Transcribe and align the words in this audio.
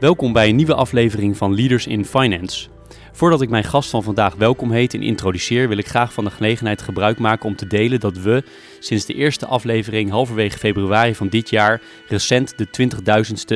Welkom 0.00 0.32
bij 0.32 0.48
een 0.48 0.56
nieuwe 0.56 0.74
aflevering 0.74 1.36
van 1.36 1.54
Leaders 1.54 1.86
in 1.86 2.04
Finance. 2.04 2.68
Voordat 3.12 3.42
ik 3.42 3.48
mijn 3.48 3.64
gast 3.64 3.90
van 3.90 4.02
vandaag 4.02 4.34
welkom 4.34 4.70
heet 4.70 4.94
en 4.94 5.02
introduceer, 5.02 5.68
wil 5.68 5.78
ik 5.78 5.86
graag 5.86 6.12
van 6.12 6.24
de 6.24 6.30
gelegenheid 6.30 6.82
gebruik 6.82 7.18
maken 7.18 7.48
om 7.48 7.56
te 7.56 7.66
delen 7.66 8.00
dat 8.00 8.18
we 8.18 8.42
sinds 8.78 9.04
de 9.04 9.14
eerste 9.14 9.46
aflevering 9.46 10.10
halverwege 10.10 10.58
februari 10.58 11.14
van 11.14 11.28
dit 11.28 11.50
jaar 11.50 11.80
recent 12.08 12.54
de 12.58 12.90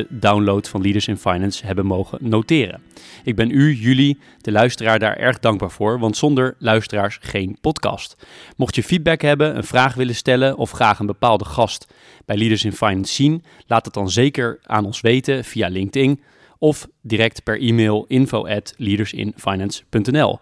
20.000ste 0.03 0.07
download 0.09 0.67
van 0.67 0.81
Leaders 0.81 1.07
in 1.07 1.17
Finance 1.17 1.65
hebben 1.65 1.85
mogen 1.85 2.17
noteren. 2.21 2.81
Ik 3.23 3.35
ben 3.35 3.51
u, 3.51 3.73
jullie, 3.73 4.19
de 4.41 4.51
luisteraar, 4.51 4.99
daar 4.99 5.17
erg 5.17 5.39
dankbaar 5.39 5.71
voor, 5.71 5.99
want 5.99 6.17
zonder 6.17 6.55
luisteraars 6.59 7.17
geen 7.21 7.57
podcast. 7.61 8.15
Mocht 8.57 8.75
je 8.75 8.83
feedback 8.83 9.21
hebben, 9.21 9.57
een 9.57 9.63
vraag 9.63 9.93
willen 9.93 10.15
stellen 10.15 10.57
of 10.57 10.71
graag 10.71 10.99
een 10.99 11.05
bepaalde 11.05 11.45
gast 11.45 11.87
bij 12.25 12.37
Leaders 12.37 12.65
in 12.65 12.73
Finance 12.73 13.13
zien, 13.13 13.43
laat 13.67 13.85
het 13.85 13.93
dan 13.93 14.09
zeker 14.09 14.59
aan 14.63 14.85
ons 14.85 15.01
weten 15.01 15.43
via 15.43 15.67
LinkedIn 15.67 16.19
of 16.63 16.87
direct 17.01 17.43
per 17.43 17.59
e-mail 17.59 18.05
info 18.07 18.47
at 18.47 18.73
leadersinfinance.nl. 18.77 20.39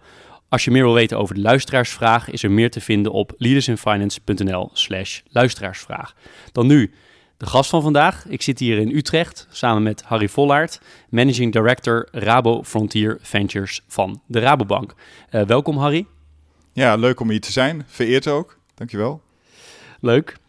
Als 0.48 0.64
je 0.64 0.70
meer 0.70 0.84
wil 0.84 0.94
weten 0.94 1.18
over 1.18 1.34
de 1.34 1.40
luisteraarsvraag, 1.40 2.30
is 2.30 2.42
er 2.42 2.50
meer 2.50 2.70
te 2.70 2.80
vinden 2.80 3.12
op 3.12 3.32
leadersinfinance.nl 3.36 4.70
slash 4.72 5.20
luisteraarsvraag. 5.28 6.14
Dan 6.52 6.66
nu 6.66 6.90
de 7.36 7.46
gast 7.46 7.70
van 7.70 7.82
vandaag. 7.82 8.26
Ik 8.28 8.42
zit 8.42 8.58
hier 8.58 8.78
in 8.78 8.96
Utrecht 8.96 9.46
samen 9.50 9.82
met 9.82 10.02
Harry 10.02 10.28
Vollaert, 10.28 10.80
Managing 11.08 11.52
Director 11.52 12.08
Rabo 12.10 12.62
Frontier 12.62 13.18
Ventures 13.20 13.80
van 13.88 14.22
de 14.26 14.38
Rabobank. 14.38 14.94
Uh, 15.30 15.42
welkom 15.42 15.76
Harry. 15.76 16.06
Ja, 16.72 16.94
leuk 16.96 17.20
om 17.20 17.30
hier 17.30 17.40
te 17.40 17.52
zijn. 17.52 17.84
Vereerd 17.86 18.26
ook. 18.26 18.58
Dankjewel. 18.74 19.22
Leuk. 20.00 20.40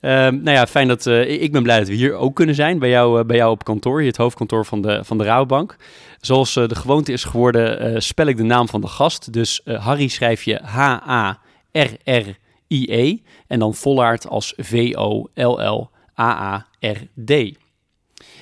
Uh, 0.00 0.10
nou 0.10 0.50
ja, 0.50 0.66
fijn 0.66 0.88
dat 0.88 1.06
uh, 1.06 1.42
ik 1.42 1.52
ben 1.52 1.62
blij 1.62 1.78
dat 1.78 1.88
we 1.88 1.94
hier 1.94 2.14
ook 2.14 2.34
kunnen 2.34 2.54
zijn 2.54 2.78
bij 2.78 2.88
jou, 2.88 3.18
uh, 3.20 3.24
bij 3.24 3.36
jou 3.36 3.50
op 3.50 3.64
kantoor, 3.64 4.02
het 4.02 4.16
hoofdkantoor 4.16 4.66
van 4.66 4.82
de, 4.82 5.04
van 5.04 5.18
de. 5.18 5.66
Zoals 6.20 6.56
uh, 6.56 6.68
de 6.68 6.74
gewoonte 6.74 7.12
is 7.12 7.24
geworden, 7.24 8.02
spel 8.02 8.26
ik 8.26 8.36
de 8.36 8.42
naam 8.42 8.68
van 8.68 8.80
de 8.80 8.86
gast. 8.86 9.32
Dus 9.32 9.60
Harry 9.64 10.08
schrijf 10.08 10.42
je 10.42 10.60
H-A-R-R-I-E 10.62 11.36
en 13.46 13.58
dan 13.58 13.74
Vollaard 13.74 14.28
als 14.28 14.54
V-O-L-L-A-A-R-D. 14.56 15.30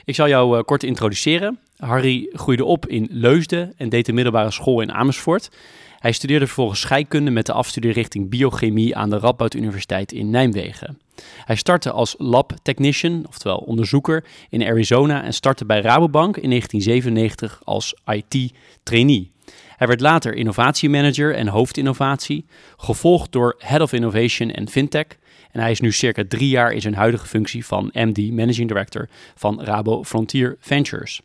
Ik 0.04 0.14
zal 0.14 0.28
jou 0.28 0.62
kort 0.62 0.82
introduceren. 0.82 1.58
Harry 1.78 2.28
groeide 2.32 2.64
op 2.64 2.86
in 2.86 3.08
Leusden 3.10 3.72
en 3.76 3.88
deed 3.88 4.06
de 4.06 4.12
middelbare 4.12 4.50
school 4.50 4.80
in 4.80 4.92
Amersfoort. 4.92 5.50
Hij 5.98 6.12
studeerde 6.12 6.46
vervolgens 6.46 6.80
scheikunde 6.80 7.30
met 7.30 7.46
de 7.46 7.52
afstudeerrichting 7.52 8.28
biochemie 8.28 8.96
aan 8.96 9.10
de 9.10 9.18
Radboud 9.18 9.54
Universiteit 9.54 10.12
in 10.12 10.30
Nijmegen. 10.30 10.98
Hij 11.44 11.56
startte 11.56 11.90
als 11.90 12.14
lab 12.18 12.52
technician, 12.62 13.24
oftewel 13.28 13.56
onderzoeker, 13.58 14.24
in 14.50 14.62
Arizona 14.62 15.22
en 15.22 15.34
startte 15.34 15.64
bij 15.64 15.80
Rabobank 15.80 16.36
in 16.36 16.48
1997 16.48 17.60
als 17.64 17.94
IT-trainee. 18.06 19.30
Hij 19.76 19.86
werd 19.86 20.00
later 20.00 20.34
innovatiemanager 20.34 21.34
en 21.34 21.48
hoofdinnovatie, 21.48 22.46
gevolgd 22.76 23.32
door 23.32 23.54
Head 23.58 23.80
of 23.80 23.92
Innovation 23.92 24.50
en 24.50 24.68
Fintech. 24.68 25.06
En 25.50 25.60
hij 25.60 25.70
is 25.70 25.80
nu 25.80 25.92
circa 25.92 26.24
drie 26.28 26.48
jaar 26.48 26.72
in 26.72 26.80
zijn 26.80 26.94
huidige 26.94 27.26
functie 27.26 27.66
van 27.66 27.90
MD, 27.92 28.30
Managing 28.30 28.68
Director 28.68 29.08
van 29.34 29.62
Rabo 29.62 30.04
Frontier 30.04 30.56
Ventures. 30.60 31.20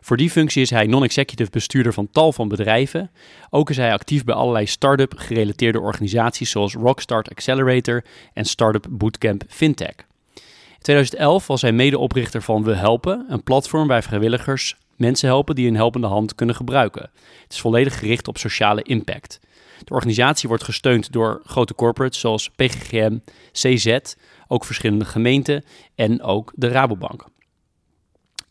Voor 0.00 0.16
die 0.16 0.30
functie 0.30 0.62
is 0.62 0.70
hij 0.70 0.86
non-executive 0.86 1.50
bestuurder 1.50 1.92
van 1.92 2.08
tal 2.10 2.32
van 2.32 2.48
bedrijven. 2.48 3.10
Ook 3.50 3.70
is 3.70 3.76
hij 3.76 3.92
actief 3.92 4.24
bij 4.24 4.34
allerlei 4.34 4.66
start-up 4.66 5.12
gerelateerde 5.16 5.80
organisaties 5.80 6.50
zoals 6.50 6.74
Rockstart 6.74 7.30
Accelerator 7.30 8.04
en 8.32 8.44
Startup 8.44 8.86
Bootcamp 8.90 9.42
Fintech. 9.48 9.94
In 10.34 10.80
2011 10.80 11.46
was 11.46 11.62
hij 11.62 11.72
medeoprichter 11.72 12.42
van 12.42 12.64
We 12.64 12.74
Helpen, 12.74 13.26
een 13.28 13.42
platform 13.42 13.88
waar 13.88 14.02
vrijwilligers 14.02 14.76
mensen 14.96 15.28
helpen 15.28 15.54
die 15.54 15.68
een 15.68 15.76
helpende 15.76 16.06
hand 16.06 16.34
kunnen 16.34 16.54
gebruiken. 16.54 17.10
Het 17.42 17.52
is 17.52 17.60
volledig 17.60 17.98
gericht 17.98 18.28
op 18.28 18.38
sociale 18.38 18.82
impact. 18.82 19.40
De 19.84 19.94
organisatie 19.94 20.48
wordt 20.48 20.64
gesteund 20.64 21.12
door 21.12 21.40
grote 21.44 21.74
corporates 21.74 22.20
zoals 22.20 22.50
PGGM, 22.50 23.18
CZ, 23.52 23.98
ook 24.46 24.64
verschillende 24.64 25.04
gemeenten 25.04 25.64
en 25.94 26.22
ook 26.22 26.52
de 26.54 26.68
Rabobank. 26.68 27.26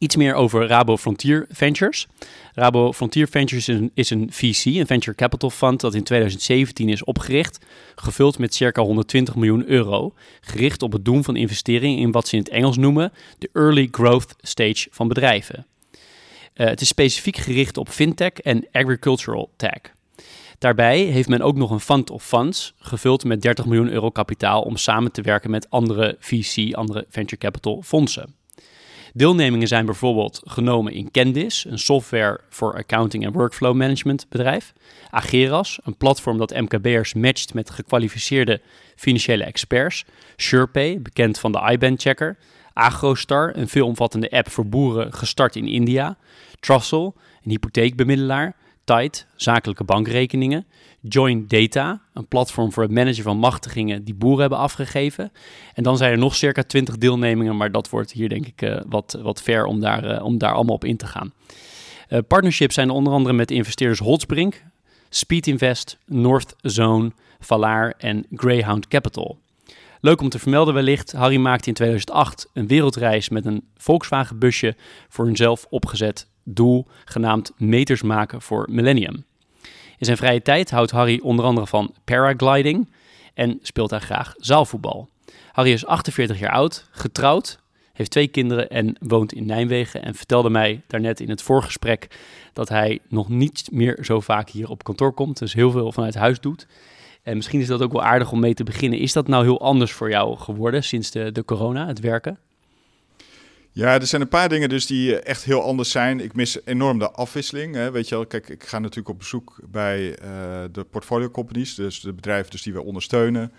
Iets 0.03 0.15
meer 0.15 0.33
over 0.33 0.67
Rabo 0.67 0.97
Frontier 0.97 1.45
Ventures. 1.49 2.07
Rabo 2.53 2.93
Frontier 2.93 3.27
Ventures 3.27 3.69
is 3.93 4.09
een, 4.09 4.27
VC, 4.31 4.65
een 4.65 4.87
venture 4.87 5.15
capital 5.15 5.49
fund, 5.49 5.79
dat 5.79 5.93
in 5.93 6.03
2017 6.03 6.89
is 6.89 7.03
opgericht, 7.03 7.65
gevuld 7.95 8.39
met 8.39 8.53
circa 8.53 8.81
120 8.81 9.35
miljoen 9.35 9.69
euro, 9.69 10.13
gericht 10.41 10.81
op 10.81 10.91
het 10.91 11.05
doen 11.05 11.23
van 11.23 11.35
investeringen 11.35 11.99
in 11.99 12.11
wat 12.11 12.27
ze 12.27 12.35
in 12.35 12.41
het 12.41 12.51
Engels 12.51 12.77
noemen 12.77 13.11
de 13.37 13.49
early 13.53 13.87
growth 13.91 14.35
stage 14.41 14.87
van 14.91 15.07
bedrijven. 15.07 15.65
Uh, 15.91 16.67
het 16.67 16.81
is 16.81 16.87
specifiek 16.87 17.37
gericht 17.37 17.77
op 17.77 17.89
fintech 17.89 18.33
en 18.33 18.67
agricultural 18.71 19.49
tech. 19.55 19.81
Daarbij 20.57 20.99
heeft 20.99 21.29
men 21.29 21.41
ook 21.41 21.55
nog 21.55 21.71
een 21.71 21.79
fund 21.79 22.09
of 22.09 22.23
funds 22.23 22.73
gevuld 22.77 23.23
met 23.23 23.41
30 23.41 23.65
miljoen 23.65 23.89
euro 23.89 24.09
kapitaal 24.09 24.61
om 24.61 24.77
samen 24.77 25.11
te 25.11 25.21
werken 25.21 25.51
met 25.51 25.69
andere 25.69 26.15
VC, 26.19 26.73
andere 26.73 27.05
venture 27.09 27.37
capital 27.37 27.81
fondsen. 27.81 28.42
Deelnemingen 29.15 29.67
zijn 29.67 29.85
bijvoorbeeld 29.85 30.41
genomen 30.45 30.93
in 30.93 31.11
Candice, 31.11 31.69
een 31.69 31.79
software 31.79 32.39
voor 32.49 32.73
accounting 32.73 33.25
en 33.25 33.31
workflow 33.31 33.75
management 33.75 34.25
bedrijf. 34.29 34.73
Ageras, 35.09 35.79
een 35.83 35.97
platform 35.97 36.37
dat 36.37 36.53
MKB'ers 36.53 37.13
matcht 37.13 37.53
met 37.53 37.69
gekwalificeerde 37.69 38.61
financiële 38.95 39.43
experts. 39.43 40.05
SurePay, 40.35 41.01
bekend 41.01 41.39
van 41.39 41.51
de 41.51 41.71
IBAN-checker. 41.71 42.37
Agrostar, 42.73 43.57
een 43.57 43.67
veelomvattende 43.67 44.31
app 44.31 44.49
voor 44.49 44.67
boeren 44.67 45.13
gestart 45.13 45.55
in 45.55 45.67
India. 45.67 46.17
Trussell, 46.59 47.11
een 47.43 47.51
hypotheekbemiddelaar. 47.51 48.55
Tide, 48.83 49.17
zakelijke 49.35 49.83
bankrekeningen. 49.83 50.65
Join 51.01 51.47
Data, 51.47 52.01
een 52.13 52.27
platform 52.27 52.71
voor 52.71 52.83
het 52.83 52.91
managen 52.91 53.23
van 53.23 53.37
machtigingen 53.37 54.03
die 54.03 54.13
boeren 54.13 54.39
hebben 54.39 54.57
afgegeven. 54.57 55.31
En 55.73 55.83
dan 55.83 55.97
zijn 55.97 56.11
er 56.11 56.17
nog 56.17 56.35
circa 56.35 56.63
20 56.63 56.97
deelnemingen, 56.97 57.57
maar 57.57 57.71
dat 57.71 57.89
wordt 57.89 58.11
hier 58.11 58.29
denk 58.29 58.47
ik 58.47 58.61
uh, 58.61 58.81
wat, 58.87 59.19
wat 59.21 59.41
ver 59.41 59.65
om 59.65 59.79
daar, 59.79 60.11
uh, 60.11 60.23
om 60.23 60.37
daar 60.37 60.53
allemaal 60.53 60.75
op 60.75 60.85
in 60.85 60.97
te 60.97 61.07
gaan. 61.07 61.33
Uh, 62.09 62.19
partnerships 62.27 62.73
zijn 62.73 62.89
onder 62.89 63.13
andere 63.13 63.35
met 63.35 63.51
investeerders 63.51 63.99
Holtzbrink, 63.99 64.63
Speed 65.09 65.47
Invest, 65.47 65.97
North 66.05 66.55
Zone, 66.61 67.11
Valaar 67.39 67.93
en 67.97 68.25
Greyhound 68.35 68.87
Capital. 68.87 69.37
Leuk 70.01 70.21
om 70.21 70.29
te 70.29 70.39
vermelden 70.39 70.73
wellicht, 70.73 71.11
Harry 71.11 71.37
maakte 71.37 71.67
in 71.67 71.73
2008 71.73 72.49
een 72.53 72.67
wereldreis 72.67 73.29
met 73.29 73.45
een 73.45 73.63
Volkswagen 73.77 74.39
busje 74.39 74.75
voor 75.09 75.27
een 75.27 75.35
zelf 75.35 75.65
opgezet 75.69 76.27
doel 76.43 76.87
genaamd 77.05 77.51
Meters 77.57 78.01
maken 78.01 78.41
voor 78.41 78.67
Millennium. 78.71 79.25
In 79.97 80.05
zijn 80.05 80.17
vrije 80.17 80.41
tijd 80.41 80.71
houdt 80.71 80.91
Harry 80.91 81.19
onder 81.23 81.45
andere 81.45 81.67
van 81.67 81.93
paragliding 82.03 82.89
en 83.33 83.59
speelt 83.61 83.89
hij 83.89 83.99
graag 83.99 84.33
zaalvoetbal. 84.37 85.09
Harry 85.51 85.71
is 85.71 85.85
48 85.85 86.39
jaar 86.39 86.51
oud, 86.51 86.87
getrouwd, 86.91 87.59
heeft 87.93 88.11
twee 88.11 88.27
kinderen 88.27 88.69
en 88.69 88.95
woont 88.99 89.33
in 89.33 89.45
Nijmegen. 89.45 90.03
En 90.03 90.15
vertelde 90.15 90.49
mij 90.49 90.81
daarnet 90.87 91.19
in 91.19 91.29
het 91.29 91.41
voorgesprek 91.41 92.07
dat 92.53 92.69
hij 92.69 92.99
nog 93.07 93.29
niet 93.29 93.67
meer 93.71 93.97
zo 94.01 94.19
vaak 94.19 94.49
hier 94.49 94.69
op 94.69 94.83
kantoor 94.83 95.13
komt. 95.13 95.39
Dus 95.39 95.53
heel 95.53 95.71
veel 95.71 95.91
vanuit 95.91 96.15
huis 96.15 96.39
doet. 96.39 96.67
En 97.23 97.35
misschien 97.35 97.59
is 97.59 97.67
dat 97.67 97.81
ook 97.81 97.91
wel 97.91 98.03
aardig 98.03 98.31
om 98.31 98.39
mee 98.39 98.53
te 98.53 98.63
beginnen. 98.63 98.99
Is 98.99 99.13
dat 99.13 99.27
nou 99.27 99.43
heel 99.43 99.61
anders 99.61 99.91
voor 99.91 100.09
jou 100.09 100.37
geworden 100.37 100.83
sinds 100.83 101.11
de, 101.11 101.31
de 101.31 101.45
corona, 101.45 101.87
het 101.87 101.99
werken? 101.99 102.37
Ja, 103.75 103.93
er 103.93 104.07
zijn 104.07 104.21
een 104.21 104.27
paar 104.27 104.49
dingen 104.49 104.69
dus 104.69 104.85
die 104.85 105.19
eh, 105.19 105.29
echt 105.29 105.43
heel 105.43 105.63
anders 105.63 105.91
zijn. 105.91 106.19
Ik 106.19 106.35
mis 106.35 106.57
enorm 106.65 106.99
de 106.99 107.11
afwisseling. 107.11 107.75
Hè. 107.75 107.91
Weet 107.91 108.09
je 108.09 108.15
wel, 108.15 108.25
kijk, 108.25 108.49
ik 108.49 108.63
ga 108.63 108.79
natuurlijk 108.79 109.09
op 109.09 109.17
bezoek 109.17 109.55
bij 109.71 110.09
uh, 110.09 110.17
de 110.71 110.83
portfolio 110.83 111.29
companies, 111.29 111.75
dus 111.75 111.99
de 111.99 112.13
bedrijven 112.13 112.51
dus 112.51 112.61
die 112.61 112.73
we 112.73 112.83
ondersteunen. 112.83 113.51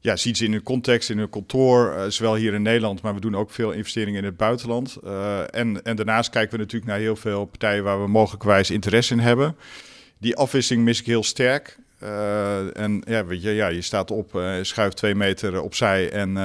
Ja, 0.00 0.16
ziet 0.16 0.36
ze 0.36 0.44
in 0.44 0.52
hun 0.52 0.62
context, 0.62 1.10
in 1.10 1.18
hun 1.18 1.30
kantoor, 1.30 1.94
uh, 1.96 2.04
zowel 2.08 2.34
hier 2.34 2.54
in 2.54 2.62
Nederland, 2.62 3.02
maar 3.02 3.14
we 3.14 3.20
doen 3.20 3.36
ook 3.36 3.50
veel 3.50 3.70
investeringen 3.72 4.18
in 4.18 4.24
het 4.24 4.36
buitenland. 4.36 4.96
En, 5.50 5.84
en 5.84 5.96
daarnaast 5.96 6.30
kijken 6.30 6.52
we 6.52 6.58
natuurlijk 6.58 6.90
naar 6.90 7.00
heel 7.00 7.16
veel 7.16 7.44
partijen 7.44 7.84
waar 7.84 8.02
we 8.02 8.08
mogelijkwijs 8.08 8.70
interesse 8.70 9.12
in 9.12 9.20
hebben. 9.20 9.56
Die 10.18 10.36
afwisseling 10.36 10.84
mis 10.84 11.00
ik 11.00 11.06
heel 11.06 11.24
sterk. 11.24 11.78
en 12.72 13.02
ja, 13.06 13.24
weet 13.24 13.42
je, 13.42 13.50
ja, 13.50 13.68
je 13.68 13.82
staat 13.82 14.10
op, 14.10 14.40
schuift 14.62 14.96
twee 14.96 15.14
meter 15.14 15.60
opzij 15.60 16.10
en 16.10 16.36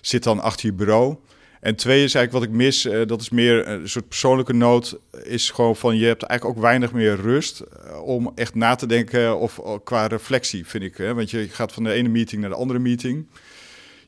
zit 0.00 0.22
dan 0.22 0.40
achter 0.40 0.66
je 0.66 0.72
bureau. 0.72 1.16
En 1.62 1.76
twee 1.76 2.04
is 2.04 2.14
eigenlijk 2.14 2.32
wat 2.32 2.54
ik 2.54 2.64
mis, 2.64 2.86
uh, 2.86 3.06
dat 3.06 3.20
is 3.20 3.30
meer 3.30 3.68
een 3.68 3.88
soort 3.88 4.08
persoonlijke 4.08 4.52
nood, 4.52 4.98
is 5.22 5.50
gewoon 5.50 5.76
van 5.76 5.96
je 5.96 6.06
hebt 6.06 6.22
eigenlijk 6.22 6.58
ook 6.58 6.64
weinig 6.64 6.92
meer 6.92 7.16
rust 7.16 7.62
uh, 7.86 8.02
om 8.02 8.32
echt 8.34 8.54
na 8.54 8.74
te 8.74 8.86
denken 8.86 9.38
of 9.38 9.60
qua 9.84 10.06
reflectie, 10.06 10.66
vind 10.66 10.84
ik. 10.84 10.96
Hè? 10.96 11.14
Want 11.14 11.30
je 11.30 11.48
gaat 11.48 11.72
van 11.72 11.84
de 11.84 11.92
ene 11.92 12.08
meeting 12.08 12.40
naar 12.40 12.50
de 12.50 12.56
andere 12.56 12.78
meeting. 12.78 13.26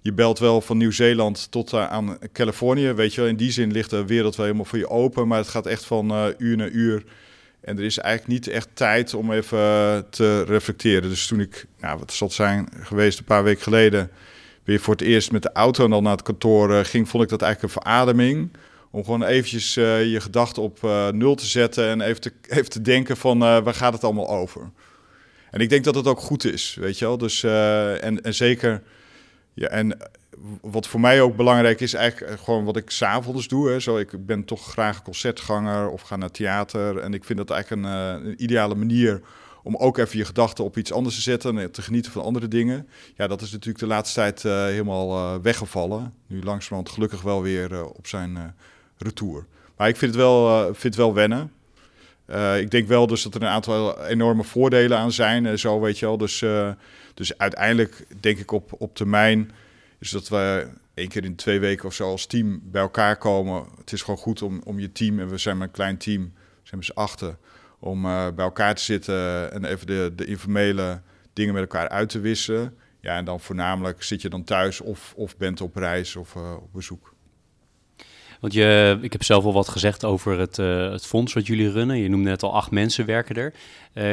Je 0.01 0.13
belt 0.13 0.39
wel 0.39 0.61
van 0.61 0.77
Nieuw-Zeeland 0.77 1.51
tot 1.51 1.75
aan 1.75 2.19
Californië, 2.33 2.93
weet 2.93 3.15
je 3.15 3.21
wel. 3.21 3.31
In 3.31 3.37
die 3.37 3.51
zin 3.51 3.73
ligt 3.73 3.91
de 3.91 4.05
wereld 4.05 4.37
wel 4.37 4.47
helemaal 4.47 4.67
voor 4.67 4.79
je 4.79 4.89
open, 4.89 5.29
maar 5.29 5.39
het 5.39 5.49
gaat 5.49 5.67
echt 5.67 5.85
van 5.85 6.35
uur 6.39 6.57
naar 6.57 6.71
uur. 6.71 7.05
En 7.61 7.79
er 7.79 7.85
is 7.85 7.99
eigenlijk 7.99 8.33
niet 8.33 8.55
echt 8.55 8.69
tijd 8.73 9.15
om 9.15 9.33
even 9.33 10.07
te 10.11 10.43
reflecteren. 10.43 11.09
Dus 11.09 11.27
toen 11.27 11.41
ik, 11.41 11.67
nou, 11.81 11.99
wat 11.99 12.13
zal 12.13 12.27
het 12.27 12.37
zijn 12.37 12.69
geweest, 12.81 13.19
een 13.19 13.25
paar 13.25 13.45
weken 13.45 13.63
geleden 13.63 14.11
weer 14.65 14.81
voor 14.81 14.95
het 14.95 15.03
eerst 15.03 15.33
met 15.33 15.43
de 15.43 15.53
auto 15.53 15.85
en 15.85 15.91
dan 15.91 16.03
naar 16.03 16.13
het 16.13 16.23
kantoor 16.23 16.71
uh, 16.71 16.81
ging, 16.83 17.09
vond 17.09 17.23
ik 17.23 17.29
dat 17.29 17.43
eigenlijk 17.43 17.75
een 17.75 17.83
verademing. 17.83 18.51
Om 18.91 19.05
gewoon 19.05 19.23
eventjes 19.23 19.77
uh, 19.77 20.13
je 20.13 20.21
gedachten 20.21 20.63
op 20.63 20.79
uh, 20.85 21.09
nul 21.09 21.35
te 21.35 21.47
zetten 21.47 21.89
en 21.89 22.01
even 22.01 22.21
te, 22.21 22.33
even 22.57 22.71
te 22.71 22.83
denken 22.83 23.17
van 23.17 23.39
waar 23.39 23.75
gaat 23.75 23.93
het 23.93 24.05
allemaal 24.05 24.29
over. 24.29 24.71
En 25.51 25.61
ik 25.61 25.69
denk 25.69 25.85
dat 25.85 25.95
het 25.95 26.07
ook 26.07 26.21
goed 26.21 26.45
is, 26.45 26.77
weet 26.81 26.99
je 26.99 27.05
wel. 27.05 27.19
Dus, 27.19 27.43
en, 27.43 28.23
en 28.23 28.35
zeker, 28.35 28.83
ja, 29.55 29.69
en 29.69 29.99
wat 30.61 30.87
voor 30.87 31.01
mij 31.01 31.21
ook 31.21 31.37
belangrijk 31.37 31.81
is, 31.81 31.95
eigenlijk 31.95 32.41
gewoon 32.41 32.65
wat 32.65 32.77
ik 32.77 32.91
s'avonds 32.91 33.49
doe. 33.49 33.71
Hè. 33.71 33.81
Zo, 33.81 33.99
ik 33.99 34.27
ben 34.27 34.45
toch 34.45 34.71
graag 34.71 35.03
concertganger 35.03 35.89
of 35.89 36.03
ga 36.03 36.17
naar 36.17 36.31
theater. 36.31 36.99
En 36.99 37.15
ik 37.15 37.25
vind 37.25 37.39
dat 37.39 37.51
eigenlijk 37.51 37.87
een, 37.87 37.93
een 37.93 38.43
ideale 38.43 38.75
manier 38.75 39.21
om 39.65 39.77
ook 39.77 39.99
even 39.99 40.19
je 40.19 40.25
gedachten 40.25 40.65
op 40.65 40.77
iets 40.77 40.93
anders 40.93 41.15
te 41.15 41.21
zetten 41.21 41.59
en 41.59 41.71
te 41.71 41.83
genieten 41.83 42.13
van 42.13 42.23
andere 42.23 42.49
dingen. 42.49 42.89
Ja, 43.17 43.27
dat 43.27 43.41
is 43.41 43.51
natuurlijk 43.51 43.79
de 43.79 43.87
laatste 43.87 44.15
tijd 44.15 44.45
uh, 44.45 44.65
helemaal 44.65 45.11
uh, 45.11 45.43
weggevallen. 45.43 46.15
Nu 46.27 46.43
langzamerhand 46.43 46.95
gelukkig 46.95 47.23
wel 47.23 47.43
weer 47.43 47.73
uh, 47.73 47.85
op 47.85 48.07
zijn 48.07 48.55
retour. 48.99 49.47
Maar 49.77 49.89
ik 49.89 49.97
vind 49.97 50.15
het 50.15 50.21
wel, 50.21 50.65
vind 50.65 50.83
het 50.83 50.97
wel 50.97 51.15
wennen. 51.15 51.53
ik 52.59 52.71
denk 52.71 52.89
wel 52.89 53.07
dus 53.07 53.23
dat 53.23 53.35
er 53.35 53.43
een 53.43 53.49
aantal 53.49 54.05
enorme 54.07 54.45
voordelen 54.45 54.99
aan 54.99 55.13
zijn. 55.13 55.59
zo 55.59 55.81
weet 55.81 55.99
je 55.99 56.07
wel. 56.07 56.19
Dus, 56.19 56.45
dus 57.15 57.39
uiteindelijk 57.39 58.07
denk 58.21 58.39
ik 58.39 58.53
op, 58.53 58.73
op 58.79 58.95
termijn 58.95 59.51
is 59.99 60.11
dat 60.11 60.29
we 60.29 60.69
één 60.95 61.09
keer 61.09 61.25
in 61.25 61.35
twee 61.35 61.61
weken 61.61 61.87
of 61.87 61.95
zo 61.95 62.11
als 62.11 62.27
team 62.27 62.61
bij 62.65 62.83
elkaar 62.83 63.17
komen. 63.17 63.65
Het 63.79 63.93
is 63.93 64.03
gewoon 64.03 64.21
goed 64.21 64.43
om, 64.43 64.61
om 64.65 64.81
je 64.81 64.93
team, 64.93 65.19
en 65.21 65.29
we 65.29 65.39
zijn 65.39 65.57
maar 65.57 65.67
een 65.67 65.73
klein 65.73 65.97
team, 65.97 66.23
we 66.63 66.69
zijn 66.69 66.85
z'n 66.85 66.93
achter 66.95 67.37
om 67.85 68.05
uh, 68.05 68.27
bij 68.35 68.45
elkaar 68.45 68.75
te 68.75 68.83
zitten 68.83 69.53
en 69.53 69.65
even 69.65 69.87
de, 69.87 70.13
de 70.17 70.25
informele 70.25 71.01
dingen 71.33 71.55
met 71.55 71.63
elkaar 71.63 71.89
uit 71.89 72.09
te 72.09 72.21
wisselen. 72.21 72.77
Ja, 73.01 73.17
en 73.17 73.25
dan 73.25 73.41
voornamelijk 73.41 74.03
zit 74.03 74.23
je 74.23 74.29
dan 74.29 74.45
thuis 74.45 74.81
of, 74.81 75.13
of 75.17 75.37
bent 75.37 75.61
op 75.61 75.77
reis 75.77 76.17
of 76.17 76.35
uh, 76.35 76.53
op 76.57 76.73
bezoek. 76.73 77.15
Want 78.41 78.53
je, 78.53 78.99
ik 79.01 79.13
heb 79.13 79.23
zelf 79.23 79.45
al 79.45 79.53
wat 79.53 79.69
gezegd 79.69 80.05
over 80.05 80.39
het, 80.39 80.59
uh, 80.59 80.91
het 80.91 81.07
fonds 81.07 81.33
wat 81.33 81.47
jullie 81.47 81.71
runnen. 81.71 81.99
Je 81.99 82.09
noemde 82.09 82.29
net 82.29 82.43
al 82.43 82.55
acht 82.55 82.71
mensen 82.71 83.07
werken 83.07 83.37
er. 83.37 83.53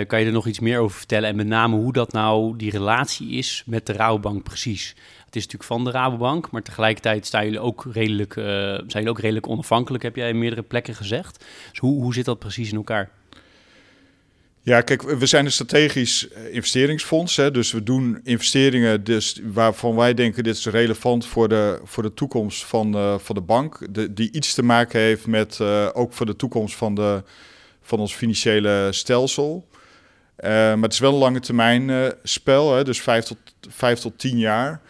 Kan 0.06 0.20
je 0.20 0.26
er 0.26 0.32
nog 0.32 0.48
iets 0.48 0.60
meer 0.60 0.80
over 0.80 0.98
vertellen? 0.98 1.30
En 1.30 1.36
met 1.36 1.48
name 1.48 1.76
hoe 1.76 1.94
dat 1.94 2.12
nou 2.12 2.58
die 2.58 2.72
relatie 2.72 3.30
is 3.30 3.64
met 3.66 3.86
de 3.86 3.94
Rabobank 3.94 4.44
precies. 4.44 4.90
Het 5.26 5.36
is 5.36 5.44
natuurlijk 5.44 5.72
van 5.72 5.84
de 5.84 5.92
Rabobank, 5.92 6.52
maar 6.52 6.62
tegelijkertijd 6.62 7.26
staan 7.26 7.44
jullie 7.44 7.60
ook 7.60 7.88
redelijk, 7.92 8.34
zijn 8.34 8.86
jullie 8.88 9.10
ook 9.10 9.20
redelijk 9.20 9.48
onafhankelijk, 9.48 10.04
heb 10.04 10.16
jij 10.16 10.30
in 10.30 10.40
meerdere 10.40 10.64
plekken 10.64 10.96
gezegd. 10.96 11.46
Dus 11.70 11.80
hoe, 11.80 12.02
hoe 12.02 12.14
zit 12.14 12.26
dat 12.26 12.40
precies 12.40 12.72
in 12.72 12.78
elkaar? 12.78 13.10
Ja, 14.64 14.82
kijk, 14.82 15.02
we 15.02 15.26
zijn 15.26 15.46
een 15.46 15.52
strategisch 15.52 16.28
eh, 16.28 16.54
investeringsfonds. 16.54 17.36
Hè, 17.36 17.52
dus 17.52 17.72
we 17.72 17.84
doen 17.84 18.20
investeringen 18.24 19.04
dus 19.04 19.40
waarvan 19.44 19.96
wij 19.96 20.14
denken 20.14 20.44
dit 20.44 20.56
is 20.56 20.66
relevant 20.66 21.26
voor 21.26 21.50
de, 21.50 21.80
voor 21.84 22.04
de 22.04 22.14
toekomst 22.14 22.66
van, 22.66 22.96
uh, 22.96 23.18
van 23.18 23.36
de 23.36 23.42
bank. 23.42 23.88
Die 24.16 24.32
iets 24.32 24.54
te 24.54 24.64
maken 24.64 25.00
heeft 25.00 25.28
met 25.28 25.58
uh, 25.62 25.90
ook 25.94 26.14
voor 26.14 26.26
de 26.26 26.36
toekomst 26.36 26.76
van, 26.76 26.96
de, 26.96 27.24
van 27.82 28.00
ons 28.00 28.14
financiële 28.14 28.88
stelsel. 28.92 29.68
Maar 30.42 30.82
het 30.82 30.94
is 30.94 31.00
wel 31.00 31.14
een 31.14 31.20
lange 31.20 31.40
termijn 31.40 32.14
spel, 32.24 32.76
hè, 32.76 32.84
dus 32.84 33.02
vijf 33.02 33.26
tot, 33.26 33.38
vijf 33.70 34.00
tot 34.00 34.20
tien 34.20 34.38
jaar. 34.38 34.82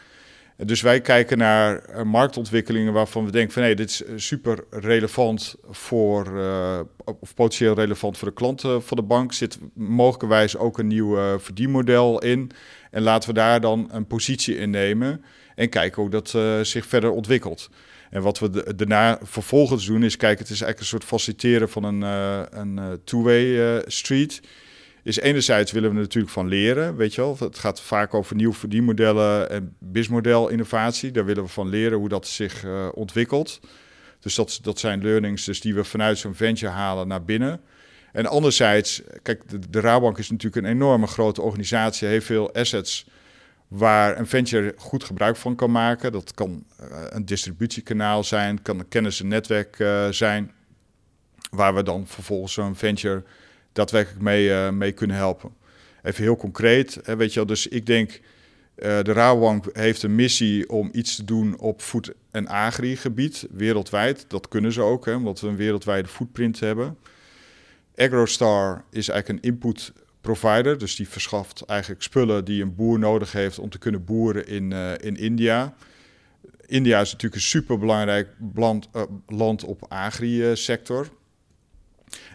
Dus 0.66 0.82
wij 0.82 1.02
kijken 1.02 1.38
naar 1.38 1.78
eh, 1.78 2.04
marktontwikkelingen 2.04 2.94
waarvan 2.94 3.26
we 3.26 3.32
denken 3.32 3.54
van 3.54 3.62
nee, 3.62 3.76
dit 3.76 3.90
is 3.90 4.04
eh, 4.04 4.14
super 4.16 4.64
relevant 4.70 5.56
voor, 5.70 6.38
uh, 6.38 6.80
of 7.20 7.34
potentieel 7.34 7.76
relevant 7.76 8.18
voor 8.18 8.28
de 8.28 8.34
klanten 8.34 8.84
van 8.84 8.98
de 8.98 9.04
bank. 9.04 9.34
Zit 9.34 9.60
mogelijkerwijs 9.74 10.58
ook 10.58 10.78
een 10.78 10.88
nieuw 10.88 11.40
verdienmodel 11.40 12.22
in. 12.22 12.52
En 12.92 13.02
laten 13.02 13.30
we 13.30 13.36
daar 13.36 13.62
dan 13.62 13.90
een 13.92 14.08
positie 14.08 14.58
in 14.58 14.70
nemen 14.70 15.24
en 15.56 15.70
kijken 15.70 16.02
hoe 16.02 16.12
dat 16.12 16.30
zich 16.68 16.86
verder 16.86 17.12
ontwikkelt. 17.12 17.70
En 18.10 18.22
wat 18.22 18.40
we 18.40 18.76
daarna 18.76 19.20
vervolgens 19.22 19.86
doen 19.86 20.04
is 20.04 20.18
kijken, 20.18 20.44
het 20.44 20.54
is 20.54 20.62
eigenlijk 20.62 20.80
een 20.80 21.00
soort 21.00 21.04
faciliteren 21.04 21.70
van 21.70 21.84
een, 21.84 22.02
een 22.60 23.00
two-way 23.04 23.82
street 23.88 24.42
is 25.04 25.20
enerzijds 25.20 25.72
willen 25.72 25.94
we 25.94 26.00
natuurlijk 26.00 26.34
van 26.34 26.48
leren, 26.48 26.96
weet 26.96 27.14
je 27.14 27.22
wel. 27.22 27.38
Het 27.40 27.60
gaat 27.60 27.82
vaak 27.82 28.14
over 28.14 28.36
nieuwe 28.36 28.54
verdienmodellen 28.54 29.50
en 29.50 29.76
businessmodel 29.80 30.50
innovatie. 30.50 31.12
Daar 31.12 31.26
willen 31.26 31.44
we 31.44 31.50
van 31.50 31.70
leren 31.70 31.98
hoe 31.98 32.10
dat 32.10 32.28
zich 32.28 32.64
uh, 32.64 32.88
ontwikkelt. 32.94 33.60
Dus 34.20 34.36
dat, 34.36 34.60
dat 34.62 34.80
zijn 34.80 35.02
learnings 35.02 35.46
dus 35.46 35.62
die 35.62 35.74
we 35.74 35.84
vanuit 35.84 36.18
zo'n 36.18 36.36
venture 36.36 36.72
halen 36.72 37.08
naar 37.08 37.24
binnen. 37.24 37.62
En 38.12 38.26
anderzijds, 38.26 39.02
kijk, 39.22 39.50
de, 39.50 39.60
de 39.70 39.80
Rabobank 39.80 40.18
is 40.18 40.30
natuurlijk 40.30 40.66
een 40.66 40.72
enorme 40.72 41.08
grote 41.08 41.42
organisatie, 41.42 42.08
heeft 42.08 42.26
veel 42.26 42.54
assets 42.54 43.06
waar 43.68 44.20
een 44.20 44.28
venture 44.28 44.74
goed 44.78 45.04
gebruik 45.04 45.36
van 45.36 45.56
kan 45.56 45.72
maken. 45.72 46.12
Dat 46.12 46.34
kan 46.34 46.64
uh, 46.82 46.88
een 47.10 47.26
distributiekanaal 47.26 48.24
zijn, 48.24 48.62
kan 48.62 48.80
een 48.80 48.88
kennis- 48.88 49.20
en 49.20 49.28
netwerk 49.28 49.80
uh, 49.80 50.08
zijn, 50.10 50.52
waar 51.52 51.76
we 51.76 51.84
dan 51.84 52.08
vervolgens 52.08 52.54
zo'n 52.54 52.76
venture 52.76 53.24
daadwerkelijk 53.72 54.22
mee, 54.22 54.48
uh, 54.48 54.70
mee 54.70 54.92
kunnen 54.92 55.16
helpen. 55.16 55.54
Even 56.04 56.24
heel 56.24 56.36
concreet, 56.36 57.00
hè, 57.04 57.16
weet 57.16 57.30
je 57.30 57.36
wel, 57.36 57.46
dus 57.46 57.68
ik 57.68 57.86
denk, 57.86 58.12
uh, 58.12 59.02
de 59.02 59.14
Rabobank 59.14 59.66
heeft 59.74 60.04
een 60.04 60.16
missie 60.16 60.70
om 60.70 60.90
iets 60.94 61.16
te 61.16 61.24
doen 61.24 61.60
op 61.60 61.82
voed- 61.82 62.14
en 62.32 62.48
agri-gebied, 62.48 63.48
wereldwijd. 63.52 64.26
Dat 64.28 64.48
kunnen 64.48 64.72
ze 64.72 64.82
ook, 64.82 65.06
hè, 65.06 65.14
omdat 65.16 65.40
we 65.40 65.48
een 65.48 65.56
wereldwijde 65.56 66.08
footprint 66.08 66.60
hebben. 66.60 66.98
AgroStar 67.96 68.84
is 68.90 69.10
eigenlijk 69.10 69.44
een 69.44 69.52
input 69.52 69.94
provider, 70.22 70.78
dus 70.78 70.96
die 70.96 71.10
verschaft 71.10 71.66
eigenlijk 71.66 72.02
spullen 72.02 72.46
die 72.46 72.62
een 72.62 72.76
boer 72.76 73.00
nodig 73.00 73.32
heeft 73.32 73.60
om 73.60 73.70
te 73.70 73.78
kunnen 73.78 74.04
boeren 74.04 74.48
in, 74.48 74.72
uh, 74.72 74.92
in 74.98 75.16
India. 75.16 75.74
India 76.66 77.02
is 77.02 77.12
natuurlijk 77.12 77.42
een 77.42 77.48
superbelangrijk 77.48 78.30
land, 78.56 78.90
land 79.28 79.64
op 79.64 79.86
agri-sector. 79.88 81.10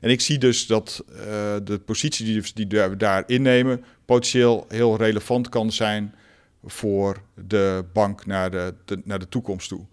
En 0.00 0.10
ik 0.10 0.20
zie 0.20 0.38
dus 0.38 0.66
dat 0.66 1.04
uh, 1.08 1.16
de 1.64 1.80
positie 1.84 2.24
die, 2.24 2.66
die 2.66 2.80
we 2.80 2.96
daar 2.96 3.22
innemen 3.26 3.84
potentieel 4.04 4.64
heel 4.68 4.96
relevant 4.96 5.48
kan 5.48 5.72
zijn 5.72 6.14
voor 6.64 7.22
de 7.34 7.84
bank 7.92 8.26
naar 8.26 8.50
de, 8.50 8.74
naar 9.04 9.18
de 9.18 9.28
toekomst 9.28 9.68
toe. 9.68 9.86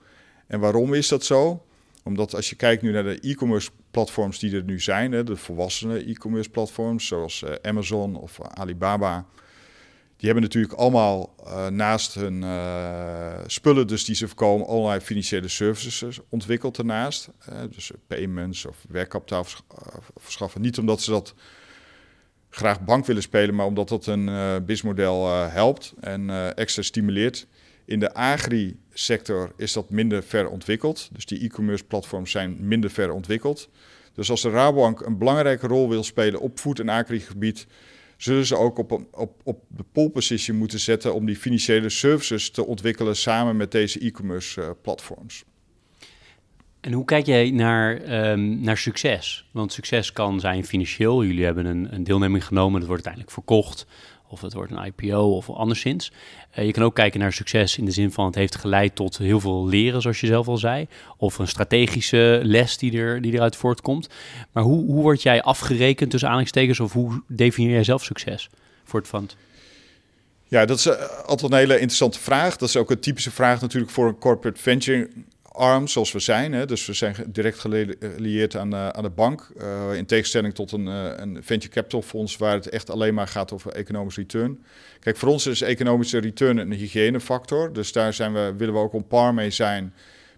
En 0.48 0.60
waarom 0.60 0.94
is 0.94 1.08
dat 1.08 1.26
zo? 1.26 1.66
Omdat 2.04 2.36
als 2.36 2.50
je 2.50 2.56
kijkt 2.56 2.82
nu 2.82 2.92
naar 2.92 3.04
de 3.04 3.20
e-commerce 3.20 3.70
platforms 3.92 4.40
die 4.40 4.56
er 4.56 4.64
nu 4.64 4.80
zijn, 4.80 5.12
hè, 5.12 5.24
de 5.24 5.36
volwassene 5.36 6.06
e-commerce 6.06 6.50
platforms 6.50 7.08
zoals 7.08 7.42
uh, 7.42 7.52
Amazon 7.62 8.16
of 8.16 8.42
Alibaba, 8.42 9.26
die 10.24 10.32
hebben 10.32 10.50
natuurlijk 10.50 10.80
allemaal 10.80 11.36
uh, 11.46 11.68
naast 11.68 12.14
hun 12.14 12.42
uh, 12.42 13.34
spullen, 13.48 13.88
dus 13.88 14.06
die 14.06 14.16
ze 14.16 14.28
verkomen, 14.28 14.68
allerlei 14.68 15.00
financiële 15.00 15.48
services 15.48 16.20
ontwikkeld 16.30 16.76
daarnaast. 16.76 17.30
Dus 17.70 17.92
payments 18.08 18.66
of 18.66 18.86
werkkapitaal 18.90 19.46
verschaffen. 20.16 20.62
Niet 20.62 20.78
omdat 20.78 21.02
ze 21.02 21.12
dat 21.12 21.34
graag 22.50 22.82
bank 22.82 23.06
willen 23.06 23.22
spelen, 23.22 23.56
maar 23.56 23.66
omdat 23.66 23.90
dat 23.90 24.06
een 24.06 24.26
businessmodel 24.66 25.28
helpt 25.50 25.94
en 26.00 26.56
extra 26.56 26.82
stimuleert. 26.82 27.48
In 27.86 28.00
de 28.00 28.14
agri-sector 28.14 29.52
is 29.58 29.74
dat 29.74 29.90
minder 29.90 30.24
ver 30.24 30.50
ontwikkeld. 30.50 31.10
Dus 31.12 31.26
die 31.26 31.44
e-commerce 31.44 31.84
platforms 31.84 32.32
zijn 32.32 32.68
minder 32.68 32.90
ver 32.90 33.12
ontwikkeld. 33.12 33.70
Dus 34.14 34.30
als 34.30 34.42
de 34.42 34.50
Rabobank 34.50 35.02
een 35.02 35.18
belangrijke 35.18 35.68
rol 35.68 35.90
wil 35.90 36.04
spelen 36.04 36.40
op 36.40 36.60
voed- 36.60 36.80
en 36.80 36.90
agri-gebied 36.90 37.68
zullen 38.24 38.46
ze 38.46 38.58
ook 38.58 38.78
op, 38.78 38.92
op, 39.12 39.42
op 39.44 39.64
de 39.68 39.84
pole 39.92 40.54
moeten 40.54 40.80
zetten 40.80 41.14
om 41.14 41.26
die 41.26 41.36
financiële 41.36 41.90
services 41.90 42.50
te 42.50 42.66
ontwikkelen 42.66 43.16
samen 43.16 43.58
met 43.58 43.72
deze 43.72 44.00
e-commerce 44.00 44.62
uh, 44.62 44.70
platforms. 44.82 45.44
En 46.80 46.92
hoe 46.92 47.06
kijk 47.06 47.26
jij 47.26 47.52
naar, 47.52 47.92
um, 48.32 48.62
naar 48.62 48.78
succes? 48.78 49.50
Want 49.52 49.74
succes 49.74 50.14
kan 50.14 50.40
zijn 50.40 50.66
financieel. 50.66 51.24
Jullie 51.24 51.46
hebben 51.46 51.66
een, 51.66 51.94
een 51.94 52.04
deelneming 52.04 52.46
genomen, 52.46 52.80
dat 52.80 52.90
wordt 52.90 53.08
uiteindelijk 53.08 53.34
verkocht 53.34 53.86
of 54.34 54.42
het 54.42 54.54
wordt 54.54 54.72
een 54.72 54.94
IPO 54.96 55.36
of 55.36 55.50
anderszins. 55.50 56.12
Uh, 56.58 56.66
je 56.66 56.72
kan 56.72 56.84
ook 56.84 56.96
kijken 56.96 57.20
naar 57.20 57.34
succes 57.34 57.78
in 57.78 57.86
de 57.86 57.92
zin 57.92 58.12
van 58.12 58.26
het 58.26 58.36
heeft 58.36 58.56
geleid 58.56 58.96
tot 58.96 59.18
heel 59.18 59.40
veel 59.40 59.68
leren, 59.68 60.02
zoals 60.02 60.20
je 60.20 60.28
zelf 60.28 60.48
al 60.48 60.58
zei. 60.58 60.88
Of 61.18 61.38
een 61.38 61.48
strategische 61.48 62.40
les 62.44 62.78
die, 62.78 62.98
er, 62.98 63.22
die 63.22 63.34
eruit 63.34 63.56
voortkomt. 63.56 64.10
Maar 64.52 64.64
hoe, 64.64 64.86
hoe 64.86 65.02
word 65.02 65.22
jij 65.22 65.42
afgerekend 65.42 66.10
tussen 66.10 66.28
aanhalingstekens 66.28 66.80
of 66.80 66.94
hoe 66.94 67.22
definieer 67.28 67.74
jij 67.74 67.84
zelf 67.84 68.04
succes 68.04 68.50
voor 68.84 69.00
het 69.00 69.10
fund? 69.10 69.36
Ja, 70.48 70.66
dat 70.66 70.78
is 70.78 70.88
uh, 70.88 70.94
altijd 71.26 71.52
een 71.52 71.58
hele 71.58 71.74
interessante 71.74 72.20
vraag. 72.20 72.58
Dat 72.58 72.70
is 72.70 72.78
ook 72.78 72.92
een 72.92 73.00
typische 73.00 73.32
vraag 73.32 73.62
natuurlijk 73.62 73.92
voor 73.92 74.08
een 74.08 74.18
corporate 74.18 74.62
venture 74.62 75.10
arm 75.54 75.88
zoals 75.88 76.12
we 76.12 76.20
zijn. 76.20 76.54
Hè. 76.54 76.66
Dus 76.66 76.86
we 76.86 76.94
zijn 76.94 77.16
direct 77.28 77.60
gelieerd 77.60 78.56
aan, 78.56 78.74
uh, 78.74 78.88
aan 78.88 79.04
de 79.04 79.10
bank. 79.10 79.52
Uh, 79.58 79.98
in 79.98 80.06
tegenstelling 80.06 80.54
tot 80.54 80.72
een, 80.72 80.86
een 80.86 81.44
venture 81.44 81.74
capital 81.74 82.02
fonds 82.02 82.38
waar 82.38 82.54
het 82.54 82.70
echt 82.70 82.90
alleen 82.90 83.14
maar 83.14 83.28
gaat 83.28 83.52
over 83.52 83.72
economisch 83.72 84.16
return. 84.16 84.64
Kijk, 85.00 85.18
voor 85.18 85.30
ons 85.30 85.46
is 85.46 85.62
economische 85.62 86.18
return 86.18 86.58
een 86.58 86.72
hygiënefactor. 86.72 87.74
Dus 87.74 87.92
daar 87.92 88.14
zijn 88.14 88.34
we, 88.34 88.54
willen 88.58 88.74
we 88.74 88.80
ook 88.80 88.94
op 88.94 89.08
par 89.08 89.34
mee 89.34 89.52
zijn 89.52 89.94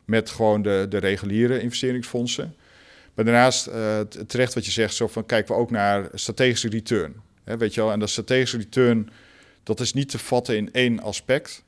met 0.05 0.29
gewoon 0.29 0.61
de, 0.61 0.85
de 0.89 0.97
reguliere 0.97 1.61
investeringsfondsen. 1.61 2.55
Maar 3.13 3.25
daarnaast, 3.25 3.69
terecht 4.27 4.53
wat 4.53 4.65
je 4.65 4.71
zegt, 4.71 4.95
zo 4.95 5.07
van 5.07 5.25
kijken 5.25 5.55
we 5.55 5.61
ook 5.61 5.71
naar 5.71 6.09
strategische 6.13 6.69
return. 6.69 7.15
Hè, 7.43 7.57
weet 7.57 7.73
je 7.73 7.81
wel, 7.81 7.91
en 7.91 7.99
dat 7.99 8.09
strategische 8.09 8.57
return, 8.57 9.09
dat 9.63 9.79
is 9.79 9.93
niet 9.93 10.09
te 10.09 10.19
vatten 10.19 10.57
in 10.57 10.69
één 10.71 10.99
aspect. 11.01 11.63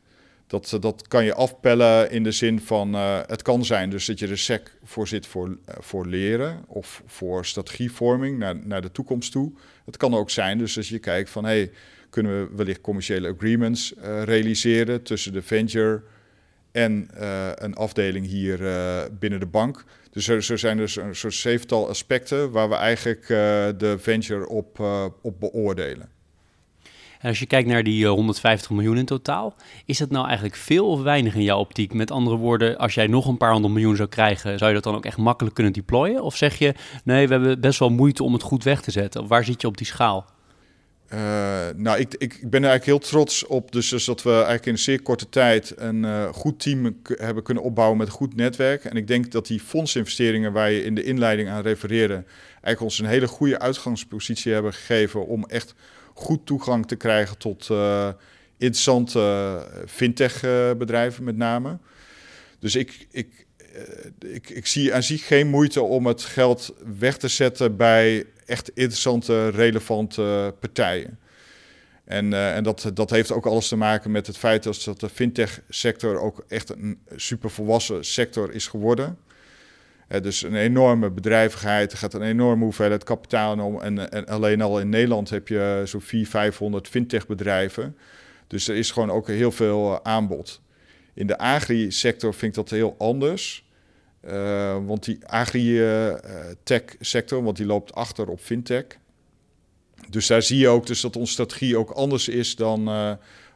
Dat, 0.48 0.74
eh, 0.74 0.82
dat 0.82 1.08
kan 1.08 1.26
je 1.26 1.34
afpellen 1.34 2.12
in 2.12 2.24
de 2.24 2.32
zin 2.32 2.62
van, 2.62 2.96
uh, 2.96 3.20
het 3.26 3.42
kan 3.42 3.66
zijn 3.66 3.90
dus 3.90 4.06
dat 4.06 4.20
je 4.20 4.28
er 4.28 4.38
SEC 4.38 4.78
voor 4.84 5.08
zit 5.08 5.28
voor, 5.28 5.48
uh, 5.48 5.56
voor 5.80 6.06
leren 6.06 6.64
of 6.68 7.04
voor 7.06 7.46
strategievorming 7.46 8.38
naar, 8.38 8.56
naar 8.56 8.82
de 8.82 8.92
toekomst 8.92 9.32
toe. 9.32 9.52
Het 9.86 9.98
kan 9.98 10.14
ook 10.14 10.30
zijn 10.30 10.58
dus 10.58 10.78
als 10.78 10.90
je 10.90 11.00
kijkt 11.00 11.30
van, 11.30 11.46
hey, 11.46 11.72
kunnen 12.10 12.50
we 12.50 12.56
wellicht 12.56 12.82
commerciële 12.82 13.34
agreements 13.34 13.94
realiseren 14.24 15.04
tussen 15.04 15.34
de 15.34 15.42
venture 15.42 16.02
en 16.72 17.10
een 17.56 17.76
afdeling 17.76 18.26
hier 18.26 18.58
binnen 19.20 19.40
de 19.40 19.46
bank. 19.46 19.84
Dus 20.12 20.28
er, 20.28 20.52
er 20.52 20.60
zijn 20.60 20.78
dus 20.78 20.96
een 20.96 21.16
soort 21.16 21.34
zevental 21.34 21.90
aspecten 21.90 22.52
waar 22.52 22.70
we 22.70 22.76
eigenlijk 22.76 23.28
de 23.80 23.96
venture 24.00 24.48
op, 24.48 24.80
op 25.22 25.40
beoordelen. 25.40 26.17
En 27.20 27.30
als 27.30 27.40
je 27.40 27.46
kijkt 27.46 27.70
naar 27.70 27.84
die 27.84 28.08
150 28.08 28.70
eh, 28.70 28.76
miljoen 28.76 28.98
in 28.98 29.06
totaal, 29.06 29.56
is 29.86 29.98
dat 29.98 30.10
nou 30.10 30.26
eigenlijk 30.26 30.56
veel 30.56 30.88
of 30.88 31.02
weinig 31.02 31.36
in 31.36 31.44
jouw 31.44 31.60
optiek? 31.60 31.94
Met 31.94 32.12
andere 32.12 32.36
woorden, 32.36 32.78
als 32.78 32.94
jij 32.94 33.08
nog 33.08 33.28
een 33.28 33.38
paar 33.38 33.52
honderd 33.52 33.74
miljoen 33.74 33.96
zou 33.96 34.10
krijgen, 34.10 34.58
zou 34.58 34.70
je 34.70 34.76
dat 34.76 34.84
dan 34.84 34.96
ook 34.96 35.06
echt 35.06 35.18
makkelijk 35.18 35.56
kunnen 35.56 35.74
deployen? 35.74 36.24
Of 36.24 36.36
zeg 36.36 36.58
je, 36.58 36.74
nee, 37.04 37.28
we 37.28 37.34
hebben 37.34 37.60
best 37.60 37.80
wel 37.80 37.90
moeite 37.90 38.24
om 38.24 38.34
het 38.34 38.42
goed 38.42 38.64
weg 38.64 38.82
te 38.82 38.92
zetten? 38.92 39.28
Waar 39.28 39.44
zit 39.44 39.62
je 39.62 39.68
op 39.68 39.78
die 39.78 39.86
schaal? 39.86 40.26
Uh, 41.14 41.20
nou, 41.76 42.00
ik, 42.00 42.16
ik, 42.18 42.32
ben 42.50 42.64
er 42.64 42.70
eigenlijk 42.70 42.86
heel 42.86 43.10
trots 43.10 43.46
op. 43.46 43.72
Dus, 43.72 43.90
dus 43.90 44.06
dat 44.06 44.24
we 44.24 44.32
eigenlijk 44.32 44.66
in 44.66 44.72
een 44.72 44.78
zeer 44.80 45.02
korte 45.02 45.30
tijd 45.30 45.74
een 45.76 46.04
uh, 46.04 46.28
goed 46.34 46.60
team 46.60 46.98
hebben 47.04 47.44
kunnen 47.44 47.64
opbouwen 47.64 47.98
met 47.98 48.08
een 48.08 48.14
goed 48.14 48.36
netwerk. 48.36 48.86
En 48.86 48.96
ik 48.96 49.08
denk 49.08 49.32
dat 49.32 49.48
die 49.48 49.60
fondsinvesteringen 49.60 50.52
waar 50.52 50.72
je 50.72 50.84
in 50.84 50.96
de 50.96 51.04
inleiding 51.04 51.50
aan 51.50 51.62
refereerde, 51.62 52.24
eigenlijk 52.52 52.82
ons 52.82 53.00
een 53.00 53.06
hele 53.06 53.28
goede 53.28 53.60
uitgangspositie 53.60 54.54
hebben 54.54 54.74
gegeven 54.74 55.28
om 55.28 55.46
echt 55.46 55.74
goed 56.18 56.46
toegang 56.46 56.88
te 56.88 56.96
krijgen 56.96 57.38
tot 57.38 57.68
uh, 57.72 58.10
interessante 58.58 59.20
eh, 59.20 59.80
fintech-bedrijven 59.88 61.24
met 61.24 61.38
name. 61.38 61.78
Dus 62.60 62.76
ik, 62.76 63.08
ik, 63.12 63.46
uh, 64.22 64.34
ik, 64.34 64.50
ik 64.50 64.68
zie 64.68 64.94
aan 64.94 65.04
zich 65.04 65.28
geen 65.28 65.48
moeite 65.48 65.82
om 65.82 66.06
het 66.06 66.24
geld 66.24 66.74
weg 67.00 67.18
te 67.18 67.28
zetten 67.28 67.76
bij 67.76 68.26
echt 68.46 68.70
interessante, 68.70 69.50
relevante 69.50 70.54
partijen. 70.60 71.20
En, 72.04 72.34
en 72.34 72.64
dat, 72.64 72.92
dat 72.94 73.10
heeft 73.10 73.32
ook 73.32 73.46
alles 73.46 73.68
te 73.68 73.76
maken 73.76 74.12
met 74.12 74.28
het 74.28 74.38
feit 74.38 74.64
dat 74.64 75.00
de 75.00 75.10
fintech-sector 75.10 76.20
ook 76.20 76.46
echt 76.48 76.70
een 76.70 77.00
super 77.16 77.50
volwassen 77.50 78.06
sector 78.06 78.54
is 78.54 78.68
geworden. 78.68 79.18
Dus 80.08 80.44
een 80.44 80.56
enorme 80.56 81.10
bedrijvigheid, 81.10 81.92
er 81.92 81.98
gaat 81.98 82.14
een 82.14 82.22
enorme 82.22 82.64
hoeveelheid 82.64 83.04
kapitaal 83.04 83.60
om. 83.60 83.82
En, 83.82 84.12
en 84.12 84.26
alleen 84.26 84.62
al 84.62 84.80
in 84.80 84.90
Nederland 84.90 85.30
heb 85.30 85.48
je 85.48 85.82
zo'n 85.86 86.02
400, 86.02 86.32
500 86.32 86.88
fintech-bedrijven. 86.88 87.98
Dus 88.48 88.68
er 88.68 88.76
is 88.76 88.92
gewoon 88.92 89.12
ook 89.12 89.28
heel 89.28 89.52
veel 89.52 89.92
uh, 89.92 89.98
aanbod. 90.04 90.62
In 91.14 91.28
de 91.28 91.38
agri-sector 91.38 92.34
vind 92.34 92.58
ik 92.58 92.64
dat 92.64 92.70
heel 92.70 92.96
anders. 92.98 93.66
Uh, 94.26 94.78
want 94.86 95.04
die 95.04 95.20
agri-tech-sector, 95.26 97.44
want 97.44 97.58
die 97.58 97.66
loopt 97.66 97.94
achter 97.94 98.28
op 98.28 98.40
fintech. 98.40 98.86
Dus 100.10 100.28
daar 100.28 100.42
zie 100.42 100.58
je 100.58 100.68
ook 100.68 100.88
dus 100.88 101.02
dat 101.02 101.16
onze 101.16 101.32
strategie 101.32 101.78
ook 101.78 101.90
anders 101.90 102.28
is 102.28 102.56
dan 102.56 102.90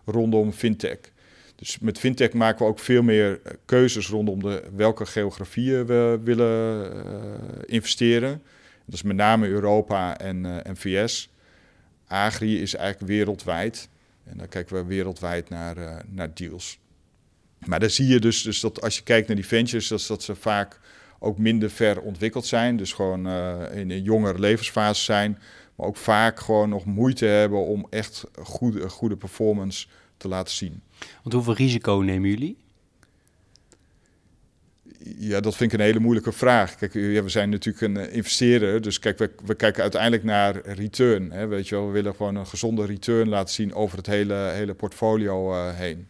rondom 0.05 0.51
fintech. 0.51 1.10
Dus 1.61 1.79
met 1.79 1.99
fintech 1.99 2.33
maken 2.33 2.65
we 2.65 2.71
ook 2.71 2.79
veel 2.79 3.03
meer 3.03 3.39
eh, 3.43 3.53
keuzes 3.65 4.07
rondom 4.07 4.41
de, 4.41 4.63
welke 4.75 5.05
geografieën 5.05 5.85
we 5.85 6.19
willen 6.23 6.91
uh, 6.95 7.31
investeren. 7.65 8.41
Dat 8.85 8.95
is 8.95 9.01
met 9.01 9.15
name 9.15 9.47
Europa 9.47 10.17
en, 10.17 10.43
uh, 10.43 10.65
en 10.65 10.77
VS. 10.77 11.29
Agri 12.07 12.61
is 12.61 12.75
eigenlijk 12.75 13.11
wereldwijd. 13.11 13.89
En 14.23 14.37
dan 14.37 14.47
kijken 14.47 14.75
we 14.75 14.85
wereldwijd 14.85 15.49
naar, 15.49 16.05
naar 16.07 16.33
deals. 16.33 16.79
Maar 17.65 17.79
dan 17.79 17.89
zie 17.89 18.07
je 18.07 18.19
dus, 18.19 18.41
dus 18.41 18.59
dat 18.59 18.81
als 18.81 18.95
je 18.95 19.03
kijkt 19.03 19.27
naar 19.27 19.35
die 19.35 19.47
ventures, 19.47 19.87
dat, 19.87 20.05
dat 20.07 20.23
ze 20.23 20.35
vaak 20.35 20.79
ook 21.19 21.37
minder 21.37 21.69
ver 21.69 22.01
ontwikkeld 22.01 22.45
zijn. 22.45 22.77
Dus 22.77 22.93
gewoon 22.93 23.27
in 23.71 23.91
een 23.91 24.03
jongere 24.03 24.39
levensfase 24.39 25.03
zijn. 25.03 25.39
Maar 25.75 25.87
ook 25.87 25.97
vaak 25.97 26.39
gewoon 26.39 26.69
nog 26.69 26.85
moeite 26.85 27.25
hebben 27.25 27.65
om 27.65 27.87
echt 27.89 28.23
goede, 28.43 28.89
goede 28.89 29.17
performance 29.17 29.87
te 30.17 30.27
laten 30.27 30.53
zien. 30.53 30.81
Want 31.23 31.33
hoeveel 31.33 31.53
risico 31.53 31.95
nemen 31.95 32.29
jullie? 32.29 32.57
Ja, 35.03 35.39
dat 35.39 35.55
vind 35.55 35.73
ik 35.73 35.79
een 35.79 35.85
hele 35.85 35.99
moeilijke 35.99 36.31
vraag. 36.31 36.75
Kijk, 36.75 36.93
we 36.93 37.23
zijn 37.25 37.49
natuurlijk 37.49 37.85
een 37.85 37.97
eh, 37.97 38.15
investeerder, 38.15 38.81
dus 38.81 38.99
kijk, 38.99 39.17
we, 39.17 39.31
we 39.45 39.55
kijken 39.55 39.81
uiteindelijk 39.81 40.23
naar 40.23 40.61
return. 40.65 41.31
Hè, 41.31 41.47
weet 41.47 41.67
je 41.67 41.75
wel, 41.75 41.85
we 41.85 41.91
willen 41.91 42.15
gewoon 42.15 42.35
een 42.35 42.47
gezonde 42.47 42.85
return 42.85 43.29
laten 43.29 43.53
zien 43.53 43.73
over 43.73 43.97
het 43.97 44.07
hele, 44.07 44.33
hele 44.33 44.73
portfolio 44.73 45.53
uh, 45.53 45.73
heen. 45.73 46.07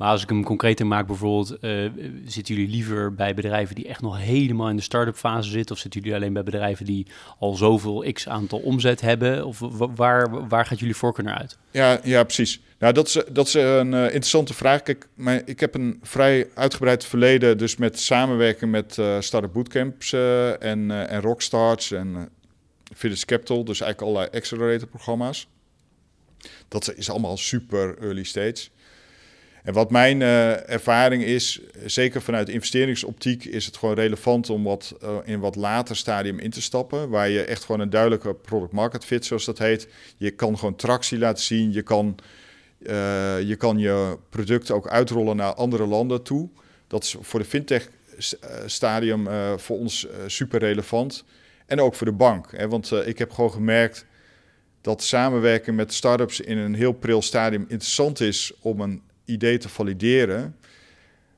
Maar 0.00 0.10
als 0.10 0.22
ik 0.22 0.28
hem 0.28 0.44
concreter 0.44 0.86
maak, 0.86 1.06
bijvoorbeeld, 1.06 1.56
uh, 1.60 1.90
zitten 2.24 2.54
jullie 2.54 2.70
liever 2.70 3.14
bij 3.14 3.34
bedrijven 3.34 3.74
die 3.74 3.88
echt 3.88 4.00
nog 4.00 4.18
helemaal 4.18 4.68
in 4.68 4.76
de 4.76 4.82
start-up 4.82 5.16
fase 5.16 5.50
zitten? 5.50 5.74
Of 5.74 5.80
zitten 5.80 6.00
jullie 6.00 6.16
alleen 6.16 6.32
bij 6.32 6.42
bedrijven 6.42 6.84
die 6.84 7.06
al 7.38 7.54
zoveel 7.54 8.12
x 8.12 8.28
aantal 8.28 8.58
omzet 8.58 9.00
hebben? 9.00 9.46
Of 9.46 9.58
waar, 9.94 10.48
waar 10.48 10.66
gaat 10.66 10.78
jullie 10.78 10.96
voorkeur 10.96 11.24
naar 11.24 11.38
uit? 11.38 11.58
Ja, 11.70 12.00
ja 12.04 12.24
precies. 12.24 12.60
Nou, 12.78 12.92
dat 12.92 13.06
is, 13.06 13.22
dat 13.32 13.46
is 13.46 13.54
een 13.54 13.92
uh, 13.92 14.02
interessante 14.04 14.54
vraag. 14.54 14.82
Kijk, 14.82 15.08
maar 15.14 15.42
ik 15.44 15.60
heb 15.60 15.74
een 15.74 15.98
vrij 16.02 16.48
uitgebreid 16.54 17.04
verleden 17.04 17.58
dus 17.58 17.76
met 17.76 17.98
samenwerken 17.98 18.70
met 18.70 18.96
uh, 18.96 19.20
Startup 19.20 19.52
Bootcamps 19.52 20.12
en, 20.12 21.08
en 21.08 21.20
Rockstars 21.20 21.90
en 21.90 22.28
Fitness 22.94 23.24
Capital. 23.24 23.64
Dus 23.64 23.80
eigenlijk 23.80 24.10
allerlei 24.10 24.38
accelerator 24.38 24.88
programma's. 24.88 25.48
Dat 26.68 26.94
is 26.96 27.10
allemaal 27.10 27.36
super 27.36 27.98
early 27.98 28.24
stage. 28.24 28.68
En 29.64 29.72
wat 29.72 29.90
mijn 29.90 30.20
uh, 30.20 30.70
ervaring 30.70 31.24
is, 31.24 31.60
zeker 31.84 32.22
vanuit 32.22 32.48
investeringsoptiek, 32.48 33.44
is 33.44 33.66
het 33.66 33.76
gewoon 33.76 33.94
relevant 33.94 34.50
om 34.50 34.64
wat, 34.64 34.94
uh, 35.02 35.16
in 35.24 35.40
wat 35.40 35.56
later 35.56 35.96
stadium 35.96 36.38
in 36.38 36.50
te 36.50 36.62
stappen. 36.62 37.08
Waar 37.08 37.28
je 37.28 37.44
echt 37.44 37.64
gewoon 37.64 37.80
een 37.80 37.90
duidelijke 37.90 38.34
product 38.34 38.72
market 38.72 39.04
fit, 39.04 39.24
zoals 39.24 39.44
dat 39.44 39.58
heet. 39.58 39.88
Je 40.16 40.30
kan 40.30 40.58
gewoon 40.58 40.76
tractie 40.76 41.18
laten 41.18 41.44
zien. 41.44 41.72
Je 41.72 41.82
kan, 41.82 42.16
uh, 42.78 42.90
je, 43.42 43.56
kan 43.56 43.78
je 43.78 44.18
product 44.28 44.70
ook 44.70 44.88
uitrollen 44.88 45.36
naar 45.36 45.54
andere 45.54 45.86
landen 45.86 46.22
toe. 46.22 46.48
Dat 46.86 47.02
is 47.02 47.16
voor 47.20 47.40
de 47.40 47.46
fintech 47.46 47.88
stadium 48.66 49.28
voor 49.58 49.78
ons 49.78 50.06
super 50.26 50.58
relevant. 50.58 51.24
En 51.66 51.80
ook 51.80 51.94
voor 51.94 52.06
de 52.06 52.12
bank. 52.12 52.46
Hè? 52.56 52.68
Want 52.68 52.92
ik 52.92 53.18
heb 53.18 53.30
gewoon 53.30 53.52
gemerkt 53.52 54.06
dat 54.80 55.02
samenwerken 55.02 55.74
met 55.74 55.94
startups 55.94 56.40
in 56.40 56.58
een 56.58 56.74
heel 56.74 56.92
pril 56.92 57.22
stadium 57.22 57.64
interessant 57.68 58.20
is 58.20 58.52
om 58.60 58.80
een 58.80 59.02
idee 59.30 59.58
te 59.58 59.68
valideren. 59.68 60.56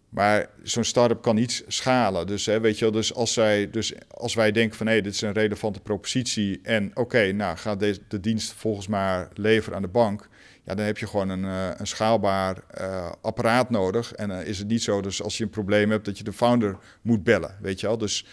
Maar 0.08 0.48
zo'n 0.62 0.84
start-up 0.84 1.22
kan 1.22 1.36
iets 1.36 1.62
schalen. 1.66 2.26
Dus, 2.26 2.46
hè, 2.46 2.60
weet 2.60 2.78
je 2.78 2.84
wel, 2.84 2.92
dus, 2.92 3.14
als, 3.14 3.32
zij, 3.32 3.70
dus 3.70 3.92
als 4.08 4.34
wij 4.34 4.52
denken 4.52 4.76
van 4.76 4.86
hé, 4.86 4.92
hey, 4.92 5.02
dit 5.02 5.14
is 5.14 5.20
een 5.20 5.32
relevante 5.32 5.80
propositie. 5.80 6.60
En 6.62 6.90
oké, 6.94 7.32
nou 7.32 7.56
ga 7.56 7.76
deze, 7.76 8.00
de 8.08 8.20
dienst 8.20 8.52
volgens 8.52 8.86
maar 8.86 9.28
leveren 9.34 9.76
aan 9.76 9.82
de 9.82 9.88
bank. 9.88 10.28
Ja, 10.64 10.74
dan 10.74 10.86
heb 10.86 10.98
je 10.98 11.06
gewoon 11.06 11.28
een, 11.28 11.44
uh, 11.44 11.68
een 11.76 11.86
schaalbaar 11.86 12.56
uh, 12.80 13.12
apparaat 13.20 13.70
nodig. 13.70 14.12
En 14.12 14.30
uh, 14.30 14.46
is 14.46 14.58
het 14.58 14.68
niet 14.68 14.82
zo, 14.82 15.00
dus 15.00 15.22
als 15.22 15.38
je 15.38 15.44
een 15.44 15.50
probleem 15.50 15.90
hebt, 15.90 16.04
dat 16.04 16.18
je 16.18 16.24
de 16.24 16.32
founder 16.32 16.78
moet 17.02 17.24
bellen. 17.24 17.56
Weet 17.60 17.80
je 17.80 17.86
wel. 17.86 17.98
Dus, 17.98 18.26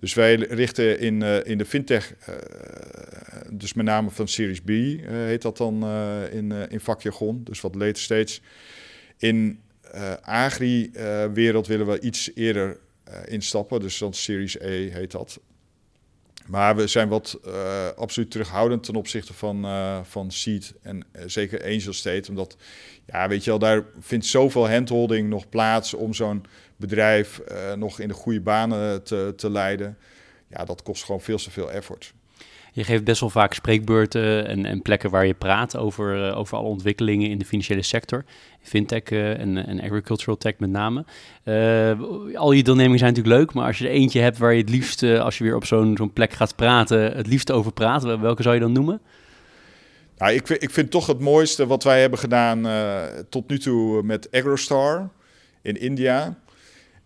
dus 0.00 0.14
wij 0.14 0.34
richten 0.34 0.98
in, 0.98 1.22
in 1.22 1.58
de 1.58 1.64
fintech, 1.64 2.14
dus 3.50 3.74
met 3.74 3.86
name 3.86 4.10
van 4.10 4.28
Series 4.28 4.60
B 4.60 4.68
heet 4.68 5.42
dat 5.42 5.56
dan 5.56 5.86
in, 6.30 6.52
in 6.52 6.80
vakjargon. 6.80 7.40
Dus 7.44 7.60
wat 7.60 7.74
later 7.74 8.02
stage 8.02 8.40
in 9.16 9.60
uh, 9.94 10.12
agri-wereld 10.22 11.66
willen 11.66 11.86
we 11.86 12.00
iets 12.00 12.30
eerder 12.34 12.78
uh, 13.08 13.14
instappen, 13.24 13.80
dus 13.80 13.98
dan 13.98 14.14
Series 14.14 14.60
E 14.60 14.90
heet 14.90 15.10
dat. 15.10 15.40
Maar 16.46 16.76
we 16.76 16.86
zijn 16.86 17.08
wat 17.08 17.40
absoluut 17.96 18.30
terughoudend 18.30 18.82
ten 18.82 18.94
opzichte 18.94 19.34
van, 19.34 19.64
uh, 19.64 19.98
van 20.02 20.30
Seed 20.30 20.74
en 20.82 21.06
zeker 21.26 21.64
Angel 21.64 21.92
State. 21.92 22.30
Omdat, 22.30 22.56
ja, 23.06 23.28
weet 23.28 23.44
je 23.44 23.50
wel, 23.50 23.58
daar 23.58 23.84
vindt 24.00 24.26
zoveel 24.26 24.70
handholding 24.70 25.28
nog 25.28 25.48
plaats 25.48 25.94
om 25.94 26.14
zo'n 26.14 26.44
bedrijf 26.76 27.40
nog 27.76 28.00
in 28.00 28.08
de 28.08 28.14
goede 28.14 28.40
banen 28.40 29.02
te, 29.02 29.32
te 29.36 29.50
leiden. 29.50 29.98
Ja, 30.48 30.64
dat 30.64 30.82
kost 30.82 31.04
gewoon 31.04 31.20
veel 31.20 31.38
te 31.38 31.50
veel 31.50 31.72
effort. 31.72 32.12
Je 32.76 32.84
geeft 32.84 33.04
best 33.04 33.20
wel 33.20 33.30
vaak 33.30 33.54
spreekbeurten 33.54 34.46
en, 34.46 34.66
en 34.66 34.82
plekken 34.82 35.10
waar 35.10 35.26
je 35.26 35.34
praat 35.34 35.76
over, 35.76 36.28
uh, 36.28 36.38
over 36.38 36.56
alle 36.56 36.68
ontwikkelingen 36.68 37.30
in 37.30 37.38
de 37.38 37.44
financiële 37.44 37.82
sector. 37.82 38.24
Fintech 38.62 39.10
uh, 39.10 39.38
en, 39.38 39.66
en 39.66 39.80
agricultural 39.80 40.36
tech 40.36 40.58
met 40.58 40.70
name. 40.70 41.04
Uh, 41.44 42.36
al 42.38 42.52
je 42.52 42.62
deelnemingen 42.62 42.98
zijn 42.98 43.12
natuurlijk 43.12 43.40
leuk, 43.40 43.54
maar 43.54 43.66
als 43.66 43.78
je 43.78 43.84
er 43.84 43.90
eentje 43.90 44.20
hebt 44.20 44.38
waar 44.38 44.52
je 44.52 44.60
het 44.60 44.70
liefst, 44.70 45.02
als 45.02 45.38
je 45.38 45.44
weer 45.44 45.54
op 45.54 45.64
zo'n 45.64 45.96
zo'n 45.96 46.12
plek 46.12 46.32
gaat 46.32 46.56
praten, 46.56 47.16
het 47.16 47.26
liefst 47.26 47.52
over 47.52 47.72
praat, 47.72 48.02
welke 48.02 48.42
zou 48.42 48.54
je 48.54 48.60
dan 48.60 48.72
noemen? 48.72 49.00
Nou, 50.18 50.32
ik, 50.32 50.48
ik 50.48 50.70
vind 50.70 50.90
toch 50.90 51.06
het 51.06 51.20
mooiste 51.20 51.66
wat 51.66 51.84
wij 51.84 52.00
hebben 52.00 52.18
gedaan 52.18 52.66
tot 53.28 53.48
nu 53.48 53.58
toe 53.58 54.02
met 54.02 54.28
AgroStar 54.32 55.08
in 55.62 55.80
India. 55.80 56.36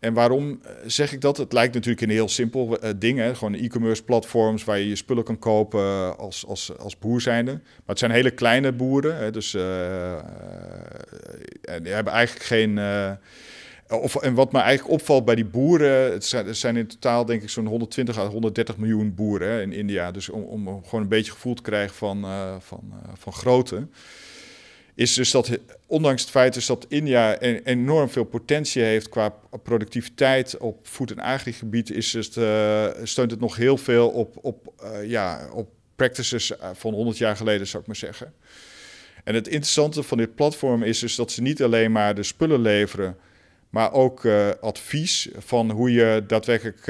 En 0.01 0.15
waarom 0.15 0.61
eh, 0.63 0.73
zeg 0.87 1.13
ik 1.13 1.21
dat? 1.21 1.37
Het 1.37 1.53
lijkt 1.53 1.75
natuurlijk 1.75 2.03
een 2.03 2.11
heel 2.11 2.29
simpel 2.29 2.85
uh, 2.85 2.91
ding. 2.97 3.19
Hè? 3.19 3.35
Gewoon 3.35 3.55
e-commerce 3.55 4.05
platforms 4.05 4.65
waar 4.65 4.79
je 4.79 4.89
je 4.89 4.97
spullen 4.97 5.25
kan 5.25 5.39
kopen 5.39 5.81
eh, 5.81 6.17
als, 6.17 6.47
als, 6.47 6.79
als 6.79 6.99
boer 6.99 7.21
zijnde. 7.21 7.53
Maar 7.53 7.63
het 7.87 7.99
zijn 7.99 8.11
hele 8.11 8.31
kleine 8.31 8.73
boeren. 8.73 9.17
Hè? 9.17 9.31
Dus 9.31 9.55
uh, 9.55 9.63
die 11.83 11.93
hebben 11.93 12.13
eigenlijk 12.13 12.47
geen... 12.47 12.79
of, 13.89 14.17
en 14.17 14.35
wat 14.35 14.53
me 14.53 14.59
eigenlijk 14.59 15.01
opvalt 15.01 15.25
bij 15.25 15.35
die 15.35 15.45
boeren... 15.45 16.13
Het 16.13 16.25
zijn, 16.25 16.57
zijn 16.57 16.77
in 16.77 16.87
totaal 16.87 17.25
denk 17.25 17.43
ik 17.43 17.49
zo'n 17.49 17.67
120 17.67 18.19
à 18.19 18.27
130 18.27 18.77
miljoen 18.77 19.15
boeren 19.15 19.49
hè, 19.49 19.63
in 19.63 19.73
India. 19.73 20.11
Dus 20.11 20.29
om, 20.29 20.43
om 20.43 20.85
gewoon 20.85 21.03
een 21.03 21.09
beetje 21.09 21.33
gevoel 21.33 21.55
te 21.55 21.63
krijgen 21.63 21.95
van, 21.97 22.27
van, 22.61 22.93
van 23.19 23.33
grootte 23.33 23.87
is 25.01 25.15
dus 25.15 25.31
dat, 25.31 25.59
ondanks 25.87 26.23
het 26.23 26.31
feit 26.31 26.55
dus 26.55 26.67
dat 26.67 26.87
India 26.89 27.39
enorm 27.39 28.09
veel 28.09 28.25
potentie 28.25 28.83
heeft 28.83 29.09
qua 29.09 29.35
productiviteit 29.63 30.57
op 30.57 30.89
voed- 30.89 31.11
en 31.11 31.19
agrigebied, 31.19 31.91
is 31.91 32.13
het, 32.13 32.37
uh, 32.37 32.87
steunt 33.03 33.31
het 33.31 33.41
nog 33.41 33.57
heel 33.57 33.77
veel 33.77 34.09
op, 34.09 34.37
op, 34.41 34.73
uh, 34.83 35.09
ja, 35.09 35.49
op 35.53 35.69
practices 35.97 36.57
eh, 36.57 36.71
van 36.75 36.95
100 36.95 37.19
jaar 37.19 37.37
geleden, 37.37 37.67
zou 37.67 37.83
ik 37.83 37.87
maar 37.87 37.97
zeggen. 37.97 38.33
En 39.25 39.35
het 39.35 39.49
interessante 39.49 40.03
van 40.03 40.19
dit 40.19 40.35
platform 40.35 40.83
is 40.83 40.99
dus 40.99 41.15
dat 41.15 41.33
ze 41.33 41.43
niet 41.43 41.63
alleen 41.63 41.93
maar 41.93 42.15
de 42.15 42.23
spullen 42.23 42.61
leveren, 42.61 43.17
maar 43.71 43.93
ook 43.93 44.27
advies 44.61 45.29
van 45.39 45.71
hoe 45.71 45.93
je 45.93 46.25
daadwerkelijk 46.27 46.85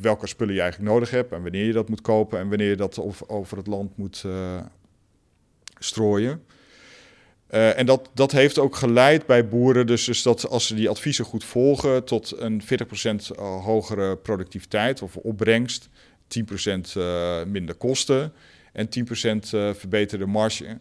welke 0.00 0.26
spullen 0.26 0.54
je 0.54 0.60
eigenlijk 0.60 0.92
nodig 0.92 1.10
hebt 1.10 1.32
en 1.32 1.42
wanneer 1.42 1.64
je 1.66 1.72
dat 1.72 1.88
moet 1.88 2.00
kopen 2.00 2.38
en 2.38 2.48
wanneer 2.48 2.68
je 2.68 2.76
dat 2.76 3.00
over 3.26 3.56
het 3.56 3.66
land 3.66 3.96
moet 3.96 4.24
strooien. 5.78 6.42
Uh, 7.50 7.78
en 7.78 7.86
dat, 7.86 8.10
dat 8.14 8.32
heeft 8.32 8.58
ook 8.58 8.76
geleid 8.76 9.26
bij 9.26 9.48
boeren, 9.48 9.86
dus, 9.86 10.04
dus 10.04 10.22
dat 10.22 10.48
als 10.48 10.66
ze 10.66 10.74
die 10.74 10.88
adviezen 10.88 11.24
goed 11.24 11.44
volgen, 11.44 12.04
tot 12.04 12.34
een 12.38 12.62
40% 12.62 12.66
eh, 12.66 13.64
hogere 13.64 14.16
productiviteit 14.16 15.02
of 15.02 15.16
opbrengst, 15.16 15.88
10% 16.38 16.42
uh, 16.96 17.40
eh, 17.40 17.46
minder 17.46 17.74
kosten 17.74 18.32
en 18.72 18.88
10% 18.88 18.90
uh, 19.54 19.74
verbeterde 19.74 20.26
marge. 20.26 20.78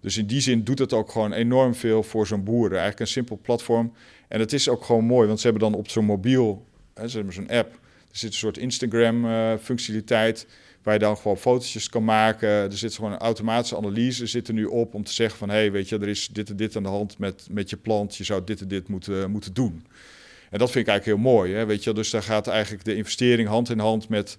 Dus 0.00 0.16
in 0.16 0.26
die 0.26 0.40
zin 0.40 0.64
doet 0.64 0.78
het 0.78 0.92
ook 0.92 1.10
gewoon 1.10 1.32
enorm 1.32 1.74
veel 1.74 2.02
voor 2.02 2.26
zo'n 2.26 2.44
boeren. 2.44 2.78
Eigenlijk 2.78 3.00
een 3.00 3.06
simpel 3.06 3.38
platform. 3.42 3.92
En 4.28 4.40
het 4.40 4.52
is 4.52 4.68
ook 4.68 4.84
gewoon 4.84 5.04
mooi, 5.04 5.26
want 5.26 5.40
ze 5.40 5.48
hebben 5.48 5.70
dan 5.70 5.78
op 5.78 5.88
zo'n 5.88 6.04
mobiel, 6.04 6.66
hè, 6.94 7.08
ze 7.08 7.16
hebben 7.16 7.34
zo'n 7.34 7.50
app, 7.50 7.72
er 8.10 8.18
zit 8.18 8.30
een 8.30 8.36
soort 8.36 8.58
Instagram-functionaliteit 8.58 10.46
waar 10.82 10.94
je 10.94 11.00
dan 11.00 11.16
gewoon 11.16 11.38
fotootjes 11.38 11.88
kan 11.88 12.04
maken. 12.04 12.48
Er 12.48 12.78
zit 12.78 12.94
gewoon 12.94 13.12
een 13.12 13.18
automatische 13.18 13.76
analyse 13.76 14.26
zit 14.26 14.48
er 14.48 14.54
nu 14.54 14.64
op 14.64 14.94
om 14.94 15.04
te 15.04 15.12
zeggen 15.12 15.38
van... 15.38 15.48
hé, 15.48 15.54
hey, 15.54 15.72
weet 15.72 15.88
je, 15.88 15.98
er 15.98 16.08
is 16.08 16.28
dit 16.28 16.50
en 16.50 16.56
dit 16.56 16.76
aan 16.76 16.82
de 16.82 16.88
hand 16.88 17.18
met, 17.18 17.46
met 17.50 17.70
je 17.70 17.76
plant. 17.76 18.16
Je 18.16 18.24
zou 18.24 18.44
dit 18.44 18.60
en 18.60 18.68
dit 18.68 18.88
moeten, 18.88 19.30
moeten 19.30 19.54
doen. 19.54 19.86
En 20.50 20.58
dat 20.58 20.70
vind 20.70 20.86
ik 20.86 20.90
eigenlijk 20.90 21.04
heel 21.04 21.32
mooi. 21.32 21.54
Hè? 21.54 21.66
Weet 21.66 21.84
je, 21.84 21.92
dus 21.92 22.10
daar 22.10 22.22
gaat 22.22 22.46
eigenlijk 22.46 22.84
de 22.84 22.94
investering 22.94 23.48
hand 23.48 23.70
in 23.70 23.78
hand 23.78 24.08
met 24.08 24.38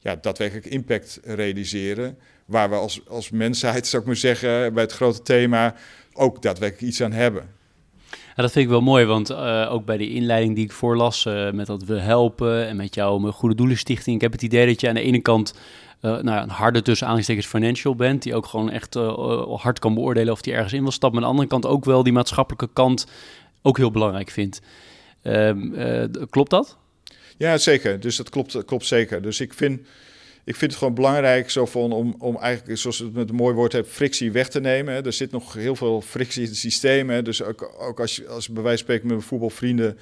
ja, 0.00 0.16
daadwerkelijk 0.16 0.66
impact 0.66 1.20
realiseren. 1.22 2.18
Waar 2.44 2.70
we 2.70 2.76
als, 2.76 3.00
als 3.08 3.30
mensheid, 3.30 3.86
zou 3.86 4.02
ik 4.02 4.08
maar 4.08 4.16
zeggen, 4.16 4.74
bij 4.74 4.82
het 4.82 4.92
grote 4.92 5.22
thema 5.22 5.74
ook 6.12 6.42
daadwerkelijk 6.42 6.86
iets 6.86 7.02
aan 7.02 7.12
hebben. 7.12 7.48
Ja, 8.36 8.42
dat 8.42 8.52
vind 8.52 8.64
ik 8.64 8.70
wel 8.70 8.80
mooi, 8.80 9.04
want 9.04 9.30
uh, 9.30 9.68
ook 9.70 9.84
bij 9.84 9.96
de 9.96 10.08
inleiding 10.08 10.54
die 10.54 10.64
ik 10.64 10.72
voorlas, 10.72 11.24
uh, 11.24 11.50
met 11.50 11.66
dat 11.66 11.84
we 11.84 11.98
helpen 11.98 12.66
en 12.66 12.76
met 12.76 12.94
jouw 12.94 13.18
Goede 13.30 13.54
Doelenstichting, 13.54 14.16
ik 14.16 14.22
heb 14.22 14.32
het 14.32 14.42
idee 14.42 14.66
dat 14.66 14.80
je 14.80 14.88
aan 14.88 14.94
de 14.94 15.00
ene 15.00 15.20
kant 15.20 15.54
uh, 16.00 16.18
nou, 16.18 16.42
een 16.42 16.48
harde 16.48 16.82
tussen 16.82 17.06
aanhalingstekens 17.06 17.46
financial 17.46 17.94
bent, 17.94 18.22
die 18.22 18.34
ook 18.34 18.46
gewoon 18.46 18.70
echt 18.70 18.94
hard 19.60 19.78
kan 19.78 19.94
beoordelen 19.94 20.32
of 20.32 20.40
die 20.40 20.52
ergens 20.52 20.72
in 20.72 20.82
wil 20.82 20.90
stappen, 20.90 21.20
maar 21.20 21.28
aan 21.28 21.36
de 21.36 21.42
andere 21.42 21.60
kant 21.60 21.74
ook 21.74 21.84
wel 21.84 22.02
die 22.02 22.12
maatschappelijke 22.12 22.68
kant 22.72 23.06
ook 23.62 23.76
heel 23.76 23.90
belangrijk 23.90 24.30
vindt. 24.30 24.60
Ehm, 25.22 26.06
klopt 26.30 26.50
dat? 26.50 26.76
Ja, 27.36 27.58
zeker. 27.58 28.00
Dus 28.00 28.16
dat 28.16 28.30
klopt, 28.30 28.64
klopt 28.64 28.86
zeker. 28.86 29.22
Dus 29.22 29.40
ik 29.40 29.54
vind 29.54 29.80
ik 30.44 30.56
vind 30.56 30.70
het 30.70 30.78
gewoon 30.78 30.94
belangrijk 30.94 31.50
zo 31.50 31.66
van 31.66 31.92
om, 31.92 32.14
om 32.18 32.36
eigenlijk, 32.36 32.78
zoals 32.78 32.98
het 32.98 33.12
met 33.12 33.28
een 33.28 33.34
mooi 33.34 33.54
woord 33.54 33.72
hebt, 33.72 33.88
frictie 33.88 34.32
weg 34.32 34.48
te 34.48 34.60
nemen. 34.60 35.04
Er 35.04 35.12
zit 35.12 35.30
nog 35.30 35.52
heel 35.52 35.76
veel 35.76 36.00
frictie 36.00 36.42
in 36.42 36.48
het 36.48 36.56
systeem. 36.56 37.24
Dus 37.24 37.42
ook, 37.42 37.74
ook 37.78 38.00
als 38.00 38.16
je 38.16 38.26
als 38.26 38.48
bij 38.48 38.62
wijze 38.62 38.76
van 38.76 38.84
spreken 38.84 39.06
met 39.06 39.16
mijn 39.16 39.28
voetbalvrienden 39.28 39.98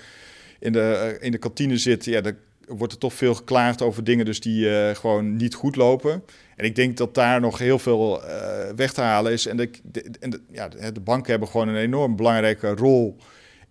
in 0.58 0.72
de, 0.72 0.80
eh, 0.80 1.26
in 1.26 1.32
de 1.32 1.38
kantine 1.38 1.76
zit, 1.76 2.04
ja, 2.04 2.20
dan 2.20 2.34
wordt 2.66 2.92
er 2.92 2.98
toch 2.98 3.14
veel 3.14 3.34
geklaagd 3.34 3.82
over 3.82 4.04
dingen 4.04 4.24
dus 4.24 4.40
die 4.40 4.66
uh, 4.66 4.90
gewoon 4.94 5.36
niet 5.36 5.54
goed 5.54 5.76
lopen. 5.76 6.22
En 6.56 6.64
ik 6.64 6.74
denk 6.74 6.96
dat 6.96 7.14
daar 7.14 7.40
nog 7.40 7.58
heel 7.58 7.78
veel 7.78 8.24
uh, 8.24 8.28
weg 8.76 8.92
te 8.92 9.00
halen 9.00 9.32
is. 9.32 9.46
En, 9.46 9.56
de, 9.56 9.70
de, 9.82 10.40
ja, 10.50 10.68
de 10.68 11.00
banken 11.00 11.30
hebben 11.30 11.48
gewoon 11.48 11.68
een 11.68 11.76
enorm 11.76 12.16
belangrijke 12.16 12.68
rol 12.68 13.16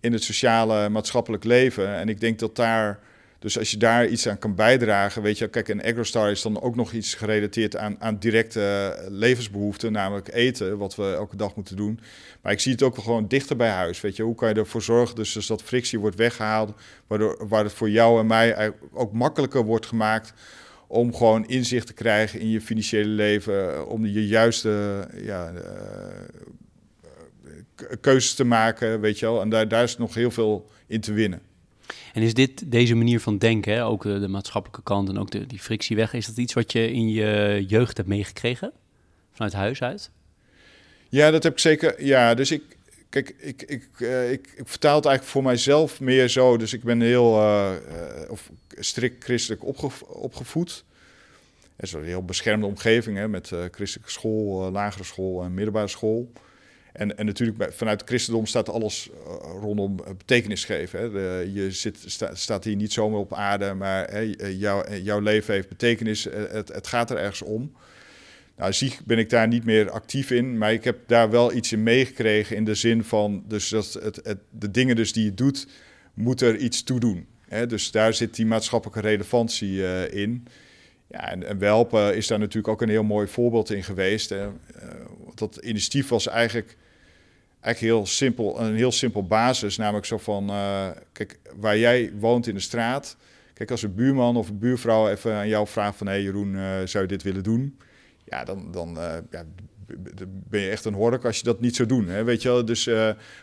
in 0.00 0.12
het 0.12 0.22
sociale 0.22 0.88
maatschappelijk 0.88 1.44
leven. 1.44 1.94
En 1.94 2.08
ik 2.08 2.20
denk 2.20 2.38
dat 2.38 2.56
daar 2.56 3.00
dus 3.42 3.58
als 3.58 3.70
je 3.70 3.76
daar 3.76 4.06
iets 4.06 4.28
aan 4.28 4.38
kan 4.38 4.54
bijdragen, 4.54 5.22
weet 5.22 5.38
je, 5.38 5.48
kijk, 5.48 5.68
een 5.68 5.82
AgroStar 5.82 6.30
is 6.30 6.42
dan 6.42 6.60
ook 6.60 6.76
nog 6.76 6.92
iets 6.92 7.14
gerelateerd 7.14 7.76
aan, 7.76 7.96
aan 7.98 8.18
directe 8.18 8.60
eh, 8.60 9.04
levensbehoeften, 9.08 9.92
namelijk 9.92 10.32
eten, 10.32 10.78
wat 10.78 10.94
we 10.94 11.12
elke 11.14 11.36
dag 11.36 11.56
moeten 11.56 11.76
doen. 11.76 12.00
Maar 12.42 12.52
ik 12.52 12.60
zie 12.60 12.72
het 12.72 12.82
ook 12.82 12.96
wel 12.96 13.04
gewoon 13.04 13.28
dichter 13.28 13.56
bij 13.56 13.68
huis, 13.68 14.00
weet 14.00 14.16
je. 14.16 14.22
Hoe 14.22 14.34
kan 14.34 14.48
je 14.48 14.54
ervoor 14.54 14.82
zorgen 14.82 15.16
dus, 15.16 15.32
dus 15.32 15.46
dat 15.46 15.62
frictie 15.62 15.98
wordt 15.98 16.16
weggehaald, 16.16 16.74
waardoor, 17.06 17.48
waar 17.48 17.64
het 17.64 17.72
voor 17.72 17.90
jou 17.90 18.20
en 18.20 18.26
mij 18.26 18.72
ook 18.92 19.12
makkelijker 19.12 19.64
wordt 19.64 19.86
gemaakt 19.86 20.32
om 20.86 21.14
gewoon 21.14 21.46
inzicht 21.46 21.86
te 21.86 21.92
krijgen 21.92 22.40
in 22.40 22.48
je 22.48 22.60
financiële 22.60 23.08
leven, 23.08 23.88
om 23.88 24.06
je 24.06 24.26
juiste 24.26 25.06
ja, 25.22 25.52
uh, 25.52 25.60
keuzes 28.00 28.34
te 28.34 28.44
maken, 28.44 29.00
weet 29.00 29.18
je 29.18 29.26
wel. 29.26 29.40
En 29.40 29.48
daar, 29.48 29.68
daar 29.68 29.82
is 29.82 29.96
nog 29.96 30.14
heel 30.14 30.30
veel 30.30 30.70
in 30.86 31.00
te 31.00 31.12
winnen. 31.12 31.51
En 32.12 32.22
is 32.22 32.34
dit 32.34 32.70
deze 32.70 32.94
manier 32.94 33.20
van 33.20 33.38
denken, 33.38 33.84
ook 33.84 34.02
de, 34.02 34.28
maatschappelijke 34.28 34.82
kant 34.82 35.08
en 35.08 35.18
ook 35.18 35.48
die 35.48 35.58
frictie 35.58 35.96
weg, 35.96 36.12
is 36.12 36.26
dat 36.26 36.36
iets 36.36 36.52
wat 36.52 36.72
je 36.72 36.92
in 36.92 37.08
je 37.08 37.64
jeugd 37.68 37.96
hebt 37.96 38.08
meegekregen? 38.08 38.72
Vanuit 39.32 39.52
huis 39.52 39.82
uit? 39.82 40.10
Ja, 41.08 41.30
dat 41.30 41.42
heb 41.42 41.52
ik 41.52 41.58
zeker. 41.58 42.04
Ja, 42.04 42.34
dus 42.34 42.50
ik, 42.50 42.62
kijk, 43.08 43.34
ik, 43.38 43.62
ik, 43.62 43.88
uh, 43.98 44.32
ik, 44.32 44.46
ik, 44.56 44.68
vertaal 44.68 44.96
het 44.96 45.04
eigenlijk 45.04 45.34
voor 45.34 45.42
mijzelf 45.42 46.00
meer 46.00 46.28
zo. 46.28 46.56
Dus 46.56 46.72
ik 46.72 46.82
ben 46.82 47.00
heel 47.00 47.36
uh, 47.38 47.72
uh, 47.88 48.30
of 48.30 48.50
strikt 48.78 49.24
christelijk 49.24 49.64
opge 49.64 50.06
opgevoed. 50.06 50.84
Het 51.76 51.86
is 51.86 51.92
een 51.92 52.04
heel 52.04 52.24
beschermde 52.24 52.66
omgeving 52.66 53.16
hè, 53.16 53.28
met 53.28 53.52
christelijke 53.70 54.10
school, 54.10 54.70
lagere 54.70 55.04
school 55.04 55.42
en 55.42 55.54
middelbare 55.54 55.88
school. 55.88 56.32
En, 56.92 57.18
en 57.18 57.26
natuurlijk 57.26 57.72
vanuit 57.72 58.00
het 58.00 58.08
christendom 58.08 58.46
staat 58.46 58.68
alles 58.68 59.10
uh, 59.10 59.16
rondom 59.60 59.96
betekenis 59.96 60.64
geven. 60.64 61.00
Hè. 61.00 61.38
Je 61.38 61.70
zit, 61.70 61.98
sta, 62.06 62.34
staat 62.34 62.64
hier 62.64 62.76
niet 62.76 62.92
zomaar 62.92 63.18
op 63.18 63.34
aarde, 63.34 63.74
maar 63.74 64.10
hè, 64.10 64.34
jou, 64.48 64.96
jouw 64.96 65.20
leven 65.20 65.54
heeft 65.54 65.68
betekenis. 65.68 66.24
Het, 66.24 66.68
het 66.68 66.86
gaat 66.86 67.10
er 67.10 67.16
ergens 67.16 67.42
om. 67.42 67.72
Nou, 68.56 68.72
zie 68.72 68.96
ben 69.04 69.18
ik 69.18 69.30
daar 69.30 69.48
niet 69.48 69.64
meer 69.64 69.90
actief 69.90 70.30
in, 70.30 70.58
maar 70.58 70.72
ik 70.72 70.84
heb 70.84 70.98
daar 71.06 71.30
wel 71.30 71.52
iets 71.52 71.72
in 71.72 71.82
meegekregen 71.82 72.56
in 72.56 72.64
de 72.64 72.74
zin 72.74 73.04
van, 73.04 73.44
dus 73.48 73.68
dat 73.68 73.92
het, 73.92 74.20
het, 74.22 74.38
de 74.50 74.70
dingen 74.70 74.96
dus 74.96 75.12
die 75.12 75.24
je 75.24 75.34
doet, 75.34 75.66
moet 76.14 76.40
er 76.40 76.56
iets 76.56 76.82
toe 76.82 77.00
doen. 77.00 77.26
Hè? 77.48 77.66
Dus 77.66 77.90
daar 77.90 78.14
zit 78.14 78.34
die 78.34 78.46
maatschappelijke 78.46 79.00
relevantie 79.00 80.08
in. 80.10 80.46
Ja, 81.06 81.30
en, 81.30 81.46
en 81.46 81.58
Welpen 81.58 82.16
is 82.16 82.26
daar 82.26 82.38
natuurlijk 82.38 82.68
ook 82.68 82.82
een 82.82 82.88
heel 82.88 83.02
mooi 83.02 83.26
voorbeeld 83.26 83.70
in 83.70 83.84
geweest. 83.84 84.28
Hè? 84.28 84.48
Dat 85.34 85.56
initiatief 85.56 86.08
was 86.08 86.26
eigenlijk 86.26 86.76
eigenlijk 87.62 87.94
heel 87.94 88.06
simpel, 88.06 88.60
een 88.60 88.76
heel 88.76 88.92
simpel 88.92 89.26
basis. 89.26 89.76
Namelijk 89.76 90.06
zo 90.06 90.18
van, 90.18 90.50
uh, 90.50 90.88
kijk, 91.12 91.38
waar 91.56 91.78
jij 91.78 92.12
woont 92.18 92.46
in 92.46 92.54
de 92.54 92.60
straat. 92.60 93.16
Kijk, 93.54 93.70
als 93.70 93.82
een 93.82 93.94
buurman 93.94 94.36
of 94.36 94.48
een 94.48 94.58
buurvrouw 94.58 95.08
even 95.08 95.34
aan 95.34 95.48
jou 95.48 95.66
vraagt 95.66 95.96
van... 95.96 96.06
hé 96.06 96.12
hey 96.12 96.22
Jeroen, 96.22 96.54
uh, 96.54 96.70
zou 96.84 97.04
je 97.04 97.08
dit 97.08 97.22
willen 97.22 97.42
doen? 97.42 97.78
Ja, 98.24 98.44
dan, 98.44 98.72
dan 98.72 98.96
uh, 98.96 99.14
ja, 99.30 99.44
ben 100.24 100.60
je 100.60 100.70
echt 100.70 100.84
een 100.84 100.94
hork 100.94 101.24
als 101.24 101.36
je 101.38 101.44
dat 101.44 101.60
niet 101.60 101.76
zou 101.76 101.88
doen. 101.88 102.08
Hè? 102.08 102.24
Weet 102.24 102.42
je 102.42 102.48
wel? 102.48 102.64
Dus 102.64 102.90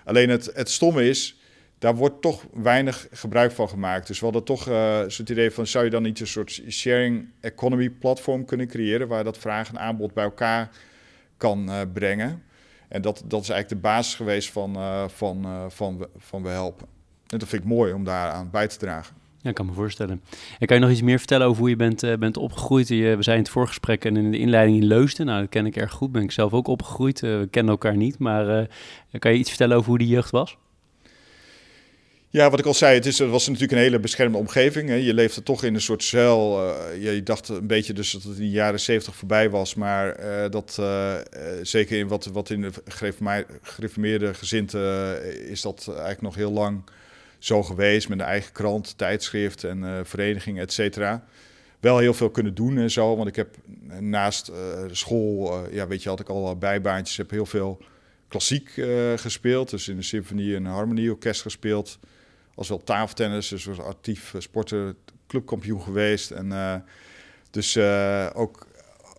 alleen 0.06 0.30
het, 0.30 0.52
het 0.54 0.70
stomme 0.70 1.10
is, 1.10 1.40
daar 1.78 1.96
wordt 1.96 2.22
toch 2.22 2.46
weinig 2.54 3.08
gebruik 3.12 3.52
van 3.52 3.70
gemaakt. 3.70 4.08
Dus 4.08 4.20
we 4.20 4.26
hadden 4.26 4.44
toch 4.44 4.66
het 4.66 5.30
idee 5.30 5.52
van... 5.52 5.68
zou 5.68 5.84
je 5.84 5.90
dan 5.90 6.04
niet 6.04 6.20
een 6.20 6.28
soort 6.28 6.62
sharing 6.70 7.30
economy 7.42 7.90
platform 7.90 8.46
kunnen 8.46 8.68
creëren... 8.68 9.08
waar 9.08 9.24
dat 9.24 9.38
vraag 9.38 9.70
en 9.70 9.80
aanbod 9.80 10.14
bij 10.14 10.24
elkaar 10.24 10.70
kan 11.38 11.72
brengen... 11.94 12.44
En 12.90 13.02
dat, 13.02 13.24
dat 13.26 13.42
is 13.42 13.50
eigenlijk 13.50 13.82
de 13.82 13.88
basis 13.88 14.16
geweest 14.16 14.52
van, 14.52 14.78
uh, 14.78 15.04
van, 15.08 15.46
uh, 15.46 15.64
van, 15.68 16.08
van 16.18 16.44
We 16.44 16.50
Helpen. 16.50 16.88
En 17.28 17.40
dat 17.40 17.48
vind 17.48 17.62
ik 17.62 17.68
mooi 17.68 17.94
om 17.94 18.04
daaraan 18.04 18.50
bij 18.52 18.68
te 18.68 18.78
dragen. 18.78 19.16
Ja, 19.42 19.50
ik 19.50 19.56
kan 19.56 19.66
me 19.66 19.74
voorstellen. 19.74 20.22
En 20.60 20.68
kan 20.68 20.78
je 20.78 20.82
nog 20.84 20.92
iets 20.92 21.02
meer 21.02 21.18
vertellen 21.18 21.48
over 21.48 21.60
hoe 21.60 21.70
je 21.70 21.76
bent, 21.76 22.04
uh, 22.04 22.18
bent 22.18 22.38
opgegroeid? 22.38 22.90
We 22.90 23.18
zijn 23.20 23.38
in 23.38 23.44
het 23.44 23.52
voorgesprek 23.52 24.06
en 24.06 24.18
in 24.18 24.32
de 24.32 24.38
inleiding 24.38 24.78
in 24.78 24.88
Leusden. 24.88 25.26
Nou, 25.26 25.40
dat 25.40 25.50
ken 25.50 25.66
ik 25.66 25.76
erg 25.76 25.92
goed. 25.92 26.12
Ben 26.12 26.24
ik 26.24 26.32
zelf 26.32 26.54
ook 26.54 26.68
opgegroeid. 26.68 27.20
We 27.20 27.48
kennen 27.52 27.72
elkaar 27.72 27.96
niet. 27.96 28.20
Maar 28.20 28.68
kan 29.20 29.32
je 29.32 29.38
iets 29.38 29.50
vertellen 29.50 29.78
over 29.78 29.90
hoe 29.90 29.98
die 29.98 30.08
jeugd 30.08 30.32
was? 30.32 30.58
Ja, 32.32 32.50
wat 32.50 32.60
ik 32.60 32.66
al 32.66 32.74
zei, 32.74 32.96
het, 32.96 33.06
is, 33.06 33.20
het 33.20 33.30
was 33.30 33.46
natuurlijk 33.46 33.74
een 33.74 33.78
hele 33.78 34.00
beschermde 34.00 34.38
omgeving. 34.38 34.90
Hè. 34.90 34.96
Je 34.96 35.14
leefde 35.14 35.44
toch 35.44 35.64
in 35.64 35.74
een 35.74 35.82
soort 35.82 36.04
cel. 36.04 36.68
Uh, 36.68 37.16
je 37.16 37.24
dacht 37.24 37.48
een 37.50 37.68
beetje 37.68 37.94
dus 37.94 38.12
dat 38.12 38.24
het 38.24 38.36
in 38.38 38.44
de 38.44 38.50
jaren 38.50 38.80
zeventig 38.80 39.16
voorbij 39.16 39.50
was. 39.50 39.76
Maar 39.76 40.20
uh, 40.20 40.50
dat, 40.50 40.78
uh, 40.80 41.16
zeker 41.62 41.98
in 41.98 42.08
wat, 42.08 42.26
wat 42.26 42.50
in 42.50 42.62
de 42.62 42.72
gereformeerde 43.62 44.34
gezinten 44.34 45.24
is 45.50 45.62
dat 45.62 45.86
eigenlijk 45.88 46.22
nog 46.22 46.36
heel 46.36 46.52
lang 46.52 46.82
zo 47.40 47.64
geweest. 47.64 48.10
Met 48.10 48.20
een 48.20 48.26
eigen 48.26 48.52
krant, 48.52 48.98
tijdschrift 48.98 49.64
en 49.64 50.06
vereniging, 50.06 50.60
et 50.60 50.74
cetera. 50.74 51.24
Wel 51.80 51.98
heel 51.98 52.14
veel 52.14 52.30
kunnen 52.30 52.56
doen 52.56 52.78
en 52.78 52.92
zo. 52.92 53.16
Want 53.16 53.28
ik 53.28 53.36
heb 53.36 53.56
naast 54.00 54.52
school, 54.92 55.64
ja, 55.72 55.88
weet 55.88 56.04
je, 56.04 56.10
had 56.10 56.20
ik 56.20 56.30
al 56.30 56.58
bijbaantjes. 56.58 57.18
heb 57.18 57.30
heel 57.30 57.46
veel 57.46 57.82
klassiek 58.28 58.70
gespeeld. 59.16 59.70
Dus 59.70 59.88
in 59.88 59.96
de 59.96 60.04
symfonie 60.04 60.56
en 60.56 60.66
harmonieorkest 60.66 61.42
gespeeld 61.42 62.00
was 62.60 62.70
wel 62.70 62.84
tafeltennis, 62.84 63.48
dus 63.48 63.66
was 63.66 63.80
actief 63.80 64.34
eh, 64.34 64.42
sporter, 64.42 64.96
clubkampioen 65.28 65.82
geweest. 65.82 66.32
En 66.32 66.46
uh, 66.46 66.76
dus 67.52 67.76
uh, 67.76 68.30
ook, 68.34 68.68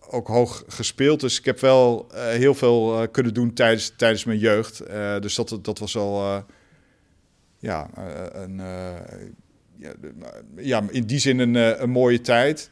ook 0.09 0.27
hoog 0.27 0.63
gespeeld. 0.67 1.19
Dus 1.19 1.39
ik 1.39 1.45
heb 1.45 1.59
wel 1.59 2.07
heel 2.13 2.53
veel 2.53 3.07
kunnen 3.11 3.33
doen 3.33 3.53
tijdens, 3.53 3.93
tijdens 3.97 4.23
mijn 4.23 4.39
jeugd. 4.39 4.83
dus 5.21 5.35
dat, 5.35 5.59
dat 5.61 5.79
was 5.79 5.95
al 5.97 6.43
ja, 7.59 7.89
een, 8.33 8.57
ja, 9.77 9.93
ja, 10.55 10.83
in 10.89 11.05
die 11.05 11.19
zin 11.19 11.39
een, 11.39 11.81
een 11.81 11.89
mooie 11.89 12.21
tijd. 12.21 12.71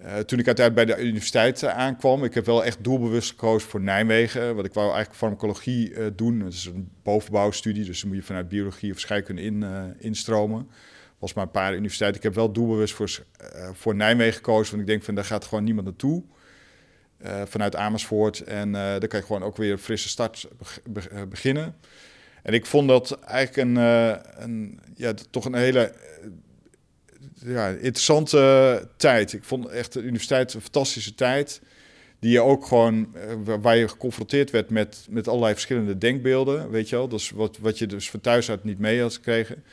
Uh, 0.00 0.18
toen 0.18 0.38
ik 0.38 0.46
uiteindelijk 0.46 0.86
bij 0.86 0.96
de 0.96 1.02
universiteit 1.02 1.62
uh, 1.62 1.76
aankwam, 1.76 2.24
ik 2.24 2.34
heb 2.34 2.46
wel 2.46 2.64
echt 2.64 2.84
doelbewust 2.84 3.30
gekozen 3.30 3.68
voor 3.68 3.80
Nijmegen. 3.80 4.54
Want 4.54 4.66
ik 4.66 4.74
wou 4.74 4.86
eigenlijk 4.86 5.16
farmacologie 5.16 5.90
uh, 5.90 6.06
doen. 6.16 6.40
Het 6.40 6.52
is 6.52 6.64
een 6.64 6.90
bovenbouwstudie, 7.02 7.84
dus 7.84 8.00
dan 8.00 8.08
moet 8.08 8.18
je 8.18 8.24
vanuit 8.24 8.48
biologie 8.48 8.92
of 8.92 8.98
scheikunde 8.98 9.42
in, 9.42 9.64
instromen. 9.98 10.68
was 11.18 11.32
maar 11.34 11.44
een 11.44 11.50
paar 11.50 11.74
universiteiten. 11.74 12.20
Ik 12.20 12.26
heb 12.26 12.34
wel 12.34 12.52
doelbewust 12.52 12.94
voor, 12.94 13.24
voor 13.72 13.94
Nijmegen 13.94 14.34
gekozen, 14.34 14.70
want 14.70 14.82
ik 14.82 14.88
denk 14.88 15.02
van 15.02 15.14
daar 15.14 15.24
gaat 15.24 15.44
gewoon 15.44 15.64
niemand 15.64 15.86
naartoe. 15.86 16.22
vanuit 17.44 17.76
Amersfoort. 17.76 18.40
En 18.40 18.72
dan 18.72 19.08
kan 19.08 19.18
je 19.18 19.26
gewoon 19.26 19.42
ook 19.42 19.56
weer 19.56 19.72
een 19.72 19.78
frisse 19.78 20.08
start 20.08 20.48
beginnen. 21.28 21.74
En 22.42 22.54
ik 22.54 22.66
vond 22.66 22.88
dat 22.88 23.18
eigenlijk 23.20 23.68
een, 23.68 23.76
een 24.42 24.80
ja, 24.94 25.14
toch 25.30 25.44
een 25.44 25.54
hele 25.54 25.92
ja, 27.44 27.68
interessante 27.68 28.88
tijd. 28.96 29.32
Ik 29.32 29.44
vond 29.44 29.66
echt 29.66 29.92
de 29.92 30.00
universiteit 30.00 30.54
een 30.54 30.60
fantastische 30.60 31.14
tijd. 31.14 31.60
Die 32.18 32.32
je 32.32 32.40
ook 32.40 32.66
gewoon, 32.66 33.14
eh, 33.14 33.54
waar 33.60 33.76
je 33.76 33.88
geconfronteerd 33.88 34.50
werd 34.50 34.70
met, 34.70 35.06
met 35.10 35.28
allerlei 35.28 35.52
verschillende 35.52 35.98
denkbeelden. 35.98 36.70
Weet 36.70 36.88
je 36.88 36.96
wel, 36.96 37.08
dus 37.08 37.30
wat, 37.30 37.58
wat 37.58 37.78
je 37.78 37.86
dus 37.86 38.10
van 38.10 38.20
thuis 38.20 38.50
uit 38.50 38.64
niet 38.64 38.78
mee 38.78 39.00
had 39.00 39.14
gekregen. 39.14 39.64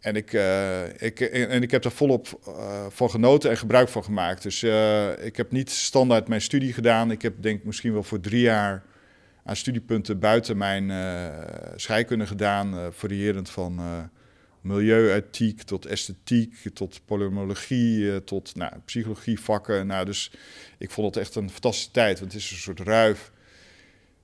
En 0.00 0.16
ik, 0.16 0.32
uh, 0.32 0.86
ik, 0.98 1.20
en 1.20 1.62
ik 1.62 1.70
heb 1.70 1.82
daar 1.82 1.92
volop 1.92 2.28
van 2.88 3.10
genoten 3.10 3.50
en 3.50 3.56
gebruik 3.56 3.88
van 3.88 4.04
gemaakt. 4.04 4.42
Dus 4.42 4.62
ik 5.22 5.36
heb 5.36 5.50
niet 5.50 5.70
standaard 5.70 6.28
mijn 6.28 6.40
studie 6.40 6.72
gedaan. 6.72 7.10
Ik 7.10 7.22
heb 7.22 7.34
denk 7.42 7.64
misschien 7.64 7.92
wel 7.92 8.02
voor 8.02 8.20
drie 8.20 8.40
jaar 8.40 8.82
aan 9.44 9.56
studiepunten 9.56 10.18
buiten 10.18 10.56
mijn 10.56 10.92
scheikunde 11.76 12.26
gedaan. 12.26 12.92
variërend 12.92 13.50
van 13.50 13.80
milieuethiek 14.62 15.62
tot 15.62 15.86
esthetiek, 15.86 16.54
tot 16.74 17.00
polymologie, 17.04 18.12
eh, 18.12 18.16
tot 18.16 18.54
nou, 18.56 18.72
psychologievakken. 18.84 19.86
Nou, 19.86 20.04
dus 20.04 20.32
ik 20.78 20.90
vond 20.90 21.14
het 21.14 21.24
echt 21.24 21.34
een 21.34 21.50
fantastische 21.50 21.90
tijd, 21.90 22.20
want 22.20 22.32
het 22.32 22.42
is 22.42 22.50
een 22.50 22.56
soort 22.56 22.80
ruif 22.80 23.32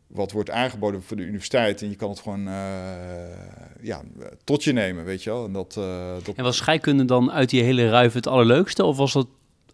wat 0.09 0.33
wordt 0.33 0.51
aangeboden 0.51 1.03
voor 1.03 1.17
de 1.17 1.23
universiteit. 1.23 1.83
En 1.83 1.89
je 1.89 1.97
kan 1.97 2.11
het 2.11 2.21
gewoon 2.21 2.49
uh, 2.49 2.55
ja, 3.81 4.03
tot 4.45 4.65
je 4.65 4.73
nemen, 4.73 5.05
weet 5.05 5.23
je 5.23 5.31
wel. 5.31 5.45
En, 5.45 5.53
dat, 5.53 5.77
uh, 5.79 6.15
dat... 6.23 6.35
en 6.35 6.45
was 6.45 6.57
scheikunde 6.57 7.05
dan 7.05 7.33
uit 7.33 7.51
die 7.51 7.63
hele 7.63 7.89
ruif 7.89 8.13
het 8.13 8.27
allerleukste? 8.27 8.85
Of 8.85 8.97
was 8.97 9.13
dat 9.13 9.27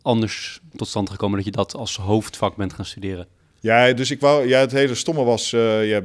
anders 0.03 0.61
tot 0.77 0.89
stand 0.89 1.11
gekomen 1.11 1.37
dat 1.37 1.45
je 1.45 1.53
dat 1.53 1.75
als 1.75 1.97
hoofdvak 1.97 2.57
bent 2.57 2.73
gaan 2.73 2.85
studeren? 2.85 3.27
Ja, 3.61 3.93
dus 3.93 4.11
ik 4.11 4.21
wou, 4.21 4.49
ja, 4.49 4.61
het 4.61 4.73
hele 4.73 4.95
stomme 4.95 5.25
was, 5.25 5.53
uh, 5.53 5.89
ja, 5.89 6.03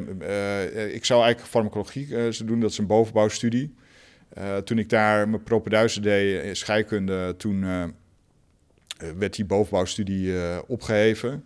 ik 0.92 1.06
zou 1.06 1.24
eigenlijk 1.24 1.52
farmacologie 1.52 2.08
doen, 2.46 2.60
dat 2.60 2.72
is 2.72 2.78
een 2.78 2.88
bovenbouwstudie. 2.88 3.76
Uh, 4.38 4.58
toen 4.58 4.78
ik 4.78 4.90
daar 4.90 5.30
mijn 5.30 5.44
propeduizen 5.44 6.02
deed 6.02 6.44
in 6.44 6.56
scheikunde, 6.56 7.36
toen 7.38 7.64
uh, 7.64 7.84
werd 9.18 9.36
die 9.36 9.46
bovenbouwstudie 9.46 10.34
opgeheven. 10.68 11.46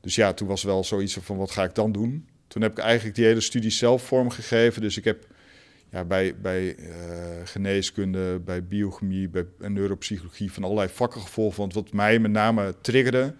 Dus 0.00 0.14
ja, 0.14 0.32
toen 0.32 0.48
was 0.48 0.62
wel 0.62 0.84
zoiets 0.84 1.18
van 1.20 1.36
wat 1.36 1.50
ga 1.50 1.64
ik 1.64 1.74
dan 1.74 1.92
doen? 1.92 2.28
Toen 2.46 2.62
heb 2.62 2.72
ik 2.72 2.78
eigenlijk 2.78 3.16
die 3.16 3.24
hele 3.24 3.40
studie 3.40 3.70
zelf 3.70 4.02
vormgegeven. 4.02 4.82
Dus 4.82 4.96
ik 4.96 5.04
heb 5.04 5.26
ja, 5.90 6.04
bij, 6.04 6.36
bij 6.36 6.76
geneeskunde, 7.44 8.40
bij 8.44 8.64
biochemie, 8.64 9.28
bij 9.28 9.46
neuropsychologie 9.58 10.52
van 10.52 10.64
allerlei 10.64 10.88
vakken 10.88 11.20
gevolgd. 11.20 11.56
Want 11.56 11.74
wat 11.74 11.92
mij 11.92 12.18
met 12.18 12.30
name 12.30 12.74
triggerde, 12.80 13.34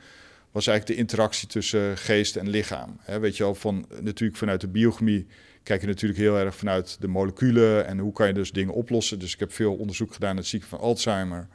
was 0.50 0.66
eigenlijk 0.66 0.98
de 0.98 1.02
interactie 1.02 1.48
tussen 1.48 1.96
geest 1.96 2.36
en 2.36 2.48
lichaam. 2.48 3.00
Weet 3.20 3.36
je 3.36 3.42
wel, 3.42 3.54
van, 3.54 3.86
natuurlijk 4.00 4.38
vanuit 4.38 4.60
de 4.60 4.68
biochemie 4.68 5.26
kijk 5.64 5.80
je 5.80 5.86
natuurlijk 5.86 6.20
heel 6.20 6.38
erg 6.38 6.56
vanuit 6.56 6.96
de 7.00 7.08
moleculen 7.08 7.86
en 7.86 7.98
hoe 7.98 8.12
kan 8.12 8.26
je 8.26 8.32
dus 8.32 8.52
dingen 8.52 8.74
oplossen. 8.74 9.18
Dus 9.18 9.32
ik 9.32 9.40
heb 9.40 9.52
veel 9.52 9.74
onderzoek 9.74 10.12
gedaan 10.12 10.28
naar 10.28 10.38
het 10.42 10.46
ziekte 10.46 10.68
van 10.68 10.78
Alzheimer. 10.78 11.48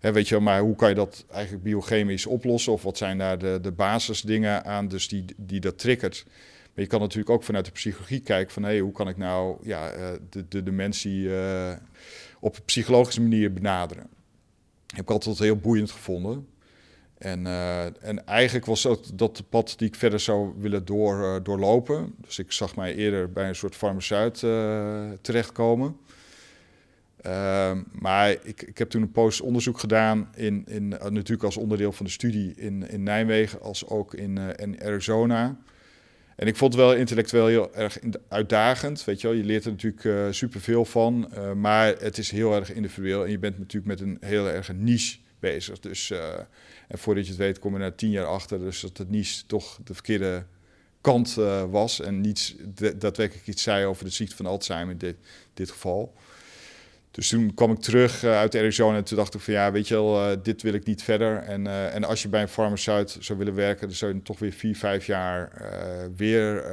weet 0.00 0.28
je 0.28 0.38
maar 0.38 0.60
hoe 0.60 0.76
kan 0.76 0.88
je 0.88 0.94
dat 0.94 1.24
eigenlijk 1.30 1.64
biochemisch 1.64 2.26
oplossen? 2.26 2.72
Of 2.72 2.82
wat 2.82 2.96
zijn 2.96 3.18
daar 3.18 3.38
de, 3.38 3.58
de 3.62 3.72
basisdingen 3.72 4.64
aan, 4.64 4.88
dus 4.88 5.08
die, 5.08 5.24
die 5.36 5.60
dat 5.60 5.78
triggert? 5.78 6.24
Maar 6.74 6.84
je 6.84 6.86
kan 6.86 7.00
natuurlijk 7.00 7.30
ook 7.30 7.42
vanuit 7.42 7.64
de 7.64 7.70
psychologie 7.70 8.20
kijken 8.20 8.52
van... 8.52 8.62
hé, 8.62 8.68
hey, 8.68 8.78
hoe 8.78 8.92
kan 8.92 9.08
ik 9.08 9.16
nou 9.16 9.56
ja, 9.62 9.90
eh, 9.90 10.08
de, 10.30 10.48
de 10.48 10.62
dementie 10.62 11.22
uh, 11.22 11.72
op 12.40 12.58
psychologische 12.64 13.20
manier 13.20 13.52
benaderen? 13.52 14.06
Heb 14.86 15.00
ik 15.00 15.10
altijd 15.10 15.38
heel 15.38 15.56
boeiend 15.56 15.90
gevonden. 15.90 16.46
En, 17.20 17.46
uh, 17.46 17.84
en 17.84 18.26
eigenlijk 18.26 18.66
was 18.66 18.82
dat, 18.82 19.10
dat 19.14 19.36
de 19.36 19.42
pad 19.42 19.74
die 19.76 19.88
ik 19.88 19.94
verder 19.94 20.20
zou 20.20 20.52
willen 20.58 20.84
door, 20.84 21.20
uh, 21.20 21.36
doorlopen. 21.42 22.14
Dus 22.20 22.38
ik 22.38 22.52
zag 22.52 22.76
mij 22.76 22.94
eerder 22.94 23.32
bij 23.32 23.48
een 23.48 23.54
soort 23.54 23.74
farmaceut 23.74 24.42
uh, 24.42 25.10
terechtkomen. 25.20 25.96
Ehm, 27.20 27.82
maar 27.92 28.30
ik, 28.30 28.62
ik 28.62 28.78
heb 28.78 28.90
toen 28.90 29.02
een 29.02 29.10
post 29.10 29.40
onderzoek 29.40 29.78
gedaan, 29.78 30.28
in, 30.36 30.64
in, 30.66 30.88
natuurlijk 30.88 31.42
als 31.42 31.56
onderdeel 31.56 31.92
van 31.92 32.06
de 32.06 32.12
studie 32.12 32.54
in, 32.54 32.88
in 32.88 33.02
Nijmegen, 33.02 33.60
als 33.60 33.86
ook 33.86 34.14
in, 34.14 34.38
in 34.56 34.82
Arizona. 34.82 35.56
En 36.36 36.46
ik 36.46 36.56
vond 36.56 36.72
het 36.72 36.82
wel 36.82 36.94
intellectueel 36.94 37.46
heel 37.46 37.74
erg 37.74 37.98
uitdagend. 38.28 39.04
Weet 39.04 39.20
je, 39.20 39.26
wel. 39.26 39.36
je 39.36 39.44
leert 39.44 39.64
er 39.64 39.70
natuurlijk 39.70 40.04
uh, 40.04 40.26
superveel 40.30 40.84
van, 40.84 41.30
maar 41.56 41.86
het 41.86 42.18
is 42.18 42.30
heel 42.30 42.54
erg 42.54 42.72
individueel. 42.72 43.24
En 43.24 43.30
je 43.30 43.38
bent 43.38 43.58
natuurlijk 43.58 43.86
met 43.86 44.00
een 44.00 44.16
heel 44.20 44.48
erg 44.48 44.72
niche 44.72 45.18
bezig. 45.40 45.78
Dus 45.78 46.12
en 46.90 46.98
voordat 46.98 47.24
je 47.24 47.30
het 47.30 47.40
weet, 47.40 47.58
kom 47.58 47.72
je 47.72 47.78
na 47.78 47.90
tien 47.90 48.10
jaar 48.10 48.26
achter 48.26 48.58
dus 48.58 48.80
dat 48.80 48.98
het 48.98 49.10
niet 49.10 49.48
toch 49.48 49.78
de 49.84 49.94
verkeerde 49.94 50.44
kant 51.00 51.36
uh, 51.38 51.62
was. 51.70 52.00
En 52.00 52.20
niets 52.20 52.54
daadwerkelijk 52.96 53.46
iets 53.46 53.62
zei 53.62 53.86
over 53.86 54.04
de 54.04 54.10
ziekte 54.10 54.36
van 54.36 54.46
Alzheimer 54.46 54.92
in 54.92 54.98
dit, 54.98 55.16
dit 55.54 55.70
geval. 55.70 56.14
Dus 57.10 57.28
toen 57.28 57.54
kwam 57.54 57.70
ik 57.70 57.78
terug 57.78 58.24
uh, 58.24 58.36
uit 58.36 58.54
Arizona 58.54 58.96
en 58.96 59.04
toen 59.04 59.16
dacht 59.16 59.34
ik 59.34 59.40
van 59.40 59.54
ja, 59.54 59.72
weet 59.72 59.88
je 59.88 59.94
wel, 59.94 60.42
dit 60.42 60.62
wil 60.62 60.72
ik 60.72 60.86
niet 60.86 61.02
verder. 61.02 61.36
En, 61.38 61.66
en 61.92 62.04
als 62.04 62.22
je 62.22 62.28
bij 62.28 62.42
een 62.42 62.48
farmaceut 62.48 63.16
zou 63.20 63.38
willen 63.38 63.54
werken, 63.54 63.86
dan 63.86 63.96
zou 63.96 64.14
je 64.14 64.22
toch 64.22 64.38
weer 64.38 64.52
vier, 64.52 64.76
vijf 64.76 65.06
jaar 65.06 65.52
weer, 66.16 66.64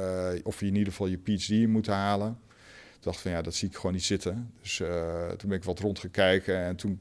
of 0.42 0.62
in 0.62 0.74
ieder 0.74 0.92
geval 0.92 1.06
je 1.06 1.18
PhD 1.18 1.66
moeten 1.66 1.92
halen. 1.92 2.38
Ik 2.96 3.02
dacht 3.04 3.20
van 3.20 3.30
ja, 3.30 3.42
dat 3.42 3.54
zie 3.54 3.68
ik 3.68 3.74
gewoon 3.74 3.92
niet 3.92 4.04
zitten. 4.04 4.52
Dus 4.62 4.76
toen 5.36 5.48
ben 5.48 5.58
ik 5.58 5.64
wat 5.64 5.78
rondgekijken 5.78 6.56
en 6.56 6.76
toen 6.76 7.00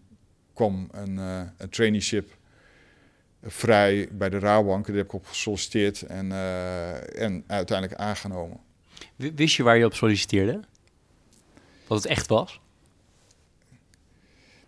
kwam 0.57 0.87
een, 0.91 1.17
een 1.57 1.69
traineeship 1.69 2.37
vrij 3.43 4.07
bij 4.11 4.29
de 4.29 4.39
Rabobank. 4.39 4.87
Daar 4.87 4.95
heb 4.95 5.05
ik 5.05 5.13
op 5.13 5.25
gesolliciteerd 5.25 6.01
en, 6.01 6.29
uh, 6.29 7.21
en 7.21 7.43
uiteindelijk 7.47 7.99
aangenomen. 7.99 8.59
Wist 9.15 9.55
je 9.55 9.63
waar 9.63 9.77
je 9.77 9.85
op 9.85 9.93
solliciteerde? 9.93 10.59
Wat 11.87 11.97
het 11.97 12.11
echt 12.11 12.27
was? 12.27 12.59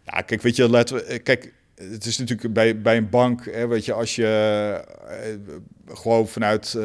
Ja, 0.04 0.22
kijk, 0.22 0.42
weet 0.42 0.56
je, 0.56 0.70
laten 0.70 0.96
we, 0.96 1.04
eh, 1.04 1.24
kijk, 1.24 1.54
het 1.76 2.06
is 2.06 2.18
natuurlijk 2.18 2.54
bij, 2.54 2.82
bij 2.82 2.98
een 2.98 3.10
bank, 3.10 3.46
hè, 3.46 3.68
weet 3.68 3.86
je, 3.86 3.94
als 3.94 4.16
je 4.16 4.84
gewoon 5.88 6.28
vanuit. 6.28 6.78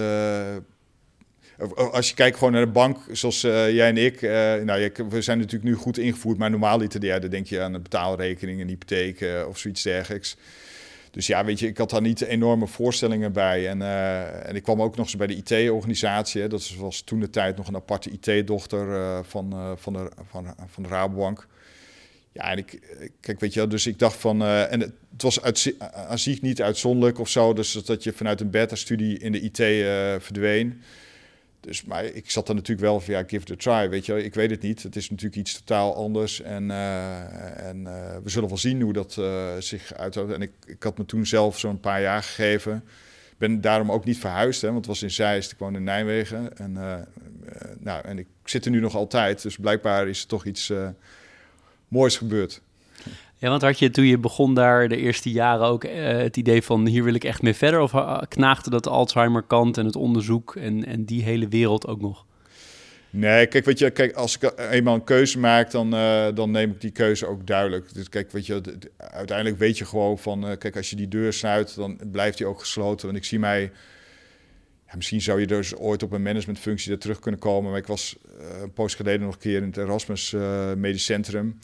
Als 1.74 2.08
je 2.08 2.14
kijkt 2.14 2.38
gewoon 2.38 2.52
naar 2.52 2.64
de 2.64 2.72
bank, 2.72 2.98
zoals 3.12 3.40
jij 3.40 3.88
en 3.88 3.96
ik, 3.96 4.22
nou, 4.64 4.90
we 5.08 5.22
zijn 5.22 5.38
natuurlijk 5.38 5.64
nu 5.64 5.74
goed 5.74 5.98
ingevoerd, 5.98 6.38
maar 6.38 6.50
normaal 6.50 6.82
ja, 6.82 7.18
dan 7.18 7.30
denk 7.30 7.46
je 7.46 7.60
aan 7.60 7.74
een 7.74 7.82
betaalrekening, 7.82 8.60
een 8.60 8.68
hypotheek 8.68 9.24
of 9.48 9.58
zoiets 9.58 9.82
dergelijks. 9.82 10.36
Dus 11.10 11.26
ja, 11.26 11.44
weet 11.44 11.58
je, 11.58 11.66
ik 11.66 11.78
had 11.78 11.90
daar 11.90 12.00
niet 12.00 12.20
enorme 12.20 12.66
voorstellingen 12.66 13.32
bij. 13.32 13.68
En, 13.68 13.82
en 14.46 14.56
ik 14.56 14.62
kwam 14.62 14.82
ook 14.82 14.96
nog 14.96 15.06
eens 15.06 15.16
bij 15.16 15.26
de 15.26 15.36
IT-organisatie. 15.36 16.46
Dat 16.46 16.74
was 16.78 17.00
toen 17.00 17.20
de 17.20 17.30
tijd 17.30 17.56
nog 17.56 17.68
een 17.68 17.76
aparte 17.76 18.10
IT-dochter 18.10 18.86
van, 19.24 19.76
van, 19.78 19.92
de, 19.92 20.10
van, 20.30 20.54
van 20.66 20.82
de 20.82 20.88
Rabobank. 20.88 21.46
Ja, 22.32 22.50
en 22.50 22.58
ik, 22.58 22.80
kijk, 23.20 23.40
weet 23.40 23.54
je 23.54 23.66
dus 23.66 23.86
ik 23.86 23.98
dacht 23.98 24.16
van, 24.16 24.44
en 24.44 24.80
het, 24.80 24.92
was 25.16 25.42
aan 26.08 26.18
zich 26.18 26.42
niet 26.42 26.62
uitzonderlijk 26.62 27.18
of 27.18 27.28
zo, 27.28 27.52
dus 27.52 27.72
dat 27.72 28.02
je 28.02 28.12
vanuit 28.12 28.40
een 28.40 28.50
beta-studie 28.50 29.18
in 29.18 29.32
de 29.32 29.40
IT 29.40 29.56
verdween. 30.22 30.82
Dus, 31.64 31.84
maar 31.84 32.04
ik 32.04 32.30
zat 32.30 32.48
er 32.48 32.54
natuurlijk 32.54 32.86
wel 32.86 33.00
van, 33.00 33.14
ja, 33.14 33.22
give 33.26 33.42
it 33.42 33.50
a 33.50 33.56
try, 33.56 33.88
weet 33.90 34.06
je 34.06 34.24
Ik 34.24 34.34
weet 34.34 34.50
het 34.50 34.62
niet. 34.62 34.82
Het 34.82 34.96
is 34.96 35.10
natuurlijk 35.10 35.36
iets 35.36 35.58
totaal 35.58 35.94
anders. 35.94 36.40
En, 36.40 36.64
uh, 36.64 37.68
en 37.68 37.80
uh, 37.80 38.16
we 38.22 38.30
zullen 38.30 38.48
wel 38.48 38.58
zien 38.58 38.80
hoe 38.80 38.92
dat 38.92 39.16
uh, 39.18 39.56
zich 39.58 39.94
uithoudt. 39.94 40.32
En 40.32 40.42
ik, 40.42 40.52
ik 40.66 40.82
had 40.82 40.98
me 40.98 41.04
toen 41.04 41.26
zelf 41.26 41.58
zo'n 41.58 41.80
paar 41.80 42.00
jaar 42.00 42.22
gegeven. 42.22 42.84
Ik 43.30 43.38
ben 43.38 43.60
daarom 43.60 43.92
ook 43.92 44.04
niet 44.04 44.18
verhuisd, 44.18 44.60
hè, 44.60 44.66
want 44.66 44.78
het 44.78 44.86
was 44.86 45.02
in 45.02 45.10
Zeist. 45.10 45.52
Ik 45.52 45.58
woon 45.58 45.74
in 45.74 45.84
Nijmegen. 45.84 46.56
En, 46.56 46.72
nou, 47.78 48.04
en 48.04 48.18
ik 48.18 48.26
zit 48.44 48.64
er 48.64 48.70
nu 48.70 48.80
nog 48.80 48.94
altijd. 48.94 49.42
Dus 49.42 49.56
blijkbaar 49.56 50.08
is 50.08 50.20
er 50.20 50.26
toch 50.26 50.44
iets 50.44 50.72
moois 51.88 52.16
gebeurd. 52.16 52.60
Ja, 53.44 53.50
want 53.50 53.62
had 53.62 53.78
je 53.78 53.90
toen 53.90 54.04
je 54.04 54.18
begon 54.18 54.54
daar 54.54 54.88
de 54.88 54.96
eerste 54.96 55.30
jaren 55.30 55.66
ook 55.66 55.84
uh, 55.84 55.92
het 56.06 56.36
idee 56.36 56.62
van 56.62 56.86
hier 56.86 57.04
wil 57.04 57.14
ik 57.14 57.24
echt 57.24 57.42
mee 57.42 57.54
verder? 57.54 57.80
Of 57.80 57.92
uh, 57.92 58.22
knaagde 58.28 58.70
dat 58.70 58.86
Alzheimer-kant 58.86 59.78
en 59.78 59.86
het 59.86 59.96
onderzoek 59.96 60.56
en, 60.56 60.84
en 60.84 61.04
die 61.04 61.22
hele 61.22 61.48
wereld 61.48 61.86
ook 61.86 62.00
nog? 62.00 62.24
Nee, 63.10 63.46
kijk, 63.46 63.64
weet 63.64 63.78
je, 63.78 63.90
kijk, 63.90 64.14
als 64.14 64.38
ik 64.38 64.52
eenmaal 64.70 64.94
een 64.94 65.04
keuze 65.04 65.38
maak, 65.38 65.70
dan, 65.70 65.94
uh, 65.94 66.26
dan 66.34 66.50
neem 66.50 66.70
ik 66.70 66.80
die 66.80 66.90
keuze 66.90 67.26
ook 67.26 67.46
duidelijk. 67.46 67.94
Dus 67.94 68.08
kijk, 68.08 68.32
weet 68.32 68.46
je, 68.46 68.60
uiteindelijk 68.96 69.58
weet 69.58 69.78
je 69.78 69.84
gewoon 69.84 70.18
van, 70.18 70.56
kijk, 70.58 70.76
als 70.76 70.90
je 70.90 70.96
die 70.96 71.08
deur 71.08 71.32
sluit, 71.32 71.74
dan 71.74 72.00
blijft 72.10 72.38
die 72.38 72.46
ook 72.46 72.60
gesloten. 72.60 73.08
En 73.08 73.16
ik 73.16 73.24
zie 73.24 73.38
mij, 73.38 73.72
misschien 74.94 75.20
zou 75.20 75.40
je 75.40 75.46
dus 75.46 75.76
ooit 75.76 76.02
op 76.02 76.12
een 76.12 76.22
managementfunctie 76.22 76.92
er 76.92 76.98
terug 76.98 77.18
kunnen 77.18 77.40
komen. 77.40 77.70
Maar 77.70 77.80
ik 77.80 77.86
was 77.86 78.16
een 78.62 78.72
poos 78.72 78.94
geleden 78.94 79.20
nog 79.20 79.34
een 79.34 79.40
keer 79.40 79.56
in 79.56 79.66
het 79.66 79.76
Erasmus 79.76 80.34
Medisch 80.76 81.04
Centrum. 81.04 81.58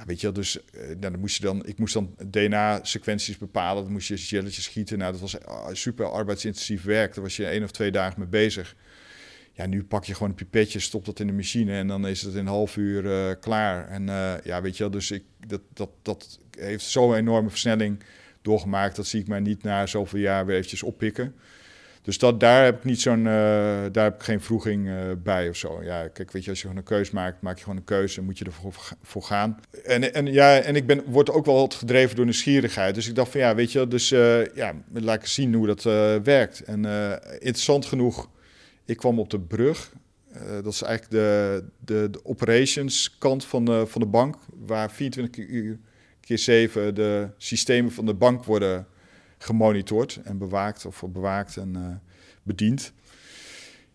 Ja, 0.00 0.06
weet 0.06 0.20
je, 0.20 0.32
dus 0.32 0.58
uh, 0.74 0.82
dan 0.98 1.18
moest 1.18 1.36
je 1.36 1.42
dan, 1.42 1.66
ik 1.66 1.78
moest 1.78 1.94
dan 1.94 2.14
DNA-sequenties 2.30 3.38
bepalen. 3.38 3.82
Dan 3.82 3.92
moest 3.92 4.08
je 4.08 4.14
jelletjes 4.14 4.64
schieten. 4.64 4.98
Nou, 4.98 5.12
dat 5.12 5.20
was 5.20 5.44
ah, 5.44 5.68
super 5.72 6.10
arbeidsintensief 6.10 6.82
werk. 6.82 7.14
Daar 7.14 7.24
was 7.24 7.36
je 7.36 7.46
één 7.46 7.62
of 7.62 7.70
twee 7.70 7.90
dagen 7.90 8.20
mee 8.20 8.28
bezig. 8.28 8.76
Ja, 9.52 9.66
nu 9.66 9.84
pak 9.84 10.04
je 10.04 10.12
gewoon 10.12 10.28
een 10.28 10.34
pipetje, 10.34 10.78
stop 10.78 11.04
dat 11.04 11.20
in 11.20 11.26
de 11.26 11.32
machine 11.32 11.72
en 11.72 11.86
dan 11.86 12.06
is 12.06 12.22
het 12.22 12.32
in 12.32 12.38
een 12.38 12.46
half 12.46 12.76
uur 12.76 13.04
uh, 13.04 13.34
klaar. 13.40 13.88
En 13.88 14.06
ja, 14.44 14.62
weet 14.62 14.76
je 14.76 14.82
wel, 14.82 14.92
dus 14.92 15.10
ik, 15.10 15.22
dat, 15.46 15.60
dat, 15.72 15.90
dat 16.02 16.40
heeft 16.58 16.84
zo'n 16.84 17.14
enorme 17.14 17.50
versnelling 17.50 18.02
doorgemaakt. 18.42 18.96
Dat 18.96 19.06
zie 19.06 19.20
ik 19.20 19.28
mij 19.28 19.40
niet 19.40 19.62
na 19.62 19.86
zoveel 19.86 20.20
jaar 20.20 20.46
weer 20.46 20.56
eventjes 20.56 20.82
oppikken. 20.82 21.34
Dus 22.02 22.18
dat, 22.18 22.40
daar 22.40 22.64
heb 22.64 22.76
ik 22.76 22.84
niet 22.84 23.00
zo'n, 23.00 23.18
uh, 23.18 23.24
daar 23.92 24.04
heb 24.04 24.14
ik 24.14 24.22
geen 24.22 24.40
vroeging 24.40 24.86
uh, 24.86 24.94
bij 25.22 25.48
of 25.48 25.56
zo. 25.56 25.82
Ja, 25.82 26.08
kijk, 26.08 26.30
weet 26.30 26.44
je, 26.44 26.50
als 26.50 26.58
je 26.58 26.66
gewoon 26.66 26.82
een 26.82 26.88
keuze 26.88 27.14
maakt, 27.14 27.42
maak 27.42 27.56
je 27.56 27.62
gewoon 27.62 27.78
een 27.78 27.84
keuze 27.84 28.18
en 28.18 28.24
moet 28.24 28.38
je 28.38 28.44
ervoor 28.44 28.72
voor 29.02 29.22
gaan. 29.22 29.60
En, 29.84 30.14
en 30.14 30.26
ja, 30.26 30.58
en 30.58 30.76
ik 30.76 30.86
ben, 30.86 31.02
word 31.06 31.30
ook 31.30 31.44
wel 31.44 31.68
gedreven 31.68 32.16
door 32.16 32.24
nieuwsgierigheid. 32.24 32.94
Dus 32.94 33.08
ik 33.08 33.14
dacht 33.14 33.30
van 33.30 33.40
ja, 33.40 33.54
weet 33.54 33.72
je, 33.72 33.88
dus 33.88 34.12
uh, 34.12 34.46
ja, 34.54 34.74
laat 34.92 35.20
ik 35.20 35.26
zien 35.26 35.54
hoe 35.54 35.66
dat 35.66 35.82
werkt. 36.24 36.62
En 36.64 36.84
interessant 37.32 37.86
genoeg, 37.86 38.28
ik 38.84 38.96
kwam 38.96 39.18
op 39.18 39.30
de 39.30 39.40
brug. 39.40 39.92
dat 40.62 40.72
is 40.72 40.82
eigenlijk 40.82 41.12
de, 41.12 41.64
de, 41.78 42.08
de 42.10 42.24
operations 42.24 43.18
kant 43.18 43.44
van 43.44 43.64
de, 43.64 43.86
van 43.86 44.00
de 44.00 44.06
bank, 44.06 44.36
waar 44.66 44.90
24 44.90 45.48
uur 45.48 45.78
keer 46.20 46.38
7 46.38 46.94
de 46.94 47.28
systemen 47.36 47.92
van 47.92 48.06
de 48.06 48.14
bank 48.14 48.44
worden 48.44 48.86
gemonitord 49.42 50.20
en 50.24 50.38
bewaakt 50.38 50.86
of 50.86 51.02
bewaakt 51.08 51.56
en 51.56 51.76
uh, 51.76 51.86
bediend. 52.42 52.92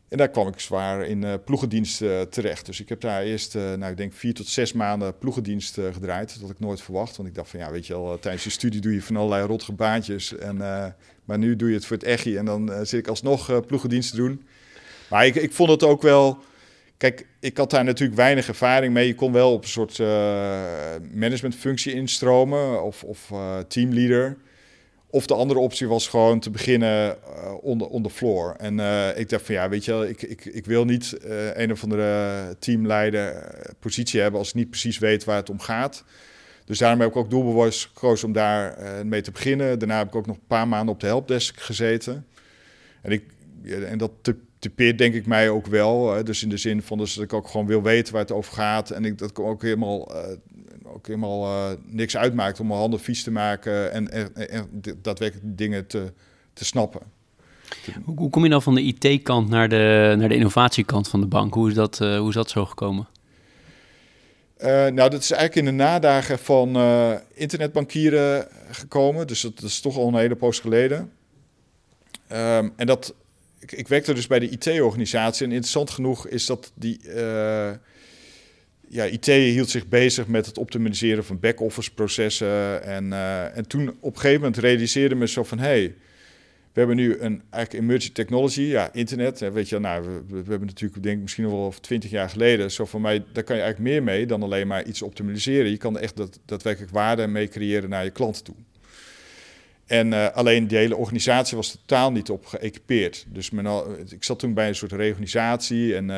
En 0.07 0.17
daar 0.17 0.29
kwam 0.29 0.47
ik 0.47 0.59
zwaar 0.59 1.05
in 1.05 1.21
uh, 1.21 1.33
ploegendienst 1.45 2.01
uh, 2.01 2.21
terecht. 2.21 2.65
Dus 2.65 2.79
ik 2.79 2.89
heb 2.89 3.01
daar 3.01 3.21
eerst, 3.21 3.53
nou 3.53 3.85
ik 3.85 3.97
denk 3.97 4.13
vier 4.13 4.33
tot 4.33 4.47
zes 4.47 4.73
maanden 4.73 5.17
ploegendienst 5.17 5.73
gedraaid. 5.73 6.33
Dat 6.33 6.41
had 6.41 6.49
ik 6.49 6.59
nooit 6.59 6.81
verwacht, 6.81 7.17
want 7.17 7.29
ik 7.29 7.35
dacht 7.35 7.49
van 7.49 7.59
ja, 7.59 7.71
weet 7.71 7.87
je 7.87 7.93
wel, 7.93 8.19
tijdens 8.19 8.43
je 8.43 8.49
studie 8.49 8.81
doe 8.81 8.93
je 8.93 9.01
van 9.01 9.15
allerlei 9.15 9.47
rottige 9.47 9.73
baantjes. 9.73 10.37
En, 10.37 10.57
maar 11.25 11.37
nu 11.37 11.55
doe 11.55 11.69
je 11.69 11.75
het 11.75 11.85
voor 11.85 11.97
het 11.97 12.05
echi 12.05 12.37
en 12.37 12.45
dan 12.45 12.71
zit 12.85 12.99
ik 12.99 13.07
alsnog 13.07 13.65
ploegendienst 13.65 14.09
te 14.09 14.15
doen. 14.15 14.47
Maar 15.09 15.25
ik, 15.25 15.35
ik 15.35 15.53
vond 15.53 15.69
het 15.69 15.83
ook 15.83 16.01
wel, 16.01 16.43
Kijk, 16.97 17.27
ik 17.39 17.57
had 17.57 17.69
daar 17.69 17.83
natuurlijk 17.83 18.17
weinig 18.17 18.47
ervaring 18.47 18.93
mee. 18.93 19.07
Je 19.07 19.15
kon 19.15 19.31
wel 19.31 19.53
op 19.53 19.63
een 19.63 19.69
soort 19.69 19.97
uh, 19.97 20.07
managementfunctie 21.13 21.93
instromen 21.93 22.83
of, 22.83 23.03
of 23.03 23.29
uh, 23.33 23.57
teamleader. 23.59 24.37
Of 25.15 25.25
de 25.25 25.33
andere 25.33 25.59
optie 25.59 25.87
was 25.87 26.07
gewoon 26.07 26.39
te 26.39 26.49
beginnen 26.49 27.17
uh, 27.27 27.53
onder 27.61 27.87
on 27.87 28.03
the 28.03 28.09
floor. 28.09 28.55
En 28.57 28.77
uh, 28.77 29.17
ik 29.17 29.29
dacht 29.29 29.45
van 29.45 29.55
ja, 29.55 29.69
weet 29.69 29.85
je 29.85 29.91
wel, 29.91 30.05
ik, 30.05 30.21
ik, 30.21 30.45
ik 30.45 30.65
wil 30.65 30.85
niet 30.85 31.17
uh, 31.25 31.57
een 31.57 31.71
of 31.71 31.83
andere 31.83 32.55
teamleider 32.59 33.55
positie 33.79 34.21
hebben 34.21 34.39
als 34.39 34.49
ik 34.49 34.55
niet 34.55 34.69
precies 34.69 34.97
weet 34.97 35.23
waar 35.23 35.35
het 35.35 35.49
om 35.49 35.59
gaat. 35.59 36.03
Dus 36.65 36.77
daarom 36.77 36.99
heb 36.99 37.09
ik 37.09 37.15
ook 37.15 37.29
doelbewust 37.29 37.89
gekozen 37.93 38.27
om 38.27 38.33
daar 38.33 38.77
mee 39.05 39.21
te 39.21 39.31
beginnen. 39.31 39.79
Daarna 39.79 39.97
heb 39.97 40.07
ik 40.07 40.15
ook 40.15 40.25
nog 40.25 40.35
een 40.35 40.47
paar 40.47 40.67
maanden 40.67 40.93
op 40.93 40.99
de 40.99 41.07
helpdesk 41.07 41.59
gezeten. 41.59 42.25
En, 43.01 43.11
ik, 43.11 43.23
en 43.63 43.97
dat 43.97 44.11
typeert 44.59 44.97
denk 44.97 45.13
ik 45.13 45.25
mij 45.25 45.49
ook 45.49 45.65
wel. 45.65 46.23
dus 46.23 46.43
in 46.43 46.49
de 46.49 46.57
zin 46.57 46.81
van 46.81 46.97
dus 46.97 47.13
dat 47.13 47.23
ik 47.23 47.33
ook 47.33 47.47
gewoon 47.47 47.67
wil 47.67 47.81
weten 47.81 48.13
waar 48.13 48.21
het 48.21 48.31
over 48.31 48.53
gaat. 48.53 48.89
En 48.89 49.05
ik, 49.05 49.17
dat 49.17 49.29
ik 49.29 49.39
ook 49.39 49.61
helemaal 49.61 50.11
ook 50.87 51.07
helemaal 51.07 51.43
uh, 51.45 51.77
niks 51.85 52.17
uitmaakt 52.17 52.59
om 52.59 52.67
mijn 52.67 52.79
handen 52.79 52.99
vies 52.99 53.23
te 53.23 53.31
maken 53.31 53.91
en, 53.91 54.11
en, 54.11 54.35
en 54.49 54.81
daadwerkelijk 55.01 55.57
dingen 55.57 55.87
te, 55.87 56.13
te 56.53 56.65
snappen. 56.65 57.01
Hoe, 58.03 58.15
hoe 58.15 58.29
kom 58.29 58.43
je 58.43 58.49
nou 58.49 58.61
van 58.61 58.75
de 58.75 58.81
IT-kant 58.81 59.49
naar 59.49 59.69
de, 59.69 60.15
naar 60.17 60.29
de 60.29 60.35
innovatiekant 60.35 61.07
van 61.07 61.19
de 61.19 61.27
bank? 61.27 61.53
Hoe 61.53 61.69
is 61.69 61.75
dat, 61.75 61.99
uh, 62.01 62.17
hoe 62.17 62.29
is 62.29 62.35
dat 62.35 62.49
zo 62.49 62.65
gekomen? 62.65 63.07
Uh, 64.57 64.67
nou, 64.67 65.09
dat 65.09 65.21
is 65.21 65.31
eigenlijk 65.31 65.55
in 65.55 65.77
de 65.77 65.83
nadagen 65.83 66.39
van 66.39 66.77
internetbankieren 67.33 68.47
gekomen. 68.71 69.27
Dus 69.27 69.41
dat, 69.41 69.59
dat, 69.59 69.69
is 69.69 69.79
toch 69.79 69.97
al 69.97 70.07
een 70.07 70.15
hele 70.15 70.35
poos 70.35 70.59
geleden. 70.59 71.11
Um, 72.31 72.73
en 72.75 72.85
dat, 72.85 73.13
ik, 73.59 73.71
ik 73.71 73.87
werkte 73.87 74.13
dus 74.13 74.27
bij 74.27 74.39
de 74.39 74.49
IT-organisatie. 74.49 75.45
En 75.45 75.51
interessant 75.51 75.89
genoeg 75.89 76.27
is 76.27 76.45
dat 76.45 76.71
die, 76.75 76.99
ja, 78.89 79.03
IT 79.03 79.25
hield 79.25 79.69
zich 79.69 79.87
bezig 79.87 80.27
met 80.27 80.45
het 80.45 80.57
optimaliseren 80.57 81.25
van 81.25 81.39
back-office 81.39 81.93
processen. 81.93 82.83
En, 82.83 83.05
uh, 83.05 83.57
en 83.57 83.67
toen 83.67 83.89
op 83.99 84.13
een 84.13 84.19
gegeven 84.19 84.41
moment 84.41 84.57
realiseerde 84.57 85.15
me 85.15 85.27
zo 85.27 85.43
van... 85.43 85.59
hey, 85.59 85.95
we 86.73 86.81
hebben 86.81 86.95
nu 86.95 87.17
een 87.19 87.41
eigenlijk 87.49 87.83
emerging 87.83 88.13
technology, 88.13 88.61
ja, 88.61 88.93
internet. 88.93 89.39
Weet 89.39 89.69
je, 89.69 89.79
nou, 89.79 90.03
we, 90.27 90.35
hebben 90.35 90.67
natuurlijk, 90.67 91.03
denk 91.03 91.21
misschien 91.21 91.49
wel 91.49 91.73
twintig 91.81 92.09
jaar 92.09 92.29
geleden... 92.29 92.71
zo 92.71 92.85
van 92.85 93.01
mij, 93.01 93.23
daar 93.33 93.43
kan 93.43 93.55
je 93.55 93.61
eigenlijk 93.61 93.91
meer 93.91 94.03
mee 94.03 94.25
dan 94.25 94.43
alleen 94.43 94.67
maar 94.67 94.85
iets 94.85 95.01
optimaliseren. 95.01 95.71
Je 95.71 95.77
kan 95.77 95.99
echt 95.99 96.15
dat, 96.15 96.39
daadwerkelijk 96.45 96.91
waarde 96.91 97.27
mee 97.27 97.47
creëren 97.47 97.89
naar 97.89 98.03
je 98.03 98.09
klanten 98.09 98.43
toe. 98.43 98.55
En 99.85 100.07
uh, 100.07 100.27
alleen 100.33 100.67
die 100.67 100.77
hele 100.77 100.95
organisatie 100.95 101.57
was 101.57 101.71
totaal 101.71 102.11
niet 102.11 102.29
op 102.29 102.45
geëquipeerd. 102.45 103.25
Dus 103.27 103.49
men 103.49 103.65
al, 103.65 103.87
ik 104.09 104.23
zat 104.23 104.39
toen 104.39 104.53
bij 104.53 104.67
een 104.67 104.75
soort 104.75 104.91
reorganisatie 104.91 105.95
en 105.95 106.03
uh, 106.03 106.15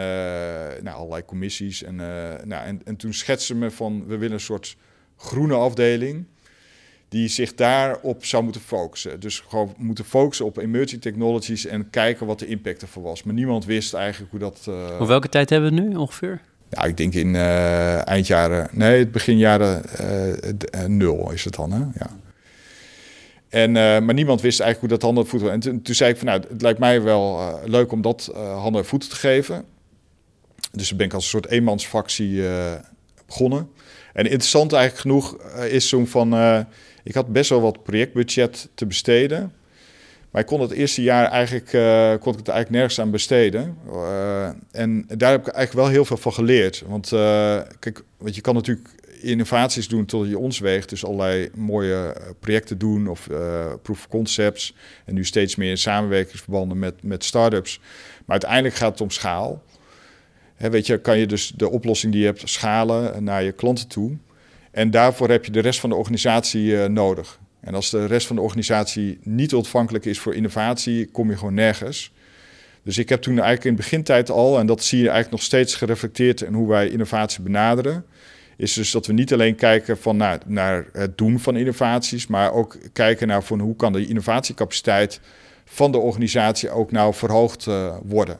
nou, 0.81 0.97
allerlei 0.97 1.25
commissies. 1.25 1.83
En, 1.83 1.93
uh, 1.93 2.33
nou, 2.43 2.65
en, 2.65 2.81
en 2.85 2.95
toen 2.95 3.13
schetste 3.13 3.55
me 3.55 3.71
van, 3.71 4.05
we 4.05 4.17
willen 4.17 4.33
een 4.33 4.39
soort 4.39 4.77
groene 5.17 5.55
afdeling 5.55 6.25
die 7.09 7.27
zich 7.27 7.53
daarop 7.53 8.25
zou 8.25 8.43
moeten 8.43 8.61
focussen. 8.61 9.19
Dus 9.19 9.39
gewoon 9.39 9.73
moeten 9.77 10.05
focussen 10.05 10.45
op 10.45 10.57
emerging 10.57 11.01
technologies 11.01 11.65
en 11.65 11.89
kijken 11.89 12.25
wat 12.25 12.39
de 12.39 12.47
impact 12.47 12.81
ervan 12.81 13.03
was. 13.03 13.23
Maar 13.23 13.33
niemand 13.33 13.65
wist 13.65 13.93
eigenlijk 13.93 14.31
hoe 14.31 14.39
dat... 14.39 14.67
Op 14.99 15.07
welke 15.07 15.29
tijd 15.29 15.49
hebben 15.49 15.73
we 15.73 15.81
nu 15.81 15.95
ongeveer? 15.95 16.41
Ja, 16.69 16.83
ik 16.83 16.97
denk 16.97 17.13
in 17.13 17.35
eind 17.35 18.27
jaren... 18.27 18.69
Nee, 18.71 18.99
het 18.99 19.11
begin 19.11 19.37
jaren 19.37 19.83
nul 20.87 21.31
is 21.31 21.43
het 21.43 21.55
dan, 21.55 21.71
hè? 21.71 21.79
Ja. 21.79 22.09
En, 23.57 23.69
uh, 23.69 23.75
maar 23.75 24.13
niemand 24.13 24.41
wist 24.41 24.59
eigenlijk 24.59 24.79
hoe 24.79 24.99
dat 24.99 25.01
handen 25.01 25.23
en 25.23 25.29
voeten... 25.29 25.51
En 25.51 25.81
toen, 25.83 25.95
zei 25.95 26.11
ik 26.11 26.17
van, 26.17 26.27
nou, 26.27 26.41
het 26.49 26.61
lijkt 26.61 26.79
mij 26.79 27.01
wel 27.01 27.39
uh, 27.39 27.53
leuk 27.65 27.91
om 27.91 28.01
dat 28.01 28.31
uh, 28.31 28.61
handen 28.61 28.81
en 28.81 28.87
voeten 28.87 29.09
te 29.09 29.15
geven. 29.15 29.65
Dus 30.71 30.95
ben 30.95 31.05
ik 31.05 31.13
als 31.13 31.23
een 31.23 31.29
soort 31.29 31.47
eenmansfractie 31.47 32.43
begonnen. 33.25 33.69
En 34.13 34.23
interessant 34.23 34.73
eigenlijk 34.73 35.01
genoeg 35.01 35.37
is 35.69 35.89
zo'n 35.89 36.07
van... 36.07 36.33
ik 37.03 37.13
had 37.13 37.27
best 37.27 37.49
wel 37.49 37.61
wat 37.61 37.83
projectbudget 37.83 38.69
te 38.73 38.85
besteden... 38.85 39.51
Maar 40.31 40.41
ik 40.41 40.47
kon 40.47 40.61
het 40.61 40.71
eerste 40.71 41.01
jaar 41.01 41.31
eigenlijk, 41.31 41.69
kon 42.19 42.31
ik 42.31 42.39
het 42.39 42.47
eigenlijk 42.47 42.69
nergens 42.69 42.99
aan 42.99 43.11
besteden. 43.11 43.77
en 44.71 45.05
daar 45.17 45.31
heb 45.31 45.47
ik 45.47 45.53
eigenlijk 45.53 45.85
wel 45.85 45.87
heel 45.87 46.05
veel 46.05 46.17
van 46.17 46.33
geleerd. 46.33 46.83
Want 46.87 47.09
kijk, 47.79 48.03
want 48.17 48.35
je 48.35 48.41
kan 48.41 48.53
natuurlijk 48.53 48.89
innovaties 49.21 49.87
doen 49.87 50.05
tot 50.05 50.27
je 50.27 50.37
ons 50.37 50.59
weegt. 50.59 50.89
Dus 50.89 51.05
allerlei 51.05 51.49
mooie 51.55 52.13
eh, 52.13 52.29
projecten 52.39 52.77
doen 52.77 53.07
of 53.07 53.27
uh, 53.31 53.37
proof 53.81 53.97
of 53.97 54.07
concepts. 54.07 54.75
En 55.05 55.13
nu 55.13 55.25
steeds 55.25 55.55
meer 55.55 55.77
samenwerkingsverbanden 55.77 56.79
met, 56.79 57.03
met 57.03 57.23
start-ups. 57.23 57.79
Maar 58.25 58.39
uiteindelijk 58.39 58.75
gaat 58.75 58.91
het 58.91 59.01
om 59.01 59.09
schaal. 59.09 59.63
He, 60.55 60.69
weet 60.69 60.87
je, 60.87 61.01
kan 61.01 61.17
je 61.17 61.27
dus 61.27 61.47
de 61.55 61.69
oplossing 61.69 62.11
die 62.11 62.21
je 62.21 62.27
hebt 62.27 62.49
schalen 62.49 63.23
naar 63.23 63.43
je 63.43 63.51
klanten 63.51 63.87
toe. 63.87 64.17
En 64.71 64.91
daarvoor 64.91 65.29
heb 65.29 65.45
je 65.45 65.51
de 65.51 65.59
rest 65.59 65.79
van 65.79 65.89
de 65.89 65.95
organisatie 65.95 66.65
uh, 66.65 66.85
nodig. 66.85 67.39
En 67.59 67.75
als 67.75 67.89
de 67.89 68.05
rest 68.05 68.27
van 68.27 68.35
de 68.35 68.41
organisatie 68.41 69.19
niet 69.23 69.53
ontvankelijk 69.53 70.05
is 70.05 70.19
voor 70.19 70.35
innovatie, 70.35 71.05
kom 71.05 71.29
je 71.29 71.37
gewoon 71.37 71.53
nergens. 71.53 72.11
Dus 72.83 72.97
ik 72.97 73.09
heb 73.09 73.21
toen 73.21 73.33
eigenlijk 73.33 73.65
in 73.65 73.75
begintijd 73.75 74.29
al, 74.29 74.59
en 74.59 74.65
dat 74.65 74.83
zie 74.83 74.97
je 74.97 75.09
eigenlijk 75.09 75.31
nog 75.31 75.43
steeds 75.43 75.75
gereflecteerd 75.75 76.41
in 76.41 76.53
hoe 76.53 76.67
wij 76.67 76.89
innovatie 76.89 77.41
benaderen 77.41 78.05
is 78.57 78.73
dus 78.73 78.91
dat 78.91 79.05
we 79.05 79.13
niet 79.13 79.33
alleen 79.33 79.55
kijken 79.55 79.97
van 79.97 80.17
naar, 80.45 80.87
het 80.91 81.17
doen 81.17 81.39
van 81.39 81.55
innovaties, 81.55 82.27
maar 82.27 82.53
ook 82.53 82.77
kijken 82.93 83.27
naar 83.27 83.43
van 83.43 83.59
hoe 83.59 83.75
kan 83.75 83.93
de 83.93 84.07
innovatiecapaciteit 84.07 85.19
van 85.65 85.91
de 85.91 85.97
organisatie 85.97 86.69
ook 86.69 86.91
nou 86.91 87.13
verhoogd 87.13 87.65
uh, 87.65 87.95
worden. 88.03 88.39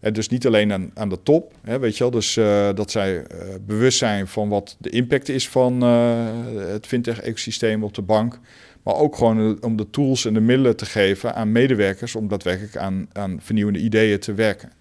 En 0.00 0.12
dus 0.12 0.28
niet 0.28 0.46
alleen 0.46 0.72
aan, 0.72 0.90
aan 0.94 1.08
de 1.08 1.22
top, 1.22 1.52
hè, 1.62 1.78
weet 1.78 1.96
je 1.96 2.02
wel, 2.02 2.12
dus 2.12 2.36
uh, 2.36 2.68
dat 2.74 2.90
zij 2.90 3.14
uh, 3.14 3.24
bewust 3.66 3.98
zijn 3.98 4.26
van 4.26 4.48
wat 4.48 4.76
de 4.78 4.90
impact 4.90 5.28
is 5.28 5.48
van 5.48 5.80
het 5.80 6.86
fintech-ecosysteem 6.86 7.84
op 7.84 7.94
de 7.94 8.02
bank, 8.02 8.38
maar 8.82 8.94
ook 8.94 9.16
gewoon 9.16 9.62
om 9.62 9.76
de 9.76 9.90
tools 9.90 10.24
en 10.24 10.34
de 10.34 10.40
middelen 10.40 10.76
te 10.76 10.86
geven 10.86 11.34
aan 11.34 11.52
medewerkers 11.52 12.14
om 12.14 12.28
daadwerkelijk 12.28 12.76
aan, 12.76 13.08
aan 13.12 13.38
vernieuwende 13.40 13.78
ideeën 13.78 14.18
te 14.18 14.34
werken. 14.34 14.72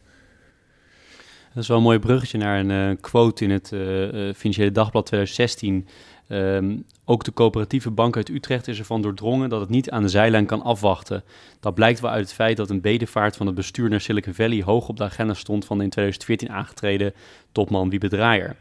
Dat 1.53 1.63
is 1.63 1.67
wel 1.69 1.77
een 1.77 1.83
mooi 1.83 1.99
bruggetje 1.99 2.37
naar 2.37 2.59
een 2.59 2.69
uh, 2.69 2.95
quote 3.01 3.43
in 3.43 3.51
het 3.51 3.71
uh, 3.73 4.33
Financiële 4.33 4.71
Dagblad 4.71 5.05
2016. 5.05 5.87
Um, 6.27 6.37
ehm, 6.37 6.77
ook 7.05 7.23
de 7.23 7.33
coöperatieve 7.33 7.91
bank 7.91 8.15
uit 8.15 8.29
Utrecht 8.29 8.67
is 8.67 8.79
ervan 8.79 9.01
doordrongen 9.01 9.49
dat 9.49 9.59
het 9.59 9.69
niet 9.69 9.89
aan 9.89 10.01
de 10.01 10.09
zijlijn 10.09 10.45
kan 10.45 10.61
afwachten. 10.61 11.23
Dat 11.59 11.73
blijkt 11.73 11.99
wel 11.99 12.11
uit 12.11 12.25
het 12.25 12.33
feit 12.33 12.57
dat 12.57 12.69
een 12.69 12.81
bedevaart 12.81 13.35
van 13.35 13.45
het 13.45 13.55
bestuur 13.55 13.89
naar 13.89 14.01
Silicon 14.01 14.33
Valley 14.33 14.61
hoog 14.61 14.87
op 14.87 14.97
de 14.97 15.03
agenda 15.03 15.33
stond 15.33 15.65
van 15.65 15.77
de 15.77 15.83
in 15.83 15.89
2014 15.89 16.49
aangetreden 16.49 17.13
topman 17.51 17.89
Wiebe 17.89 18.07
Draaier. 18.07 18.55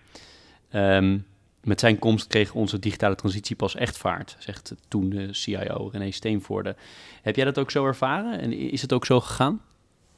Um, 0.75 1.27
met 1.65 1.81
zijn 1.81 1.99
komst 1.99 2.27
kreeg 2.27 2.55
onze 2.55 2.79
digitale 2.79 3.15
transitie 3.15 3.57
pas 3.57 3.75
echt 3.75 3.99
vaart, 3.99 4.37
zegt 4.39 4.75
toen 4.89 5.11
de 5.11 5.29
CIO 5.31 5.89
René 5.93 6.11
Steenvoorde. 6.11 6.77
Heb 7.23 7.37
jij 7.37 7.45
dat 7.45 7.59
ook 7.59 7.71
zo 7.71 7.87
ervaren 7.87 8.41
en 8.41 8.53
is 8.53 8.83
het 8.83 8.93
ook 8.93 9.07
zo 9.07 9.21
gegaan? 9.21 9.61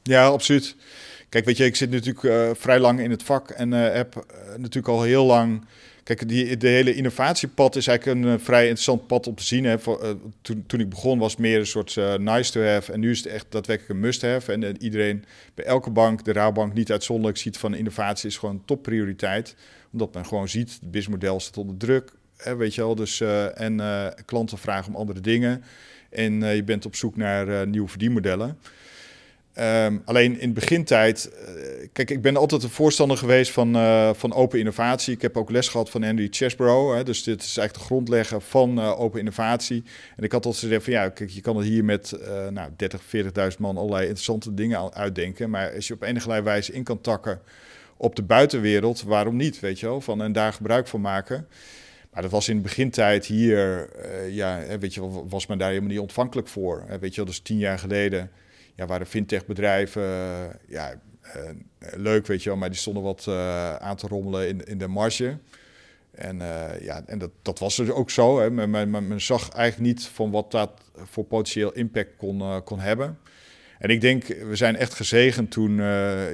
Ja, 0.02 0.26
absoluut. 0.26 0.76
Kijk, 1.34 1.46
weet 1.46 1.56
je, 1.56 1.64
ik 1.64 1.76
zit 1.76 1.90
natuurlijk 1.90 2.24
uh, 2.24 2.50
vrij 2.54 2.78
lang 2.78 3.00
in 3.00 3.10
het 3.10 3.22
vak 3.22 3.50
en 3.50 3.72
uh, 3.72 3.92
heb 3.92 4.14
uh, 4.16 4.56
natuurlijk 4.56 4.88
al 4.88 5.02
heel 5.02 5.24
lang. 5.24 5.64
Kijk, 6.02 6.28
de 6.60 6.68
hele 6.68 6.94
innovatiepad 6.94 7.76
is 7.76 7.86
eigenlijk 7.86 8.20
een 8.20 8.40
vrij 8.40 8.62
interessant 8.62 9.06
pad 9.06 9.26
om 9.26 9.34
te 9.34 9.44
zien. 9.44 9.64
Hè. 9.64 9.76
Toen, 10.42 10.64
toen 10.66 10.80
ik 10.80 10.88
begon 10.88 11.18
was 11.18 11.30
het 11.30 11.40
meer 11.40 11.58
een 11.58 11.66
soort 11.66 11.96
nice 12.18 12.52
to 12.52 12.62
have. 12.62 12.92
En 12.92 13.00
nu 13.00 13.10
is 13.10 13.18
het 13.18 13.26
echt 13.26 13.46
daadwerkelijk 13.48 13.94
een 13.94 14.00
must 14.00 14.22
have. 14.22 14.52
En 14.52 14.82
iedereen, 14.82 15.24
bij 15.54 15.64
elke 15.64 15.90
bank, 15.90 16.24
de 16.24 16.32
Rabobank 16.32 16.74
niet 16.74 16.90
uitzonderlijk, 16.90 17.38
ziet 17.38 17.58
van 17.58 17.74
innovatie 17.74 18.28
is 18.28 18.36
gewoon 18.36 18.62
topprioriteit. 18.64 19.54
Omdat 19.92 20.14
men 20.14 20.26
gewoon 20.26 20.48
ziet, 20.48 20.70
het 20.70 20.90
businessmodel 20.90 21.40
staat 21.40 21.56
onder 21.56 21.76
druk. 21.76 22.12
Hè, 22.36 22.56
weet 22.56 22.74
je 22.74 22.80
wel, 22.80 22.94
dus, 22.94 23.20
en 23.54 23.82
klanten 24.24 24.58
vragen 24.58 24.88
om 24.92 25.00
andere 25.00 25.20
dingen. 25.20 25.64
En 26.10 26.54
je 26.54 26.64
bent 26.64 26.86
op 26.86 26.96
zoek 26.96 27.16
naar 27.16 27.66
nieuwe 27.66 27.88
verdienmodellen. 27.88 28.58
Um, 29.60 30.02
alleen 30.04 30.40
in 30.40 30.52
begintijd, 30.52 31.30
uh, 31.32 31.88
kijk, 31.92 32.10
ik 32.10 32.22
ben 32.22 32.36
altijd 32.36 32.62
een 32.62 32.70
voorstander 32.70 33.16
geweest 33.16 33.52
van, 33.52 33.76
uh, 33.76 34.10
van 34.14 34.32
open 34.32 34.58
innovatie. 34.58 35.14
Ik 35.14 35.22
heb 35.22 35.36
ook 35.36 35.50
les 35.50 35.68
gehad 35.68 35.90
van 35.90 36.04
Andy 36.04 36.28
Chesbrough, 36.30 36.96
hè, 36.96 37.04
dus 37.04 37.22
dit 37.22 37.42
is 37.42 37.56
eigenlijk 37.56 37.74
de 37.74 37.84
grondlegger 37.84 38.40
van 38.40 38.78
uh, 38.78 39.00
open 39.00 39.18
innovatie. 39.18 39.84
En 40.16 40.24
ik 40.24 40.32
had 40.32 40.44
altijd 40.44 40.64
gezegd 40.64 40.84
van 40.84 40.92
ja, 40.92 41.08
kijk, 41.08 41.30
je 41.30 41.40
kan 41.40 41.56
het 41.56 41.66
hier 41.66 41.84
met 41.84 42.18
nou, 42.50 42.70
30, 42.76 43.00
40.000 43.52 43.58
man 43.58 43.76
allerlei 43.76 44.02
interessante 44.02 44.54
dingen 44.54 44.94
uitdenken. 44.94 45.50
Maar 45.50 45.74
als 45.74 45.86
je 45.86 45.94
op 45.94 46.02
enige 46.02 46.42
wijze 46.42 46.72
in 46.72 46.84
kan 46.84 47.00
takken 47.00 47.40
op 47.96 48.16
de 48.16 48.22
buitenwereld, 48.22 49.02
waarom 49.02 49.36
niet, 49.36 49.60
weet 49.60 49.80
je 49.80 49.86
wel? 49.86 50.00
Van, 50.00 50.22
en 50.22 50.32
daar 50.32 50.52
gebruik 50.52 50.88
van 50.88 51.00
maken. 51.00 51.46
Maar 52.12 52.22
dat 52.22 52.30
was 52.30 52.48
in 52.48 52.56
de 52.56 52.62
begintijd 52.62 53.26
hier, 53.26 53.88
ja, 54.30 54.60
weet 54.80 54.94
je 54.94 55.00
wel, 55.00 55.26
was 55.28 55.46
men 55.46 55.58
daar 55.58 55.68
helemaal 55.68 55.90
niet 55.90 55.98
ontvankelijk 55.98 56.48
voor. 56.48 56.84
Weet 57.00 57.10
je 57.10 57.16
wel, 57.16 57.24
dus 57.24 57.40
tien 57.40 57.58
jaar 57.58 57.78
geleden 57.78 58.30
ja, 58.74 58.86
waren 58.86 59.06
fintech-bedrijven 59.06 60.02
ja, 60.68 61.00
uh, 61.36 61.50
leuk, 61.96 62.26
weet 62.26 62.42
je 62.42 62.48
wel, 62.48 62.58
maar 62.58 62.70
die 62.70 62.78
stonden 62.78 63.02
wat 63.02 63.26
uh, 63.28 63.74
aan 63.74 63.96
te 63.96 64.06
rommelen 64.06 64.48
in, 64.48 64.64
in 64.64 64.78
de 64.78 64.86
marge. 64.88 65.38
En, 66.10 66.38
ja, 66.80 67.02
en 67.06 67.18
dat, 67.18 67.30
dat 67.42 67.58
was 67.58 67.78
er 67.78 67.94
ook 67.94 68.10
zo. 68.10 68.40
Hè. 68.40 68.50
Men, 68.50 68.90
men, 68.90 69.20
zag 69.20 69.50
eigenlijk 69.50 69.92
niet 69.92 70.06
van 70.06 70.30
wat 70.30 70.50
dat 70.50 70.70
voor 70.96 71.24
potentieel 71.24 71.72
impact 71.72 72.16
kon, 72.16 72.62
kon 72.64 72.78
hebben. 72.78 73.18
En 73.78 73.90
ik 73.90 74.00
denk, 74.00 74.26
we 74.26 74.56
zijn 74.56 74.76
echt 74.76 74.94
gezegend 74.94 75.50
toen. 75.50 75.76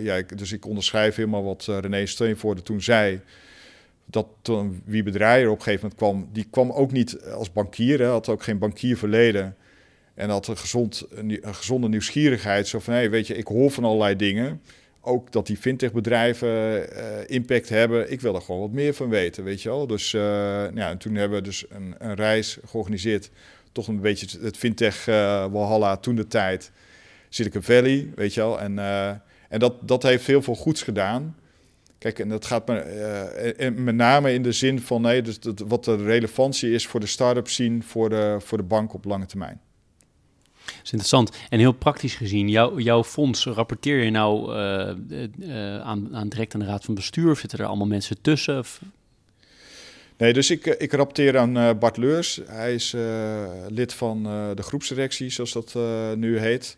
ja, 0.00 0.14
ik, 0.14 0.38
dus 0.38 0.52
ik 0.52 0.66
onderschrijf 0.66 1.14
helemaal 1.14 1.44
wat 1.44 1.64
René 1.64 2.06
Steenvoorde 2.06 2.62
toen 2.62 2.82
zei 2.82 3.20
dat 4.10 4.26
wie 4.84 5.02
bedrijf 5.02 5.48
op 5.48 5.56
een 5.56 5.62
gegeven 5.62 5.80
moment 5.82 5.98
kwam, 5.98 6.28
die 6.32 6.46
kwam 6.50 6.70
ook 6.70 6.92
niet 6.92 7.22
als 7.22 7.52
bankier, 7.52 8.04
had 8.04 8.28
ook 8.28 8.42
geen 8.42 8.58
bankierverleden. 8.58 9.56
En 10.20 10.30
had 10.30 10.46
een, 10.46 10.56
gezond, 10.56 11.06
een 11.10 11.40
gezonde 11.42 11.88
nieuwsgierigheid. 11.88 12.68
Zo 12.68 12.78
van, 12.78 12.94
hé, 12.94 13.08
weet 13.08 13.26
je, 13.26 13.36
ik 13.36 13.46
hoor 13.46 13.70
van 13.70 13.84
allerlei 13.84 14.16
dingen. 14.16 14.62
Ook 15.00 15.32
dat 15.32 15.46
die 15.46 15.56
fintechbedrijven 15.56 16.48
uh, 16.48 17.06
impact 17.26 17.68
hebben. 17.68 18.12
Ik 18.12 18.20
wil 18.20 18.34
er 18.34 18.40
gewoon 18.40 18.60
wat 18.60 18.70
meer 18.70 18.94
van 18.94 19.08
weten, 19.08 19.44
weet 19.44 19.62
je 19.62 19.68
wel. 19.68 19.86
Dus 19.86 20.12
uh, 20.12 20.20
ja, 20.74 20.90
en 20.90 20.98
toen 20.98 21.14
hebben 21.14 21.38
we 21.38 21.44
dus 21.44 21.64
een, 21.68 21.94
een, 21.98 22.14
reis 22.14 22.58
georganiseerd. 22.64 23.30
Toch 23.72 23.88
een 23.88 24.00
beetje 24.00 24.38
het 24.40 24.56
fintech 24.56 25.06
uh, 25.08 25.14
Walhalla 25.50 25.96
toen 25.96 26.14
de 26.14 26.26
tijd. 26.26 26.70
Silicon 27.28 27.62
Valley, 27.62 28.10
weet 28.14 28.34
je 28.34 28.40
wel. 28.40 28.60
En, 28.60 28.78
en 29.48 29.58
dat, 29.58 29.88
dat 29.88 30.02
heeft 30.02 30.26
heel 30.26 30.42
veel 30.42 30.56
goeds 30.56 30.82
gedaan. 30.82 31.36
Kijk, 31.98 32.18
en 32.18 32.28
dat 32.28 32.46
gaat 32.46 32.66
me, 32.66 33.72
met 33.76 33.94
name 33.94 34.32
in 34.32 34.42
de 34.42 34.52
zin 34.52 34.80
van 34.80 35.02
nee, 35.02 35.22
dus 35.22 35.40
dat, 35.40 35.58
wat 35.66 35.84
de 35.84 35.96
relevantie 35.96 36.72
is 36.72 36.86
voor 36.86 37.00
de 37.00 37.06
start-up 37.06 37.48
scene, 37.48 37.82
voor 37.82 38.08
de, 38.08 38.36
voor 38.40 38.58
de 38.58 38.64
bank 38.64 38.94
op 38.94 39.04
lange 39.04 39.26
termijn. 39.26 39.60
Dat 40.76 40.84
is 40.84 40.92
interessant. 40.92 41.36
En 41.48 41.58
heel 41.58 41.72
praktisch 41.72 42.14
gezien, 42.14 42.48
jou, 42.48 42.82
jouw 42.82 43.04
fonds, 43.04 43.44
rapporteer 43.44 44.04
je 44.04 44.10
nou 44.10 44.56
uh, 44.56 44.90
uh, 45.38 45.80
aan, 45.80 46.16
aan 46.16 46.28
direct 46.28 46.54
aan 46.54 46.60
de 46.60 46.66
raad 46.66 46.84
van 46.84 46.94
bestuur? 46.94 47.30
Of 47.30 47.38
zitten 47.38 47.58
er 47.58 47.64
allemaal 47.64 47.86
mensen 47.86 48.20
tussen? 48.20 48.58
Of? 48.58 48.80
Nee, 50.16 50.32
dus 50.32 50.50
ik, 50.50 50.66
ik 50.66 50.92
rapporteer 50.92 51.38
aan 51.38 51.78
Bart 51.78 51.96
Leurs. 51.96 52.40
Hij 52.46 52.74
is 52.74 52.96
lid 53.68 53.94
van 53.94 54.22
de 54.54 54.62
groepsdirectie, 54.62 55.30
zoals 55.30 55.52
dat 55.52 55.74
nu 56.16 56.38
heet. 56.38 56.76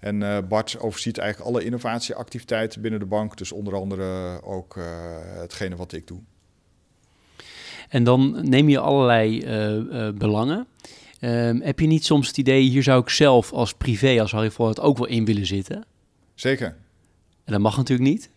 En 0.00 0.46
Bart 0.48 0.80
overziet 0.80 1.18
eigenlijk 1.18 1.50
alle 1.50 1.64
innovatieactiviteiten 1.64 2.80
binnen 2.80 3.00
de 3.00 3.06
bank. 3.06 3.36
Dus 3.36 3.52
onder 3.52 3.74
andere 3.74 4.40
ook 4.42 4.78
hetgene 5.40 5.76
wat 5.76 5.92
ik 5.92 6.06
doe. 6.06 6.20
En 7.88 8.04
dan 8.04 8.48
neem 8.48 8.68
je 8.68 8.78
allerlei 8.78 9.44
belangen. 10.14 10.66
Um, 11.20 11.60
heb 11.60 11.80
je 11.80 11.86
niet 11.86 12.04
soms 12.04 12.26
het 12.26 12.38
idee, 12.38 12.62
hier 12.62 12.82
zou 12.82 13.02
ik 13.02 13.08
zelf 13.08 13.52
als 13.52 13.74
privé, 13.74 14.20
als 14.20 14.32
Harry 14.32 14.50
het 14.56 14.80
ook 14.80 14.98
wel 14.98 15.06
in 15.06 15.24
willen 15.24 15.46
zitten? 15.46 15.84
Zeker. 16.34 16.66
En 17.44 17.52
dat 17.52 17.60
mag 17.60 17.76
natuurlijk 17.76 18.10
niet. 18.10 18.30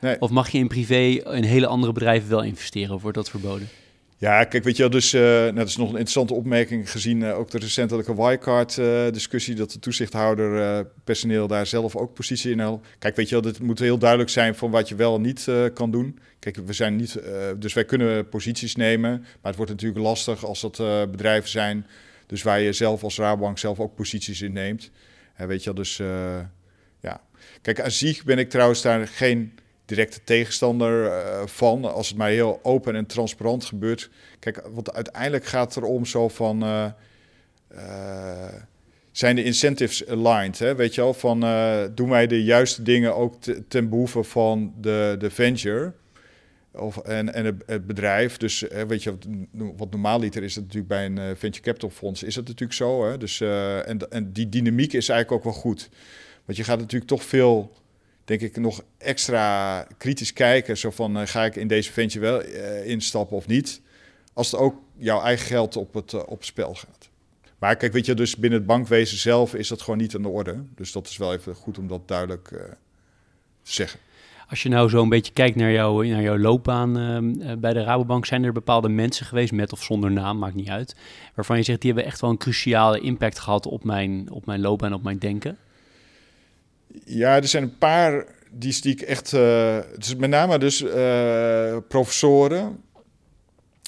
Nee. 0.00 0.20
Of 0.20 0.30
mag 0.30 0.48
je 0.50 0.58
in 0.58 0.68
privé 0.68 1.04
in 1.32 1.42
hele 1.42 1.66
andere 1.66 1.92
bedrijven 1.92 2.28
wel 2.28 2.42
investeren 2.42 2.94
of 2.94 3.02
wordt 3.02 3.16
dat 3.16 3.30
verboden? 3.30 3.68
Ja, 4.20 4.44
kijk, 4.44 4.64
weet 4.64 4.76
je 4.76 4.82
wel, 4.82 4.90
dus 4.90 5.14
uh, 5.14 5.20
nou, 5.22 5.54
dat 5.54 5.68
is 5.68 5.76
nog 5.76 5.86
een 5.86 5.92
interessante 5.92 6.34
opmerking 6.34 6.90
gezien 6.90 7.20
uh, 7.20 7.38
ook 7.38 7.50
de 7.50 7.58
recentelijke 7.58 8.14
Wirecard-discussie, 8.14 9.52
uh, 9.52 9.58
dat 9.58 9.70
de 9.70 9.78
toezichthouder 9.78 10.86
personeel 11.04 11.46
daar 11.46 11.66
zelf 11.66 11.96
ook 11.96 12.14
positie 12.14 12.50
in 12.50 12.60
had. 12.60 12.80
Kijk, 12.98 13.16
weet 13.16 13.28
je 13.28 13.40
wel, 13.40 13.50
het 13.50 13.60
moet 13.60 13.78
heel 13.78 13.98
duidelijk 13.98 14.30
zijn 14.30 14.54
van 14.54 14.70
wat 14.70 14.88
je 14.88 14.94
wel 14.94 15.14
en 15.14 15.20
niet 15.20 15.48
kan 15.74 15.90
doen. 15.90 16.18
Kijk, 16.38 16.56
we 16.56 16.72
zijn 16.72 16.96
niet, 16.96 17.18
dus 17.58 17.72
wij 17.72 17.84
kunnen 17.84 18.28
posities 18.28 18.76
nemen, 18.76 19.10
maar 19.20 19.38
het 19.42 19.56
wordt 19.56 19.70
natuurlijk 19.70 20.00
lastig 20.00 20.44
als 20.44 20.60
dat 20.60 20.76
bedrijven 21.10 21.50
zijn 21.50 21.86
dus 22.28 22.42
waar 22.42 22.60
je 22.60 22.72
zelf 22.72 23.02
als 23.02 23.18
Rabobank 23.18 23.58
zelf 23.58 23.80
ook 23.80 23.94
posities 23.94 24.42
in 24.42 24.52
neemt. 24.52 24.90
weet 25.36 25.64
je 25.64 25.64
wel, 25.64 25.74
dus 25.74 25.98
uh, 25.98 26.38
ja. 27.00 27.20
Kijk, 27.62 27.80
aan 27.80 27.90
zich 27.90 28.24
ben 28.24 28.38
ik 28.38 28.50
trouwens 28.50 28.82
daar 28.82 29.06
geen 29.06 29.58
directe 29.84 30.20
tegenstander 30.24 31.04
uh, 31.04 31.46
van. 31.46 31.84
Als 31.92 32.08
het 32.08 32.16
maar 32.16 32.28
heel 32.28 32.60
open 32.62 32.94
en 32.94 33.06
transparant 33.06 33.64
gebeurt. 33.64 34.10
Kijk, 34.38 34.62
want 34.72 34.92
uiteindelijk 34.92 35.44
gaat 35.44 35.74
het 35.74 35.84
erom 35.84 36.04
zo 36.04 36.28
van... 36.28 36.64
Uh, 36.64 36.86
zijn 39.12 39.36
de 39.36 39.44
incentives 39.44 40.06
aligned? 40.08 40.58
Hè? 40.58 40.74
Weet 40.74 40.94
je 40.94 41.00
wel, 41.00 41.14
van 41.14 41.40
doen 41.94 42.08
wij 42.08 42.26
de 42.26 42.44
juiste 42.44 42.82
dingen 42.82 43.16
ook 43.16 43.34
ten 43.68 43.88
behoeve 43.88 44.22
van 44.22 44.72
de, 44.80 45.16
de 45.18 45.30
venture... 45.30 45.92
Of, 46.72 46.96
en, 46.96 47.34
en 47.34 47.62
het, 47.66 47.86
bedrijf, 47.86 48.36
dus 48.36 48.60
weet 48.86 49.02
je, 49.02 49.16
wat 49.76 49.90
normaal 49.90 50.20
liter 50.20 50.42
is 50.42 50.54
het 50.54 50.64
natuurlijk 50.64 50.88
bij 50.88 51.04
een 51.04 51.16
uh, 51.16 51.36
venture 51.36 51.64
capital 51.64 51.90
fonds, 51.90 52.22
is 52.22 52.34
dat 52.34 52.46
natuurlijk 52.46 52.78
zo. 52.78 53.08
Hè? 53.10 53.18
Dus, 53.18 53.40
uh, 53.40 53.88
en, 53.88 54.10
en 54.10 54.32
die 54.32 54.48
dynamiek 54.48 54.92
is 54.92 55.08
eigenlijk 55.08 55.32
ook 55.38 55.52
wel 55.52 55.62
goed. 55.62 55.88
Want 56.44 56.58
je 56.58 56.64
gaat 56.64 56.78
natuurlijk 56.78 57.10
toch 57.10 57.22
veel, 57.22 57.72
denk 58.24 58.40
ik, 58.40 58.56
nog 58.56 58.82
extra 58.98 59.82
kritisch 59.98 60.32
kijken. 60.32 60.76
Zo 60.76 60.90
van, 60.90 61.20
uh, 61.20 61.26
ga 61.26 61.44
ik 61.44 61.56
in 61.56 61.68
deze 61.68 61.92
venture 61.92 62.24
wel 62.24 62.42
instappen 62.82 63.36
of 63.36 63.46
niet? 63.46 63.80
Als 64.32 64.50
het 64.50 64.60
ook 64.60 64.82
jouw 64.96 65.22
eigen 65.22 65.46
geld 65.46 65.76
op 65.76 65.94
het, 65.94 66.26
op 66.26 66.38
het 66.38 66.46
spel 66.46 66.74
gaat. 66.74 67.08
Maar 67.58 67.76
kijk, 67.76 67.92
weet 67.92 68.06
je, 68.06 68.14
dus 68.14 68.36
binnen 68.36 68.58
het 68.58 68.68
bankwezen 68.68 69.18
zelf 69.18 69.54
is 69.54 69.68
dat 69.68 69.82
gewoon 69.82 69.98
niet 69.98 70.14
aan 70.14 70.22
de 70.22 70.28
orde. 70.28 70.64
Dus 70.74 70.92
dat 70.92 71.06
is 71.06 71.16
wel 71.16 71.32
even 71.32 71.54
goed 71.54 71.78
om 71.78 71.88
dat 71.88 72.08
duidelijk 72.08 72.48
te 73.62 73.72
zeggen. 73.72 74.00
Als 74.48 74.62
je 74.62 74.68
nou 74.68 74.88
zo 74.88 75.02
een 75.02 75.08
beetje 75.08 75.32
kijkt 75.32 75.56
naar, 75.56 75.72
jou, 75.72 76.08
naar 76.08 76.22
jouw 76.22 76.38
loopbaan 76.38 76.98
ehm, 76.98 77.40
eh, 77.40 77.56
bij 77.56 77.72
de 77.72 77.82
Rabobank, 77.82 78.26
zijn 78.26 78.44
er 78.44 78.52
bepaalde 78.52 78.88
mensen 78.88 79.26
geweest, 79.26 79.52
met 79.52 79.72
of 79.72 79.82
zonder 79.82 80.10
naam, 80.10 80.38
maakt 80.38 80.54
niet 80.54 80.68
uit, 80.68 80.96
waarvan 81.34 81.56
je 81.56 81.62
zegt, 81.62 81.80
die 81.80 81.92
hebben 81.92 82.10
echt 82.10 82.20
wel 82.20 82.30
een 82.30 82.38
cruciale 82.38 83.00
impact 83.00 83.38
gehad 83.38 83.66
op 83.66 83.84
mijn, 83.84 84.30
op 84.30 84.46
mijn 84.46 84.60
loopbaan, 84.60 84.94
op 84.94 85.02
mijn 85.02 85.18
denken? 85.18 85.58
Ja, 87.04 87.36
er 87.36 87.48
zijn 87.48 87.62
een 87.62 87.78
paar 87.78 88.24
die, 88.50 88.80
die 88.80 88.92
ik 88.92 89.00
echt, 89.00 89.30
dus 89.30 90.16
met 90.16 90.30
name 90.30 90.58
dus 90.58 90.82
uh, 90.82 91.76
professoren, 91.88 92.82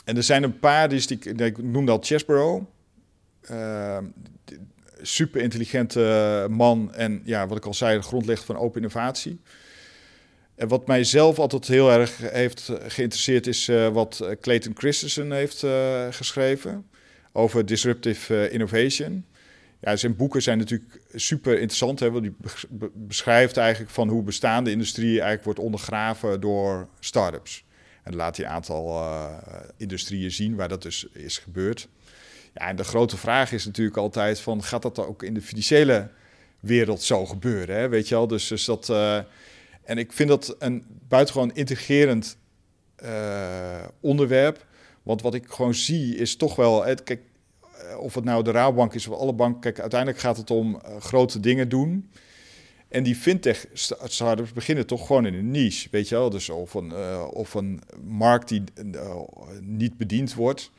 en 0.05 0.17
er 0.17 0.23
zijn 0.23 0.43
een 0.43 0.59
paar, 0.59 0.89
die, 0.89 1.07
die 1.07 1.35
ik 1.35 1.63
noemde 1.63 1.93
al 1.93 1.99
Chesborough. 2.01 2.65
Uh, 3.51 3.99
super 5.03 5.41
intelligente 5.41 6.47
man 6.51 6.95
en 6.95 7.23
ja, 7.25 7.47
wat 7.47 7.57
ik 7.57 7.67
al 7.67 7.75
zei, 7.75 7.97
de 7.97 8.03
grondlegger 8.03 8.47
van 8.47 8.57
open 8.57 8.81
innovatie. 8.81 9.41
En 10.61 10.69
wat 10.69 10.87
mij 10.87 11.05
zelf 11.05 11.39
altijd 11.39 11.67
heel 11.67 11.93
erg 11.93 12.19
heeft 12.19 12.71
geïnteresseerd 12.87 13.47
is 13.47 13.69
uh, 13.69 13.89
wat 13.89 14.29
Clayton 14.41 14.73
Christensen 14.77 15.33
heeft 15.33 15.63
uh, 15.63 16.07
geschreven 16.11 16.87
over 17.33 17.67
disruptive 17.67 18.51
innovation. 18.51 19.25
Ja, 19.81 19.97
zijn 19.97 20.17
boeken 20.17 20.43
zijn 20.43 20.59
natuurlijk 20.59 21.01
super 21.15 21.53
interessant. 21.53 22.01
Hè, 22.01 22.11
want 22.11 22.23
die 22.23 22.35
beschrijft 22.95 23.57
eigenlijk 23.57 23.93
van 23.93 24.09
hoe 24.09 24.23
bestaande 24.23 24.71
industrie 24.71 25.11
eigenlijk 25.11 25.45
wordt 25.45 25.59
ondergraven 25.59 26.41
door 26.41 26.89
start-ups. 26.99 27.65
En 28.03 28.17
laat 28.17 28.39
een 28.39 28.47
aantal 28.47 29.05
industrieën 29.77 30.31
zien 30.31 30.55
waar 30.55 30.69
dat 30.69 30.83
dus 30.83 31.07
is 31.13 31.39
gebeurd. 31.39 31.89
Ja, 32.55 32.69
en 32.69 32.77
de 32.77 32.85
grote 32.85 33.17
vraag 33.17 33.53
is 33.53 33.65
natuurlijk 33.65 33.97
altijd 33.97 34.41
van, 34.41 34.63
gaat 34.63 34.83
dat 34.83 35.07
ook 35.07 35.23
in 35.23 35.35
de 35.35 35.43
financiële 35.43 36.09
wereld 36.61 37.03
zo 37.03 37.27
gebeuren? 37.27 37.77
Hè? 37.77 37.89
Weet 37.89 38.09
je 38.09 38.15
wel, 38.15 38.27
dus, 38.27 38.49
dus 38.49 38.65
dat... 38.65 38.93
En 39.91 39.99
ik 39.99 40.13
vind 40.13 40.29
dat 40.29 40.57
een 40.59 40.85
buitengewoon 41.09 41.55
integrerend 41.55 42.37
uh, 43.05 43.85
onderwerp. 44.01 44.67
Want 45.03 45.23
wat 45.23 45.35
ik 45.35 45.47
gewoon 45.49 45.75
zie 45.75 46.17
is 46.17 46.37
toch 46.37 46.57
wel... 46.57 46.95
Kijk, 47.05 47.21
of 47.99 48.15
het 48.15 48.25
nou 48.25 48.45
de 48.45 48.51
Rabobank 48.51 48.95
is 48.95 49.07
of 49.07 49.19
alle 49.19 49.33
banken... 49.33 49.61
Kijk, 49.61 49.81
uiteindelijk 49.81 50.21
gaat 50.21 50.37
het 50.37 50.51
om 50.51 50.81
grote 50.99 51.41
dingen 51.41 51.69
doen... 51.69 52.11
En 52.89 53.03
die 53.03 53.15
fintech 53.17 53.67
startups 54.05 54.53
beginnen 54.53 54.87
toch 54.87 55.07
gewoon 55.07 55.27
in 55.27 55.35
een 55.35 55.51
niche, 55.51 55.89
weet 55.91 56.09
je 56.09 56.15
wel? 56.15 56.31
Dus 56.31 56.49
of 56.49 56.75
een, 56.75 56.95
of 57.27 57.55
een 57.55 57.81
markt 58.05 58.49
die 58.49 58.65
niet 59.61 59.97
bediend 59.97 60.35
wordt. 60.35 60.71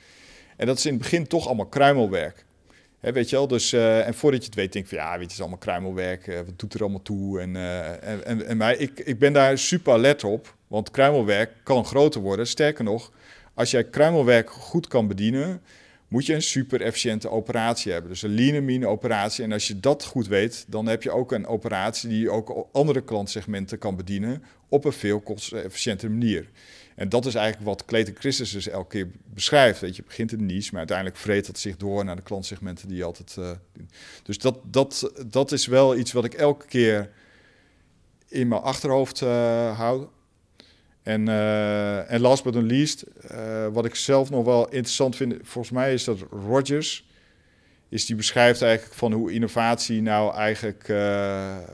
En 0.57 0.66
dat 0.66 0.78
is 0.78 0.86
in 0.86 0.93
het 0.93 1.01
begin 1.01 1.28
toch 1.28 1.45
allemaal 1.47 1.66
kruimelwerk. 1.66 2.45
Weet 3.02 3.30
je 3.30 3.36
wel? 3.36 3.47
Dus, 3.47 3.74
uh, 3.74 4.08
en 4.08 4.14
voordat 4.14 4.39
je 4.39 4.45
het 4.45 4.56
weet, 4.56 4.74
denk 4.74 4.88
je 4.88 4.95
van 4.95 5.06
ja, 5.06 5.10
weet 5.12 5.18
je, 5.18 5.24
het 5.24 5.32
is 5.32 5.39
allemaal 5.39 5.58
kruimelwerk. 5.58 6.26
wat 6.26 6.60
doet 6.60 6.74
er 6.74 6.82
allemaal 6.82 7.02
toe? 7.02 7.39
En, 7.39 7.56
en, 7.56 8.26
en, 8.26 8.45
en 8.45 8.58
mij, 8.58 8.78
ik, 8.78 8.99
ik 8.99 9.20
ben 9.20 9.34
daar 9.34 9.58
super 9.58 9.93
alert 9.93 10.24
op, 10.24 10.56
want 10.68 10.91
kruimelwerk 10.91 11.52
kan 11.64 11.86
groter 11.86 12.22
worden. 12.22 12.47
Sterker 12.47 12.84
nog, 12.84 13.12
als 13.54 13.72
jij 13.72 13.84
kruimelwerk 13.84 14.49
goed 14.49 14.88
kan 14.88 15.08
bedienen, 15.08 15.62
moet 16.12 16.26
je 16.26 16.34
een 16.34 16.41
super 16.41 16.82
efficiënte 16.82 17.30
operatie 17.30 17.91
hebben. 17.91 18.12
Dus 18.12 18.22
een 18.22 18.36
lean 18.36 18.66
mean 18.66 18.86
operatie. 18.86 19.43
En 19.43 19.52
als 19.52 19.68
je 19.68 19.80
dat 19.80 20.06
goed 20.06 20.28
weet, 20.28 20.66
dan 20.68 20.88
heb 20.88 21.04
je 21.04 21.12
ook 21.12 21.32
een 21.32 21.47
operatie 21.47 22.10
die 22.10 22.30
ook 22.30 22.68
andere 22.72 23.02
klantsegmenten 23.02 23.78
kan 23.78 23.95
bedienen 23.95 24.43
op 24.70 24.86
een 24.86 24.91
veel 24.91 25.20
kostefficiënte 25.20 26.10
manier. 26.10 26.49
En 27.02 27.10
dat 27.10 27.26
is 27.26 27.36
eigenlijk 27.36 27.66
wat 27.66 27.86
Clayton 27.86 28.16
Christus 28.20 28.52
dus 28.52 28.68
elke 28.68 28.89
keer 28.89 29.08
beschrijft. 29.34 29.80
Weet 29.80 29.95
je, 29.95 30.04
begint 30.04 30.32
in 30.32 30.45
niche, 30.45 30.70
maar 30.70 30.80
uiteindelijk 30.80 31.18
vreet 31.18 31.45
dat 31.45 31.60
zich 31.60 31.78
door 31.78 32.06
naar 32.06 32.16
de 32.16 32.22
klantsegmenten 32.22 32.88
die 32.88 32.97
je 32.97 33.04
altijd 33.04 33.36
doen. 33.74 33.89
Dus 34.24 34.38
dat, 34.38 34.60
dat, 34.64 35.12
dat 35.28 35.52
is 35.52 35.66
wel 35.66 35.97
iets 35.97 36.12
wat 36.12 36.26
ik 36.26 36.34
elke 36.34 36.66
keer 36.66 37.10
in 38.28 38.47
mijn 38.47 38.62
achterhoofd 38.62 39.22
uh, 39.22 39.78
hou. 39.78 40.08
En, 41.04 41.28
uh, 41.28 42.12
en 42.12 42.22
last 42.22 42.43
but 42.43 42.54
not 42.54 42.64
least, 42.64 43.04
wat 43.72 43.86
ik 43.86 43.95
zelf 43.95 44.30
nog 44.30 44.45
wel 44.45 44.64
interessant 44.64 45.16
vind, 45.16 45.36
volgens 45.41 45.74
mij 45.74 45.93
is 45.93 46.04
dat 46.04 46.18
Rogers, 46.32 47.08
is 47.89 48.06
die 48.06 48.16
beschrijft 48.16 48.62
eigenlijk 48.62 48.93
van 48.93 49.12
hoe 49.12 49.32
innovatie 49.32 50.02
nou 50.02 50.36
eigenlijk 50.36 50.84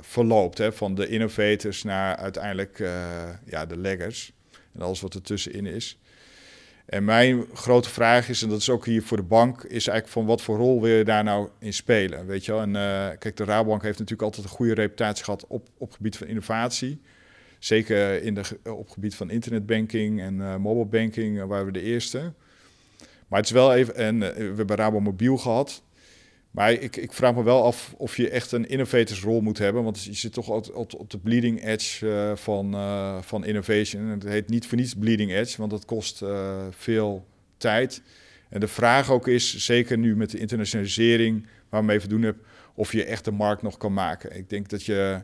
verloopt. 0.01 0.57
Hè? 0.57 0.71
Van 0.71 0.95
de 0.95 1.07
innovators 1.07 1.83
naar 1.83 2.15
uiteindelijk 2.15 2.77
ja, 3.45 3.65
de 3.65 3.77
leggers 3.77 4.35
en 4.77 4.85
alles 4.85 5.01
wat 5.01 5.15
ertussenin 5.15 5.65
is. 5.65 5.99
En 6.85 7.05
mijn 7.05 7.45
grote 7.53 7.89
vraag 7.89 8.29
is, 8.29 8.41
en 8.41 8.49
dat 8.49 8.59
is 8.59 8.69
ook 8.69 8.85
hier 8.85 9.03
voor 9.03 9.17
de 9.17 9.23
bank, 9.23 9.63
is 9.63 9.71
eigenlijk 9.71 10.07
van 10.07 10.25
wat 10.25 10.41
voor 10.41 10.57
rol 10.57 10.81
wil 10.81 10.97
je 10.97 11.03
daar 11.03 11.23
nou 11.23 11.49
in 11.59 11.73
spelen? 11.73 12.25
Weet 12.25 12.45
je 12.45 12.51
wel? 12.51 12.61
En 12.61 12.71
kijk, 13.17 13.37
de 13.37 13.43
Rabobank 13.43 13.81
heeft 13.81 13.99
natuurlijk 13.99 14.27
altijd 14.27 14.45
een 14.45 14.55
goede 14.55 14.73
reputatie 14.73 15.23
gehad 15.23 15.45
op, 15.47 15.67
op 15.77 15.91
gebied 15.91 16.17
van 16.17 16.27
innovatie. 16.27 17.01
Zeker 17.59 18.23
in 18.23 18.33
de, 18.33 18.43
op 18.63 18.89
gebied 18.89 19.15
van 19.15 19.29
internetbanking 19.29 20.21
en 20.21 20.35
uh, 20.35 20.55
mobile 20.55 20.85
banking 20.85 21.37
uh, 21.37 21.43
waren 21.43 21.65
we 21.65 21.71
de 21.71 21.81
eerste. 21.81 22.33
Maar 23.27 23.39
het 23.39 23.45
is 23.45 23.51
wel 23.51 23.73
even, 23.73 23.95
en 23.95 24.19
we 24.19 24.53
hebben 24.55 24.75
Rabo 24.75 24.99
Mobiel 24.99 25.37
gehad. 25.37 25.83
Maar 26.51 26.71
ik, 26.71 26.95
ik, 26.95 27.13
vraag 27.13 27.35
me 27.35 27.43
wel 27.43 27.63
af 27.63 27.93
of 27.97 28.17
je 28.17 28.29
echt 28.29 28.51
een 28.51 28.69
innovatorsrol 28.69 29.41
moet 29.41 29.57
hebben. 29.57 29.83
Want 29.83 30.03
je 30.03 30.13
zit 30.13 30.33
toch 30.33 30.49
op, 30.49 30.93
op 30.97 31.09
de 31.09 31.17
bleeding 31.17 31.65
edge 31.65 32.33
van, 32.35 32.75
van 33.23 33.45
innovation. 33.45 34.05
Het 34.05 34.23
heet 34.23 34.49
niet 34.49 34.67
voor 34.67 34.77
niets 34.77 34.93
bleeding 34.93 35.31
edge, 35.31 35.57
want 35.57 35.71
dat 35.71 35.85
kost 35.85 36.23
veel 36.69 37.25
tijd. 37.57 38.01
En 38.49 38.59
de 38.59 38.67
vraag 38.67 39.11
ook 39.11 39.27
is, 39.27 39.57
zeker 39.57 39.97
nu 39.97 40.15
met 40.15 40.29
de 40.29 40.39
internationalisering 40.39 41.47
waar 41.69 41.79
we 41.81 41.87
mee 41.87 41.99
te 41.99 42.07
doen 42.07 42.21
hebben, 42.21 42.43
of 42.73 42.91
je 42.91 43.03
echt 43.03 43.25
de 43.25 43.31
markt 43.31 43.61
nog 43.61 43.77
kan 43.77 43.93
maken. 43.93 44.37
Ik 44.37 44.49
denk 44.49 44.69
dat 44.69 44.83
je 44.83 45.23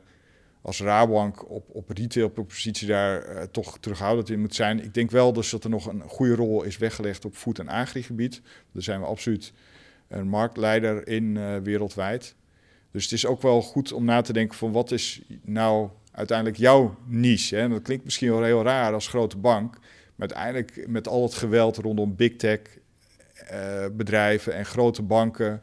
als 0.62 0.82
Rabobank 0.82 1.50
op, 1.50 1.70
op 1.70 1.90
retailpropositie 1.90 2.88
daar 2.88 3.36
uh, 3.36 3.42
toch 3.42 3.80
terughoudend 3.80 4.30
in 4.30 4.40
moet 4.40 4.56
zijn. 4.56 4.84
Ik 4.84 4.94
denk 4.94 5.12
wel 5.12 5.34
dus 5.34 5.50
dat 5.50 5.64
er 5.64 5.70
nog 5.70 5.86
een 5.86 6.02
goede 6.02 6.36
rol 6.36 6.64
is 6.64 6.78
weggelegd 6.78 7.26
op 7.26 7.36
voed- 7.36 7.60
en 7.60 7.68
agrigebied. 7.68 8.42
Daar 8.72 8.84
zijn 8.84 9.00
we 9.00 9.06
absoluut 9.06 9.54
een 10.14 10.28
marktleider 10.28 11.08
in 11.08 11.36
uh, 11.36 11.58
wereldwijd. 11.58 12.36
Dus 12.92 13.04
het 13.04 13.12
is 13.12 13.26
ook 13.26 13.42
wel 13.42 13.62
goed 13.62 13.92
om 13.92 14.06
na 14.06 14.22
te 14.22 14.34
denken 14.34 14.58
van 14.58 14.72
wat 14.72 14.92
is 14.92 15.22
nou 15.42 15.90
uiteindelijk 16.12 16.58
jouw 16.58 16.96
niche. 17.06 17.56
Hè? 17.56 17.70
dat 17.70 17.82
klinkt 17.82 18.04
misschien 18.04 18.32
wel 18.32 18.44
heel 18.44 18.64
raar 18.64 18.94
als 18.94 19.08
grote 19.08 19.38
bank. 19.38 19.78
Maar 20.16 20.34
uiteindelijk 20.34 20.88
met 20.88 21.08
al 21.08 21.24
het 21.24 21.34
geweld 21.34 21.78
rondom 21.78 22.16
big 22.16 22.36
tech 22.36 22.60
uh, 23.52 23.86
bedrijven 23.92 24.56
en 24.56 24.66
grote 24.66 25.02
banken... 25.02 25.62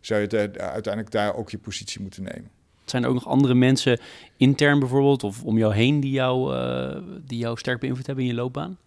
zou 0.00 0.20
je 0.20 0.50
uiteindelijk 0.58 1.10
daar 1.10 1.34
ook 1.34 1.50
je 1.50 1.58
positie 1.58 2.00
moeten 2.00 2.22
nemen. 2.22 2.50
Zijn 2.84 3.02
er 3.02 3.08
ook 3.08 3.14
nog 3.14 3.26
andere 3.26 3.54
mensen 3.54 4.00
intern 4.36 4.78
bijvoorbeeld 4.78 5.24
of 5.24 5.42
om 5.42 5.58
jou 5.58 5.74
heen 5.74 6.00
die 6.00 6.10
jou, 6.10 6.54
die 7.26 7.38
jou 7.38 7.58
sterk 7.58 7.80
beïnvloed 7.80 8.06
hebben 8.06 8.24
in 8.24 8.30
je 8.30 8.36
loopbaan? 8.36 8.78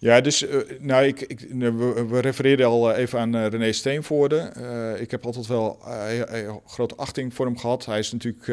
Ja, 0.00 0.20
dus 0.20 0.42
uh, 0.42 0.60
nou, 0.78 1.04
ik, 1.04 1.20
ik, 1.20 1.40
we, 2.08 2.20
refereerden 2.20 2.66
al 2.66 2.92
even 2.92 3.18
aan 3.18 3.36
uh, 3.36 3.46
René 3.46 3.72
Steenvoorde. 3.72 4.52
Ik 4.98 5.10
heb 5.10 5.26
altijd 5.26 5.46
wel 5.46 5.78
grote 6.66 6.94
achting 6.96 7.34
voor 7.34 7.46
hem 7.46 7.58
gehad. 7.58 7.84
Hij 7.86 7.98
is 7.98 8.12
natuurlijk, 8.12 8.46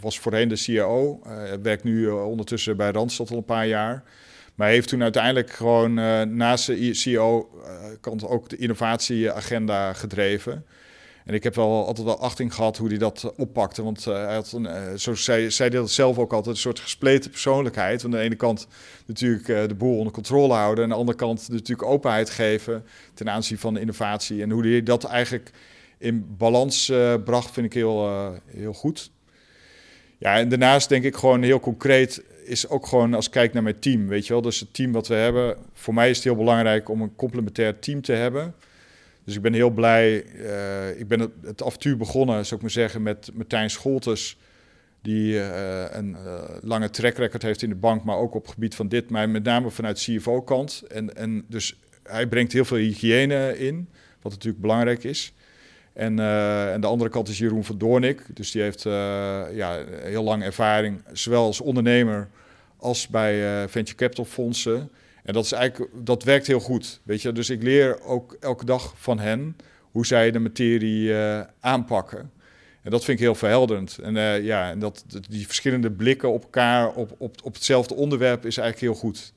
was 0.00 0.18
voorheen 0.18 0.48
de 0.48 0.56
CIO, 0.56 1.20
Hij 1.24 1.60
werkt 1.60 1.84
nu 1.84 2.08
ondertussen 2.08 2.76
bij 2.76 2.90
Randstad 2.90 3.30
al 3.30 3.36
een 3.36 3.44
paar 3.44 3.66
jaar. 3.66 4.02
Maar 4.54 4.68
heeft 4.68 4.88
toen 4.88 5.02
uiteindelijk 5.02 5.50
gewoon 5.50 5.94
naast 6.36 6.66
de 6.66 6.94
CEO-kant 6.94 8.26
ook 8.26 8.48
de 8.48 8.56
innovatieagenda 8.56 9.92
gedreven. 9.92 10.64
En 11.24 11.34
ik 11.34 11.42
heb 11.42 11.54
wel 11.54 11.86
altijd 11.86 12.06
wel 12.06 12.20
achting 12.20 12.54
gehad 12.54 12.76
hoe 12.76 12.88
hij 12.88 12.98
dat 12.98 13.32
oppakte. 13.36 13.82
Want 13.82 14.06
uh, 14.06 14.14
hij 14.14 14.34
had 14.34 14.52
een, 14.52 14.64
uh, 14.64 14.94
zo 14.96 15.14
zei, 15.14 15.50
zei 15.50 15.70
dat 15.70 15.90
zelf 15.90 16.18
ook 16.18 16.32
altijd, 16.32 16.54
een 16.54 16.60
soort 16.60 16.80
gespleten 16.80 17.30
persoonlijkheid. 17.30 18.00
Van 18.00 18.10
de 18.10 18.18
ene 18.18 18.34
kant 18.34 18.66
natuurlijk 19.06 19.46
de 19.68 19.74
boel 19.74 19.98
onder 19.98 20.12
controle 20.12 20.52
houden. 20.52 20.84
En 20.84 20.90
aan 20.90 20.96
de 20.96 21.00
andere 21.00 21.18
kant 21.18 21.48
natuurlijk 21.48 21.88
openheid 21.88 22.30
geven 22.30 22.84
ten 23.14 23.30
aanzien 23.30 23.58
van 23.58 23.78
innovatie. 23.78 24.42
En 24.42 24.50
hoe 24.50 24.66
hij 24.66 24.82
dat 24.82 25.04
eigenlijk 25.04 25.50
in 25.98 26.34
balans 26.36 26.92
bracht, 27.24 27.50
vind 27.50 27.66
ik 27.66 27.72
heel, 27.72 28.10
heel 28.46 28.72
goed. 28.72 29.10
Ja, 30.18 30.36
en 30.36 30.48
daarnaast 30.48 30.88
denk 30.88 31.04
ik 31.04 31.16
gewoon 31.16 31.42
heel 31.42 31.60
concreet 31.60 32.22
is 32.44 32.68
ook 32.68 32.86
gewoon 32.86 33.14
als 33.14 33.26
ik 33.26 33.32
kijk 33.32 33.52
naar 33.52 33.62
mijn 33.62 33.78
team, 33.78 34.08
weet 34.08 34.26
je 34.26 34.32
wel. 34.32 34.42
Dus 34.42 34.60
het 34.60 34.74
team 34.74 34.92
wat 34.92 35.08
we 35.08 35.14
hebben, 35.14 35.56
voor 35.72 35.94
mij 35.94 36.10
is 36.10 36.16
het 36.16 36.24
heel 36.24 36.36
belangrijk 36.36 36.88
om 36.88 37.02
een 37.02 37.16
complementair 37.16 37.78
team 37.78 38.02
te 38.02 38.12
hebben... 38.12 38.54
Dus 39.24 39.34
ik 39.34 39.42
ben 39.42 39.52
heel 39.52 39.70
blij. 39.70 40.24
Uh, 40.24 41.00
ik 41.00 41.08
ben 41.08 41.20
het, 41.42 41.62
avontuur 41.62 41.96
begonnen, 41.96 42.44
zou 42.44 42.54
ik 42.54 42.60
maar 42.60 42.70
zeggen, 42.70 43.02
met 43.02 43.30
Martijn 43.34 43.70
Scholtes. 43.70 44.38
Die 45.02 45.34
uh, 45.34 45.84
een 45.90 46.16
uh, 46.24 46.42
lange 46.62 46.90
track 46.90 47.16
record 47.16 47.42
heeft 47.42 47.62
in 47.62 47.68
de 47.68 47.74
bank, 47.74 48.04
maar 48.04 48.16
ook 48.16 48.34
op 48.34 48.42
het 48.42 48.52
gebied 48.52 48.74
van 48.74 48.88
dit, 48.88 49.10
maar 49.10 49.28
met 49.28 49.44
name 49.44 49.70
vanuit 49.70 49.98
CFO-kant. 49.98 50.82
En, 50.88 51.16
en 51.16 51.44
dus 51.48 51.80
hij 52.02 52.26
brengt 52.26 52.52
heel 52.52 52.64
veel 52.64 52.76
hygiëne 52.76 53.58
in, 53.58 53.88
wat 54.22 54.32
natuurlijk 54.32 54.62
belangrijk 54.62 55.04
is. 55.04 55.32
En, 55.92 56.18
en 56.72 56.80
de 56.80 56.86
andere 56.86 57.10
kant 57.10 57.28
is 57.28 57.38
Jeroen 57.38 57.64
van 57.64 57.78
Doornik. 57.78 58.36
Dus 58.36 58.50
die 58.50 58.62
heeft 58.62 58.82
ja, 59.52 59.84
heel 60.02 60.22
lang 60.22 60.42
ervaring, 60.42 61.02
zowel 61.12 61.44
als 61.44 61.60
ondernemer 61.60 62.28
als 62.76 63.08
bij 63.08 63.68
venture 63.68 63.96
capital 63.96 64.24
fondsen. 64.24 64.90
En 65.24 65.32
dat, 65.32 65.44
is 65.44 65.52
eigenlijk, 65.52 65.92
dat 65.94 66.22
werkt 66.22 66.46
heel 66.46 66.60
goed. 66.60 67.00
Weet 67.02 67.22
je? 67.22 67.32
Dus 67.32 67.50
ik 67.50 67.62
leer 67.62 68.02
ook 68.02 68.36
elke 68.40 68.64
dag 68.64 68.94
van 68.96 69.18
hen 69.18 69.56
hoe 69.80 70.06
zij 70.06 70.30
de 70.30 70.38
materie 70.38 71.08
uh, 71.08 71.40
aanpakken. 71.60 72.32
En 72.82 72.90
dat 72.90 73.04
vind 73.04 73.18
ik 73.18 73.24
heel 73.24 73.34
verhelderend. 73.34 73.98
En 73.98 74.14
uh, 74.14 74.44
ja, 74.44 74.70
en 74.70 74.78
dat, 74.78 75.04
die 75.28 75.46
verschillende 75.46 75.90
blikken 75.90 76.32
op 76.32 76.42
elkaar, 76.42 76.92
op, 76.92 77.14
op, 77.18 77.36
op 77.42 77.54
hetzelfde 77.54 77.94
onderwerp, 77.94 78.46
is 78.46 78.56
eigenlijk 78.56 78.92
heel 78.92 79.00
goed. 79.00 79.32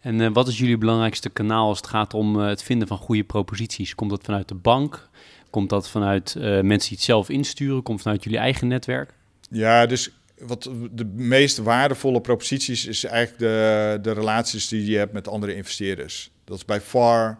En 0.00 0.20
uh, 0.20 0.28
wat 0.32 0.48
is 0.48 0.58
jullie 0.58 0.78
belangrijkste 0.78 1.30
kanaal 1.30 1.68
als 1.68 1.78
het 1.78 1.86
gaat 1.86 2.14
om 2.14 2.36
het 2.36 2.62
vinden 2.62 2.88
van 2.88 2.98
goede 2.98 3.24
proposities? 3.24 3.94
Komt 3.94 4.10
dat 4.10 4.24
vanuit 4.24 4.48
de 4.48 4.54
bank? 4.54 5.08
Komt 5.50 5.70
dat 5.70 5.90
vanuit 5.90 6.34
mensen 6.38 6.88
die 6.88 6.96
het 6.96 7.02
zelf 7.02 7.28
insturen? 7.28 7.82
Komt 7.82 8.02
vanuit 8.02 8.24
jullie 8.24 8.38
eigen 8.38 8.68
netwerk? 8.68 9.14
Ja, 9.50 9.86
dus 9.86 10.10
wat 10.38 10.70
de 10.90 11.04
meest 11.04 11.58
waardevolle 11.58 12.20
proposities 12.20 12.86
is 12.86 13.04
eigenlijk 13.04 13.38
de, 13.38 13.98
de 14.02 14.12
relaties 14.12 14.68
die 14.68 14.90
je 14.90 14.98
hebt 14.98 15.12
met 15.12 15.28
andere 15.28 15.54
investeerders. 15.54 16.30
Dat 16.44 16.56
is 16.56 16.64
bij 16.64 16.80
far 16.80 17.38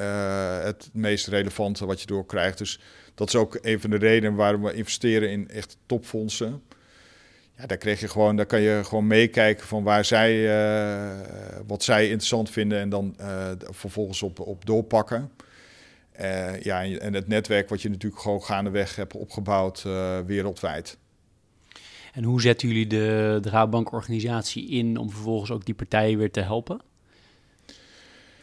uh, 0.00 0.62
het 0.62 0.90
meest 0.92 1.26
relevante 1.26 1.86
wat 1.86 2.00
je 2.00 2.06
doorkrijgt. 2.06 2.58
Dus 2.58 2.80
dat 3.14 3.28
is 3.28 3.34
ook 3.34 3.58
een 3.62 3.80
van 3.80 3.90
de 3.90 3.96
redenen 3.96 4.34
waarom 4.34 4.62
we 4.62 4.72
investeren 4.72 5.30
in 5.30 5.48
echt 5.48 5.76
topfondsen. 5.86 6.62
Ja, 7.56 7.66
daar 7.66 7.78
krijg 7.78 8.00
je 8.00 8.08
gewoon, 8.08 8.36
daar 8.36 8.46
kan 8.46 8.60
je 8.60 8.80
gewoon 8.84 9.06
meekijken 9.06 9.66
van 9.66 9.82
waar 9.82 10.04
zij, 10.04 10.34
uh, 10.34 11.20
wat 11.66 11.82
zij 11.82 12.04
interessant 12.04 12.50
vinden 12.50 12.78
en 12.78 12.88
dan 12.88 13.16
uh, 13.20 13.50
vervolgens 13.58 14.22
op, 14.22 14.40
op 14.40 14.66
doorpakken. 14.66 15.30
ja, 16.62 16.84
en 16.84 17.14
het 17.14 17.28
netwerk 17.28 17.68
wat 17.68 17.82
je 17.82 17.90
natuurlijk 17.90 18.22
gewoon 18.22 18.42
gaandeweg 18.42 18.96
hebt 18.96 19.14
opgebouwd 19.14 19.82
wereldwijd. 20.26 20.98
En 22.12 22.24
hoe 22.24 22.40
zetten 22.40 22.68
jullie 22.68 22.86
de, 22.86 23.38
de 23.40 23.48
Rabobank-organisatie 23.48 24.68
in 24.68 24.96
om 24.96 25.10
vervolgens 25.10 25.50
ook 25.50 25.64
die 25.64 25.74
partijen 25.74 26.18
weer 26.18 26.30
te 26.30 26.40
helpen? 26.40 26.80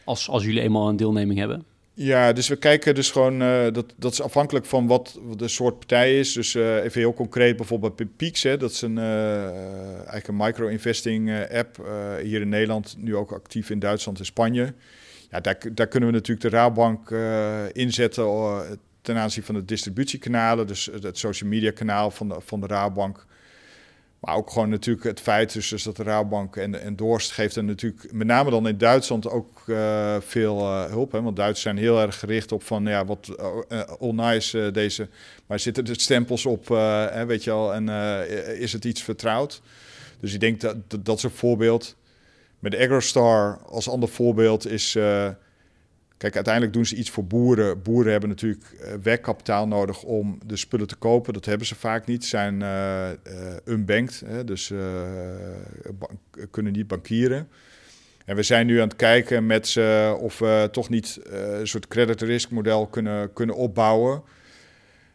Als, 0.03 0.29
als 0.29 0.43
jullie 0.43 0.61
eenmaal 0.61 0.89
een 0.89 0.95
deelneming 0.95 1.39
hebben? 1.39 1.65
Ja, 1.93 2.33
dus 2.33 2.47
we 2.47 2.55
kijken 2.55 2.95
dus 2.95 3.11
gewoon, 3.11 3.41
uh, 3.41 3.63
dat, 3.71 3.93
dat 3.97 4.11
is 4.11 4.21
afhankelijk 4.21 4.65
van 4.65 4.87
wat 4.87 5.19
de 5.37 5.47
soort 5.47 5.77
partij 5.77 6.19
is. 6.19 6.33
Dus 6.33 6.53
uh, 6.53 6.83
even 6.83 7.01
heel 7.01 7.13
concreet, 7.13 7.55
bijvoorbeeld 7.55 8.17
Peaks, 8.17 8.43
hè, 8.43 8.57
dat 8.57 8.71
is 8.71 8.81
een, 8.81 8.97
uh, 8.97 9.93
eigenlijk 9.93 10.27
een 10.27 10.35
micro-investing 10.35 11.47
app. 11.51 11.89
hier 12.23 12.41
in 12.41 12.49
Nederland, 12.49 12.95
nu 12.97 13.15
ook 13.15 13.31
actief 13.31 13.69
in 13.69 13.79
Duitsland 13.79 14.19
en 14.19 14.25
Spanje. 14.25 14.73
Ja, 15.29 15.39
daar, 15.39 15.57
daar 15.73 15.87
kunnen 15.87 16.09
we 16.09 16.15
natuurlijk 16.15 16.49
de 16.49 16.57
Rabobank 16.57 17.09
inzetten 17.73 18.25
ten 19.01 19.17
aanzien 19.17 19.43
van 19.43 19.55
de 19.55 19.65
distributiekanalen. 19.65 20.67
Dus 20.67 20.89
het 21.01 21.17
social 21.17 21.49
media 21.49 21.71
kanaal 21.71 22.11
van 22.11 22.27
de, 22.27 22.35
van 22.39 22.59
de 22.59 22.67
Rabobank. 22.67 23.25
Maar 24.19 24.35
ook 24.35 24.49
gewoon 24.49 24.69
natuurlijk 24.69 25.05
het 25.05 25.19
feit 25.19 25.53
dus, 25.53 25.83
dat 25.83 25.95
de 25.95 26.03
Rabobank 26.03 26.55
en, 26.55 26.81
en 26.81 26.95
Dorst 26.95 27.31
geeft 27.31 27.55
er 27.55 27.63
natuurlijk, 27.63 28.11
met 28.11 28.27
name 28.27 28.49
dan 28.49 28.67
in 28.67 28.77
Duitsland, 28.77 29.29
ook 29.29 29.63
uh, 29.67 30.15
veel 30.19 30.59
uh, 30.59 30.85
hulp. 30.85 31.11
Hè? 31.11 31.21
Want 31.21 31.35
Duitsers 31.35 31.61
zijn 31.61 31.77
heel 31.77 32.01
erg 32.01 32.19
gericht 32.19 32.51
op 32.51 32.63
van, 32.63 32.85
ja, 32.85 33.05
wat 33.05 33.29
uh, 33.39 33.81
all 33.99 34.11
nice 34.11 34.71
deze, 34.71 35.07
maar 35.45 35.59
zitten 35.59 35.85
er 35.85 35.99
stempels 35.99 36.45
op, 36.45 36.67
hè, 36.67 37.25
weet 37.25 37.43
je 37.43 37.51
al, 37.51 37.73
en 37.73 37.89
is 38.57 38.73
het 38.73 38.85
iets 38.85 39.03
vertrouwd? 39.03 39.61
Dus 40.19 40.33
ik 40.33 40.39
denk 40.39 40.61
dat 40.61 40.75
dat, 40.87 41.05
dat 41.05 41.17
is 41.17 41.23
een 41.23 41.29
voorbeeld. 41.29 41.95
Met 42.59 42.77
Agrostar 42.77 43.59
als 43.65 43.89
ander 43.89 44.09
voorbeeld 44.09 44.67
is 44.67 44.97
Kijk, 46.19 46.35
uiteindelijk 46.35 46.73
doen 46.73 46.85
ze 46.85 46.95
iets 46.95 47.09
voor 47.09 47.25
boeren. 47.25 47.81
Boeren 47.81 48.11
hebben 48.11 48.29
natuurlijk 48.29 48.63
uh, 48.73 48.93
werkkapitaal 49.03 49.67
nodig 49.67 50.03
om 50.03 50.39
de 50.45 50.55
spullen 50.55 50.87
te 50.87 50.95
kopen. 50.95 51.33
Dat 51.33 51.45
hebben 51.45 51.67
ze 51.67 51.75
vaak 51.75 52.05
niet. 52.05 52.23
Ze 52.23 52.29
zijn 52.29 52.61
uh, 52.61 53.09
unbanked, 53.65 54.23
hè, 54.25 54.43
dus 54.43 54.73
kunnen 56.51 56.73
niet 56.73 56.87
bankieren. 56.87 57.47
En 58.25 58.35
we 58.35 58.43
zijn 58.43 58.65
nu 58.65 58.79
aan 58.79 58.87
het 58.87 58.97
kijken 58.97 59.45
met 59.45 59.67
ze 59.67 60.15
of 60.19 60.39
we 60.39 60.69
toch 60.71 60.89
niet 60.89 61.19
een 61.23 61.67
soort 61.67 61.87
credit 61.87 62.21
risk 62.21 62.49
model 62.49 62.87
kunnen, 62.87 63.33
kunnen 63.33 63.55
opbouwen. 63.55 64.21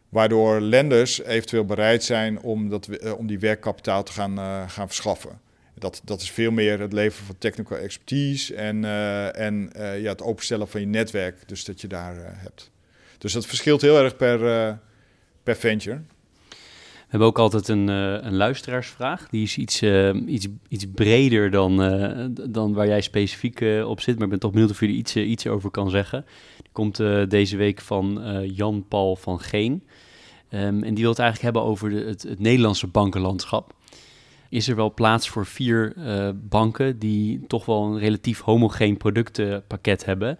Waardoor 0.08 0.60
lenders 0.60 1.22
eventueel 1.22 1.64
bereid 1.64 2.04
zijn 2.04 2.40
om, 2.40 2.68
dat, 2.68 3.14
om 3.16 3.26
die 3.26 3.38
werkkapitaal 3.38 4.02
te 4.02 4.12
gaan, 4.12 4.38
gaan 4.70 4.86
verschaffen. 4.86 5.40
Dat, 5.78 6.00
dat 6.04 6.20
is 6.20 6.30
veel 6.30 6.50
meer 6.50 6.80
het 6.80 6.92
leveren 6.92 7.26
van 7.26 7.38
technical 7.38 7.78
expertise 7.78 8.54
en, 8.54 8.82
uh, 8.82 9.38
en 9.38 9.70
uh, 9.76 10.00
ja, 10.00 10.08
het 10.08 10.22
openstellen 10.22 10.68
van 10.68 10.80
je 10.80 10.86
netwerk. 10.86 11.48
Dus 11.48 11.64
dat 11.64 11.80
je 11.80 11.86
daar 11.86 12.16
uh, 12.16 12.22
hebt. 12.26 12.70
Dus 13.18 13.32
dat 13.32 13.46
verschilt 13.46 13.80
heel 13.80 13.98
erg 13.98 14.16
per, 14.16 14.38
per 15.42 15.56
venture. 15.56 16.00
We 16.48 17.20
hebben 17.20 17.28
ook 17.28 17.38
altijd 17.38 17.68
een, 17.68 17.88
een 17.88 18.36
luisteraarsvraag. 18.36 19.28
Die 19.28 19.42
is 19.42 19.56
iets, 19.56 19.82
iets, 20.26 20.46
iets 20.68 20.86
breder 20.94 21.50
dan, 21.50 21.76
dan 22.50 22.72
waar 22.72 22.86
jij 22.86 23.00
specifiek 23.00 23.60
op 23.84 24.00
zit. 24.00 24.14
Maar 24.14 24.24
ik 24.24 24.30
ben 24.30 24.38
toch 24.38 24.50
benieuwd 24.50 24.70
of 24.70 24.80
jullie 24.80 24.96
iets, 24.96 25.16
iets 25.16 25.46
over 25.46 25.70
kan 25.70 25.90
zeggen. 25.90 26.24
Die 26.56 26.72
komt 26.72 26.96
deze 27.28 27.56
week 27.56 27.80
van 27.80 28.20
Jan-Paul 28.54 29.16
van 29.16 29.40
Geen. 29.40 29.82
Um, 30.50 30.82
en 30.82 30.94
die 30.94 31.02
wil 31.02 31.10
het 31.10 31.18
eigenlijk 31.18 31.40
hebben 31.40 31.62
over 31.62 31.90
de, 31.90 31.96
het, 31.96 32.22
het 32.22 32.40
Nederlandse 32.40 32.86
bankenlandschap 32.86 33.74
is 34.54 34.68
er 34.68 34.76
wel 34.76 34.94
plaats 34.94 35.28
voor 35.28 35.46
vier 35.46 35.92
uh, 35.96 36.28
banken 36.34 36.98
die 36.98 37.46
toch 37.46 37.64
wel 37.64 37.84
een 37.84 37.98
relatief 37.98 38.40
homogeen 38.40 38.96
productenpakket 38.96 40.04
hebben. 40.04 40.38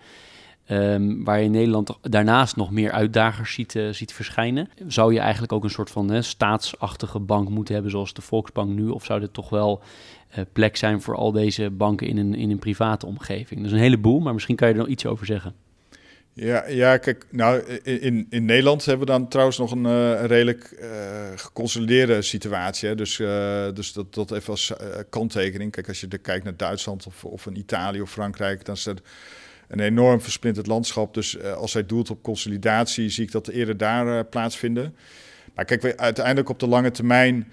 Um, 0.71 1.25
waar 1.25 1.39
je 1.39 1.45
in 1.45 1.51
Nederland 1.51 1.99
daarnaast 2.01 2.57
nog 2.57 2.71
meer 2.71 2.91
uitdagers 2.91 3.53
ziet, 3.53 3.75
uh, 3.75 3.89
ziet 3.91 4.13
verschijnen. 4.13 4.69
Zou 4.87 5.13
je 5.13 5.19
eigenlijk 5.19 5.53
ook 5.53 5.65
een 5.65 5.71
soort 5.71 5.91
van 5.91 6.23
staatsachtige 6.23 7.19
bank 7.19 7.49
moeten 7.49 7.75
hebben, 7.75 7.93
zoals 7.93 8.13
de 8.13 8.23
Volksbank 8.23 8.71
nu? 8.71 8.89
Of 8.89 9.05
zou 9.05 9.21
dit 9.21 9.33
toch 9.33 9.49
wel 9.49 9.83
uh, 10.39 10.45
plek 10.53 10.77
zijn 10.77 11.03
voor 11.03 11.17
al 11.17 11.33
deze 11.33 11.71
banken 11.71 12.07
in 12.07 12.17
een, 12.17 12.35
in 12.35 12.51
een 12.51 12.59
private 12.59 13.07
omgeving? 13.07 13.63
Dus 13.63 13.73
een 13.73 13.79
heleboel, 13.79 14.21
maar 14.21 14.33
misschien 14.33 14.57
kan 14.57 14.69
je 14.69 14.75
er 14.75 14.81
nog 14.81 14.89
iets 14.89 15.07
over 15.07 15.27
zeggen. 15.27 15.64
Ja, 16.37 16.67
ja, 16.69 16.97
kijk, 16.97 17.27
nou, 17.31 17.63
in, 17.83 18.27
in 18.31 18.45
Nederland 18.45 18.85
hebben 18.85 19.07
we 19.07 19.13
dan 19.13 19.29
trouwens 19.29 19.59
nog 19.59 19.71
een, 19.71 19.85
uh, 19.85 20.25
redelijk 20.25 20.77
uh, 20.81 20.89
geconsolideerde 21.37 22.23
situatie. 22.23 22.89
Hè? 22.89 22.95
Dus, 22.95 23.19
uh, 23.19 23.67
dus 23.75 23.93
dat, 23.93 24.15
dat 24.15 24.33
even 24.33 24.51
als 24.51 24.73
kanttekening. 25.11 25.73
Kijk, 25.73 25.89
als 25.89 26.01
je 26.01 26.07
er 26.09 26.19
kijkt 26.19 26.45
naar 26.45 26.57
Duitsland 26.57 27.07
of, 27.07 27.25
of 27.25 27.47
in 27.47 27.57
Italië 27.57 28.01
of 28.01 28.11
Frankrijk, 28.11 28.65
dan 28.65 28.75
is 28.75 28.85
het 28.85 29.01
een 29.69 29.81
enorm 29.81 30.21
versplinterd 30.21 30.67
landschap. 30.67 31.15
Dus 31.15 31.43
als 31.43 31.73
hij 31.73 31.87
doelt 31.87 32.11
op 32.11 32.23
consolidatie, 32.23 33.09
zie 33.09 33.25
ik 33.25 33.33
dat 33.33 33.49
eerder 33.49 33.77
daar 33.77 34.25
plaatsvinden. 34.25 34.97
Maar 35.55 35.65
kijk, 35.65 35.97
uiteindelijk 35.97 36.49
op 36.49 36.59
de 36.59 36.69
lange 36.69 36.91
termijn 36.91 37.53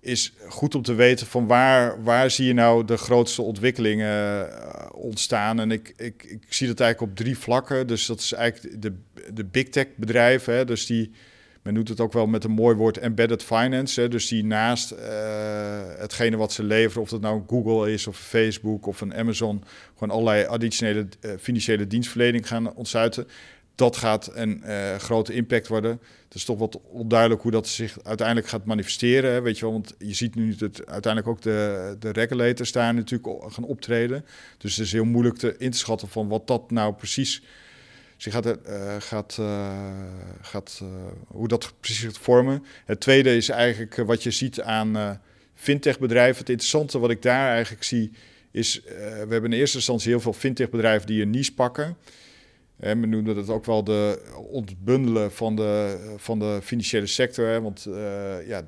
is 0.00 0.32
goed 0.48 0.74
om 0.74 0.82
te 0.82 0.94
weten 0.94 1.26
van 1.26 1.46
waar, 1.46 2.02
waar 2.02 2.30
zie 2.30 2.46
je 2.46 2.52
nou 2.52 2.84
de 2.84 2.96
grootste 2.96 3.42
ontwikkelingen 3.42 4.48
uh, 4.48 4.86
ontstaan. 4.92 5.60
En 5.60 5.70
ik, 5.70 5.94
ik, 5.96 6.24
ik 6.24 6.42
zie 6.48 6.66
dat 6.66 6.80
eigenlijk 6.80 7.10
op 7.10 7.18
drie 7.18 7.38
vlakken. 7.38 7.86
Dus 7.86 8.06
dat 8.06 8.18
is 8.18 8.32
eigenlijk 8.32 8.82
de, 8.82 8.92
de 9.32 9.44
big 9.44 9.68
tech 9.68 9.86
bedrijven. 9.96 10.54
Hè, 10.54 10.64
dus 10.64 10.86
die, 10.86 11.10
men 11.62 11.74
noemt 11.74 11.88
het 11.88 12.00
ook 12.00 12.12
wel 12.12 12.26
met 12.26 12.44
een 12.44 12.50
mooi 12.50 12.76
woord 12.76 12.98
embedded 12.98 13.42
finance. 13.42 14.00
Hè, 14.00 14.08
dus 14.08 14.28
die 14.28 14.44
naast 14.44 14.92
uh, 14.92 14.98
hetgene 15.98 16.36
wat 16.36 16.52
ze 16.52 16.62
leveren, 16.62 17.02
of 17.02 17.08
dat 17.08 17.20
nou 17.20 17.42
Google 17.46 17.92
is 17.92 18.06
of 18.06 18.18
Facebook 18.18 18.86
of 18.86 19.00
een 19.00 19.14
Amazon, 19.14 19.64
gewoon 19.92 20.10
allerlei 20.14 20.46
additionele 20.46 21.06
uh, 21.20 21.32
financiële 21.40 21.86
dienstverlening 21.86 22.48
gaan 22.48 22.74
ontsluiten 22.74 23.26
dat 23.80 23.96
gaat 23.96 24.30
een 24.34 24.62
uh, 24.66 24.96
grote 24.96 25.32
impact 25.32 25.68
worden. 25.68 25.90
Het 26.24 26.34
is 26.34 26.44
toch 26.44 26.58
wat 26.58 26.80
onduidelijk 26.82 27.42
hoe 27.42 27.50
dat 27.50 27.68
zich 27.68 27.98
uiteindelijk 28.02 28.48
gaat 28.48 28.64
manifesteren. 28.64 29.32
Hè, 29.32 29.40
weet 29.40 29.58
je 29.58 29.64
wel, 29.64 29.72
want 29.72 29.94
je 29.98 30.14
ziet 30.14 30.34
nu 30.34 30.54
dat 30.54 30.86
uiteindelijk 30.86 31.32
ook 31.32 31.42
de, 31.42 31.96
de 31.98 32.10
regulators 32.10 32.72
daar 32.72 32.94
natuurlijk 32.94 33.52
gaan 33.52 33.64
optreden. 33.64 34.24
Dus 34.58 34.76
het 34.76 34.86
is 34.86 34.92
heel 34.92 35.04
moeilijk 35.04 35.36
te 35.36 35.54
in 35.58 35.70
te 35.70 35.78
schatten 35.78 36.08
van 36.08 36.28
wat 36.28 36.46
dat 36.46 36.70
nou 36.70 36.94
precies 36.94 37.42
zich 38.16 38.32
gaat, 38.32 38.46
uh, 38.46 38.96
gaat, 38.98 39.36
uh, 39.40 39.70
gaat 40.40 40.82
hoe 41.26 41.48
dat 41.48 41.72
precies 41.80 42.04
gaat 42.04 42.18
vormen. 42.18 42.64
Het 42.84 43.00
tweede 43.00 43.36
is 43.36 43.48
eigenlijk 43.48 43.94
wat 43.94 44.22
je 44.22 44.30
ziet 44.30 44.60
aan 44.60 45.20
fintech 45.54 45.98
bedrijven. 45.98 46.38
Het 46.38 46.48
interessante 46.48 46.98
wat 46.98 47.10
ik 47.10 47.22
daar 47.22 47.50
eigenlijk 47.52 47.84
zie 47.84 48.12
is, 48.50 48.82
we 48.84 49.26
hebben 49.28 49.52
in 49.52 49.58
eerste 49.58 49.76
instantie 49.76 50.10
heel 50.10 50.20
veel 50.20 50.32
fintech 50.32 50.70
bedrijven 50.70 51.06
die 51.06 51.22
een 51.22 51.30
niche 51.30 51.54
pakken. 51.54 51.96
En 52.80 53.00
we 53.00 53.06
noemen 53.06 53.34
dat 53.34 53.48
ook 53.48 53.64
wel 53.64 53.84
de 53.84 54.22
ontbundelen 54.50 55.32
van 55.32 55.56
de, 55.56 55.98
van 56.16 56.38
de 56.38 56.58
financiële 56.62 57.06
sector. 57.06 57.46
Hè? 57.46 57.60
Want 57.60 57.86
uh, 57.88 57.94
ja, 58.46 58.62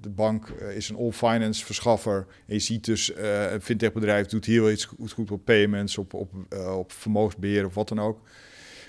de, 0.00 0.10
bank 0.10 0.48
eh, 0.48 0.76
is 0.76 0.88
een 0.88 0.96
all-finance 0.96 1.64
verschaffer. 1.64 2.26
En 2.46 2.54
je 2.54 2.60
ziet 2.60 2.84
dus, 2.84 3.10
uh, 3.10 3.52
een 3.52 3.60
fintech-bedrijf 3.60 4.26
doet 4.26 4.44
heel 4.44 4.70
iets 4.70 4.88
goed, 5.12 5.30
op 5.30 5.44
payments, 5.44 5.98
op, 5.98 6.14
op, 6.14 6.30
op 6.76 6.92
vermogensbeheer 6.92 7.66
of 7.66 7.74
wat 7.74 7.88
dan 7.88 8.00
ook. 8.00 8.20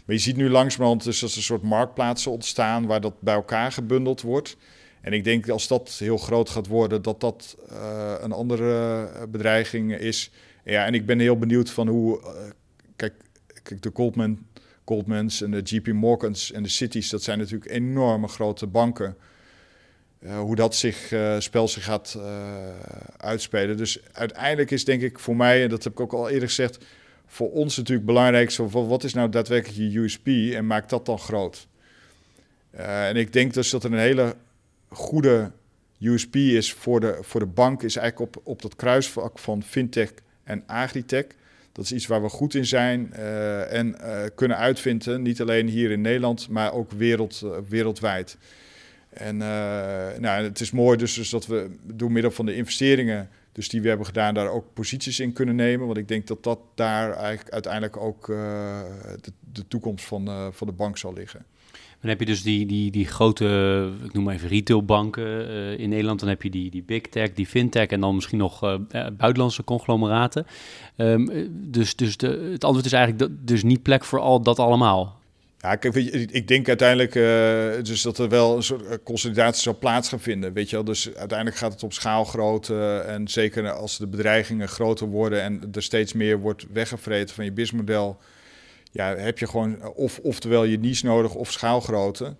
Maar 0.06 0.16
je 0.16 0.22
ziet 0.22 0.36
nu 0.36 0.50
langzamerhand 0.50 1.04
dus 1.04 1.20
dat 1.20 1.32
er 1.32 1.38
een 1.38 1.44
soort 1.44 1.62
marktplaatsen 1.62 2.32
ontstaan 2.32 2.86
waar 2.86 3.02
dat 3.02 3.22
bij 3.22 3.34
elkaar 3.34 3.72
gebundeld 3.72 4.22
wordt. 4.22 4.58
En 5.02 5.14
ik 5.14 5.24
denk 5.24 5.50
als 5.50 5.68
dat 5.68 5.90
heel 6.00 6.18
groot 6.18 6.50
gaat 6.50 6.68
worden, 6.68 7.02
dat 7.02 7.22
dat 7.22 7.58
een 8.22 8.32
andere 8.32 9.10
bedreiging 9.30 9.98
is. 9.98 10.32
Ja, 10.64 10.86
en 10.86 10.94
ik 10.94 11.06
ben 11.06 11.20
heel 11.20 11.38
benieuwd 11.38 11.70
van 11.70 11.88
hoe... 11.88 12.20
kijk, 12.96 13.14
kijk, 13.64 13.82
de 13.82 13.92
Goldman 13.94 14.40
Goldmans 14.86 15.42
en 15.42 15.52
de 15.52 15.62
JP 15.62 15.88
Morgans 15.88 16.52
en 16.52 16.64
de 16.64 16.70
Cities, 16.70 17.10
dat 17.10 17.24
zijn 17.24 17.38
natuurlijk 17.38 17.72
enorme 17.72 18.28
grote 18.28 18.68
banken. 18.68 19.18
Uh, 20.20 20.40
hoe 20.40 20.56
dat 20.56 20.76
zich, 20.76 21.12
uh, 21.12 21.40
spel 21.40 21.68
zich 21.68 21.84
gaat 21.84 22.16
uh, 22.18 22.24
uitspelen. 23.18 23.78
Dus 23.78 24.00
uiteindelijk 24.12 24.72
is 24.72 24.86
denk 24.86 25.02
ik 25.02 25.20
voor 25.20 25.36
mij, 25.36 25.64
en 25.64 25.70
dat 25.70 25.84
heb 25.84 25.94
ik 25.94 26.00
ook 26.00 26.14
al 26.14 26.30
eerder 26.30 26.48
gezegd, 26.48 26.86
voor 27.26 27.52
ons 27.52 27.78
natuurlijk 27.78 28.06
belangrijk, 28.06 28.52
zo, 28.52 28.70
wat 28.70 29.04
is 29.04 29.14
nou 29.14 29.30
daadwerkelijk 29.30 29.78
je 29.78 30.00
USP 30.00 30.28
en 30.28 30.68
maakt 30.68 30.90
dat 30.90 31.06
dan 31.06 31.20
groot? 31.20 31.68
en 32.72 33.16
ik 33.16 33.34
denk 33.34 33.54
dus 33.54 33.70
dat 33.70 33.84
er 33.84 33.92
een 33.94 34.00
hele 34.00 34.36
goede 34.90 35.52
USP 36.00 36.36
is 36.36 36.74
voor 36.74 37.00
de, 37.00 37.18
voor 37.22 37.40
de 37.40 37.46
bank, 37.46 37.84
is 37.84 37.96
eigenlijk 37.96 38.36
op, 38.36 38.48
op 38.48 38.62
dat 38.62 38.76
kruisvak 38.76 39.40
van 39.40 39.64
fintech 39.64 40.14
en 40.44 40.64
agritech. 40.66 41.26
Dat 41.76 41.86
is 41.86 41.92
iets 41.92 42.08
waar 42.08 42.22
we 42.22 42.30
goed 42.30 42.54
in 42.54 42.66
zijn 42.66 43.14
uh, 43.14 43.74
en 43.74 43.96
uh, 44.02 44.22
kunnen 44.36 44.58
uitvinden. 44.58 45.22
Niet 45.22 45.42
alleen 45.42 45.68
hier 45.68 45.92
in 45.92 46.02
Nederland, 46.02 46.50
maar 46.50 46.74
ook 46.74 46.92
wereld, 46.92 47.42
uh, 47.44 47.52
wereldwijd. 47.70 48.38
En 49.10 49.38
nou, 49.38 50.44
het 50.44 50.60
is 50.60 50.72
mooi 50.72 50.98
dus, 50.98 51.14
dus 51.14 51.30
dat 51.30 51.46
we 51.46 51.70
door 51.84 52.12
middel 52.12 52.32
van 52.32 52.46
de 52.46 52.56
investeringen 52.56 53.30
dus 53.52 53.70
die 53.70 53.82
we 53.82 53.88
hebben 53.88 54.06
gedaan, 54.06 54.34
daar 54.34 54.50
ook 54.50 54.74
posities 54.74 55.20
in 55.20 55.34
kunnen 55.34 55.56
nemen. 55.56 55.86
Want 55.86 55.98
ik 55.98 56.08
denk 56.08 56.28
dat 56.28 56.44
dat 56.44 56.60
daar 56.76 57.12
eigenlijk 57.12 57.50
uiteindelijk 57.50 57.98
ook 57.98 58.26
de, 58.26 59.32
de, 59.54 59.68
toekomst 59.68 60.06
van, 60.06 60.54
van 60.54 60.68
de 60.68 60.74
bank 60.74 60.98
zal 60.98 61.14
liggen. 61.14 61.46
Dan 62.06 62.14
heb 62.14 62.28
je 62.28 62.34
dus 62.34 62.44
die, 62.44 62.66
die, 62.66 62.92
die 62.92 63.06
grote, 63.06 63.90
ik 64.04 64.14
noem 64.14 64.30
even 64.30 64.50
retailbanken 64.50 65.50
uh, 65.50 65.80
in 65.80 65.90
Nederland. 65.90 66.20
Dan 66.20 66.30
heb 66.30 66.42
je 66.42 66.50
die, 66.50 66.72
die 66.72 66.84
big 66.84 67.02
tech, 67.02 67.34
die 67.34 67.46
fintech 67.46 67.88
en 67.88 68.00
dan 68.00 68.16
misschien 68.16 68.38
nog 68.38 68.64
uh, 68.64 68.76
buitenlandse 69.18 69.64
conglomeraten. 69.64 70.46
Um, 70.98 71.50
dus 71.52 71.96
dus 71.96 72.18
de, 72.18 72.50
het 72.52 72.64
antwoord 72.64 72.86
is 72.86 72.94
eigenlijk 72.94 73.24
dat, 73.24 73.48
dus 73.48 73.64
niet 73.64 73.84
plek 73.84 74.04
voor 74.04 74.20
al 74.20 74.42
dat 74.42 74.60
allemaal. 74.60 75.20
Ja, 75.58 75.76
kijk, 75.76 75.94
weet 75.94 76.36
ik 76.36 76.48
denk 76.48 76.68
uiteindelijk 76.68 77.14
dus 77.86 78.02
dat 78.02 78.18
er 78.18 78.30
wel 78.30 78.56
een 78.56 78.64
soort 78.64 79.04
consolidatie 79.04 79.62
zal 79.62 79.78
plaats 79.78 80.10
gaan 80.10 80.20
vinden. 80.20 80.54
Weet 80.54 80.70
je 80.70 80.76
wel? 80.76 80.86
Dus 80.86 81.16
uiteindelijk 81.16 81.58
gaat 81.58 81.74
het 81.74 81.84
op 81.84 81.94
schaalgrootte. 81.94 83.04
en 83.08 83.28
zeker 83.28 83.72
als 83.72 83.98
de 83.98 84.08
bedreigingen 84.08 84.68
groter 84.68 85.08
worden 85.08 85.42
en 85.42 85.70
er 85.74 85.84
steeds 85.84 86.14
meer 86.14 86.40
wordt 86.40 86.66
weggevreten 86.74 87.36
van 87.36 87.46
je 87.46 87.52
businessmodel 87.52 88.18
ja, 88.96 89.16
heb 89.16 89.40
je 89.40 89.48
gewoon 89.48 89.94
of, 89.94 90.20
oftewel 90.20 90.64
je 90.64 90.80
niche 90.80 91.06
nodig 91.06 91.34
of 91.34 91.52
schaalgrootte. 91.52 92.36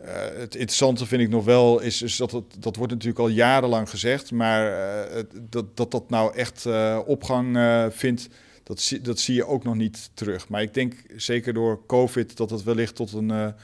Uh, 0.00 0.06
het 0.36 0.54
interessante 0.54 1.06
vind 1.06 1.22
ik 1.22 1.28
nog 1.28 1.44
wel 1.44 1.80
is, 1.80 2.02
is 2.02 2.16
dat 2.16 2.30
het, 2.30 2.44
dat 2.58 2.76
wordt 2.76 2.92
natuurlijk 2.92 3.20
al 3.20 3.28
jarenlang 3.28 3.90
gezegd, 3.90 4.30
maar 4.30 4.70
uh, 4.70 5.22
dat, 5.50 5.76
dat 5.76 5.90
dat 5.90 6.10
nou 6.10 6.34
echt 6.34 6.64
uh, 6.64 6.98
opgang 7.06 7.58
vindt, 7.90 8.28
dat, 8.62 8.80
zie, 8.80 9.00
dat 9.00 9.18
zie 9.18 9.34
je 9.34 9.46
ook 9.46 9.64
nog 9.64 9.74
niet 9.74 10.10
terug. 10.14 10.48
Maar 10.48 10.62
ik 10.62 10.74
denk 10.74 10.94
zeker 11.16 11.54
door 11.54 11.86
COVID 11.86 12.36
dat 12.36 12.50
het 12.50 12.62
wellicht 12.62 12.94
tot 12.94 13.12
een 13.12 13.54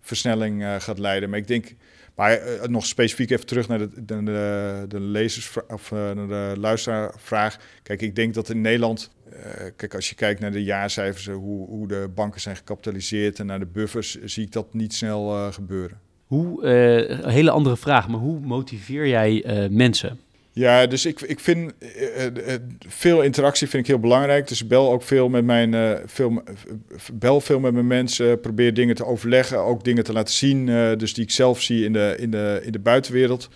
versnelling 0.00 0.64
gaat 0.78 0.98
leiden. 0.98 1.30
Maar 1.30 1.38
ik 1.38 1.46
denk, 1.46 1.74
maar 2.14 2.40
nog 2.68 2.86
specifiek 2.86 3.30
even 3.30 3.46
terug 3.46 3.68
naar 3.68 3.78
de, 3.78 4.04
de, 4.04 4.84
de, 4.88 5.00
lezers 5.00 5.56
of 5.68 5.90
naar 5.90 6.28
de 6.28 6.54
luisteraarvraag. 6.58 7.58
Kijk, 7.82 8.02
ik 8.02 8.14
denk 8.14 8.34
dat 8.34 8.48
in 8.48 8.60
Nederland 8.60 9.10
uh, 9.32 9.70
kijk, 9.76 9.94
als 9.94 10.08
je 10.08 10.14
kijkt 10.14 10.40
naar 10.40 10.52
de 10.52 10.64
jaarcijfers, 10.64 11.28
eh, 11.28 11.34
hoe, 11.34 11.66
hoe, 11.68 11.88
de 11.88 12.10
banken 12.14 12.40
zijn 12.40 12.56
gecapitaliseerd 12.56 13.38
en 13.38 13.46
naar 13.46 13.58
de 13.58 13.66
buffers, 13.66 14.22
zie 14.24 14.44
ik 14.44 14.52
dat 14.52 14.74
niet 14.74 14.94
snel 14.94 15.52
gebeuren. 15.52 16.00
Hoe, 16.26 16.66
een 16.66 17.30
hele 17.30 17.50
andere 17.50 17.76
vraag, 17.76 18.08
maar 18.08 18.20
hoe 18.20 18.40
motiveer 18.40 19.06
jij 19.06 19.44
mensen? 19.70 20.18
Ja, 20.54 20.86
dus 20.86 21.06
ik, 21.06 21.20
ik 21.20 21.40
vind 21.40 21.72
veel 22.88 23.22
interactie 23.22 23.68
vind 23.68 23.82
ik 23.82 23.88
heel 23.88 24.00
belangrijk. 24.00 24.48
Dus 24.48 24.66
bel 24.66 24.92
ook 24.92 25.02
veel 25.02 25.28
met 25.28 25.44
mijn, 25.44 26.00
veel, 26.06 26.42
bel 27.12 27.40
veel 27.40 27.60
met 27.60 27.72
mijn 27.72 27.86
mensen, 27.86 28.40
probeer 28.40 28.74
dingen 28.74 28.94
te 28.94 29.06
overleggen, 29.06 29.58
ook 29.58 29.84
dingen 29.84 30.04
te 30.04 30.12
laten 30.12 30.34
zien, 30.34 30.66
dus 30.98 31.14
die 31.14 31.24
ik 31.24 31.30
zelf 31.30 31.62
zie 31.62 31.84
in 31.84 31.92
de, 31.92 32.16
in 32.18 32.30
de, 32.30 32.60
in 32.64 32.72
de 32.72 32.78
buitenwereld 32.78 33.48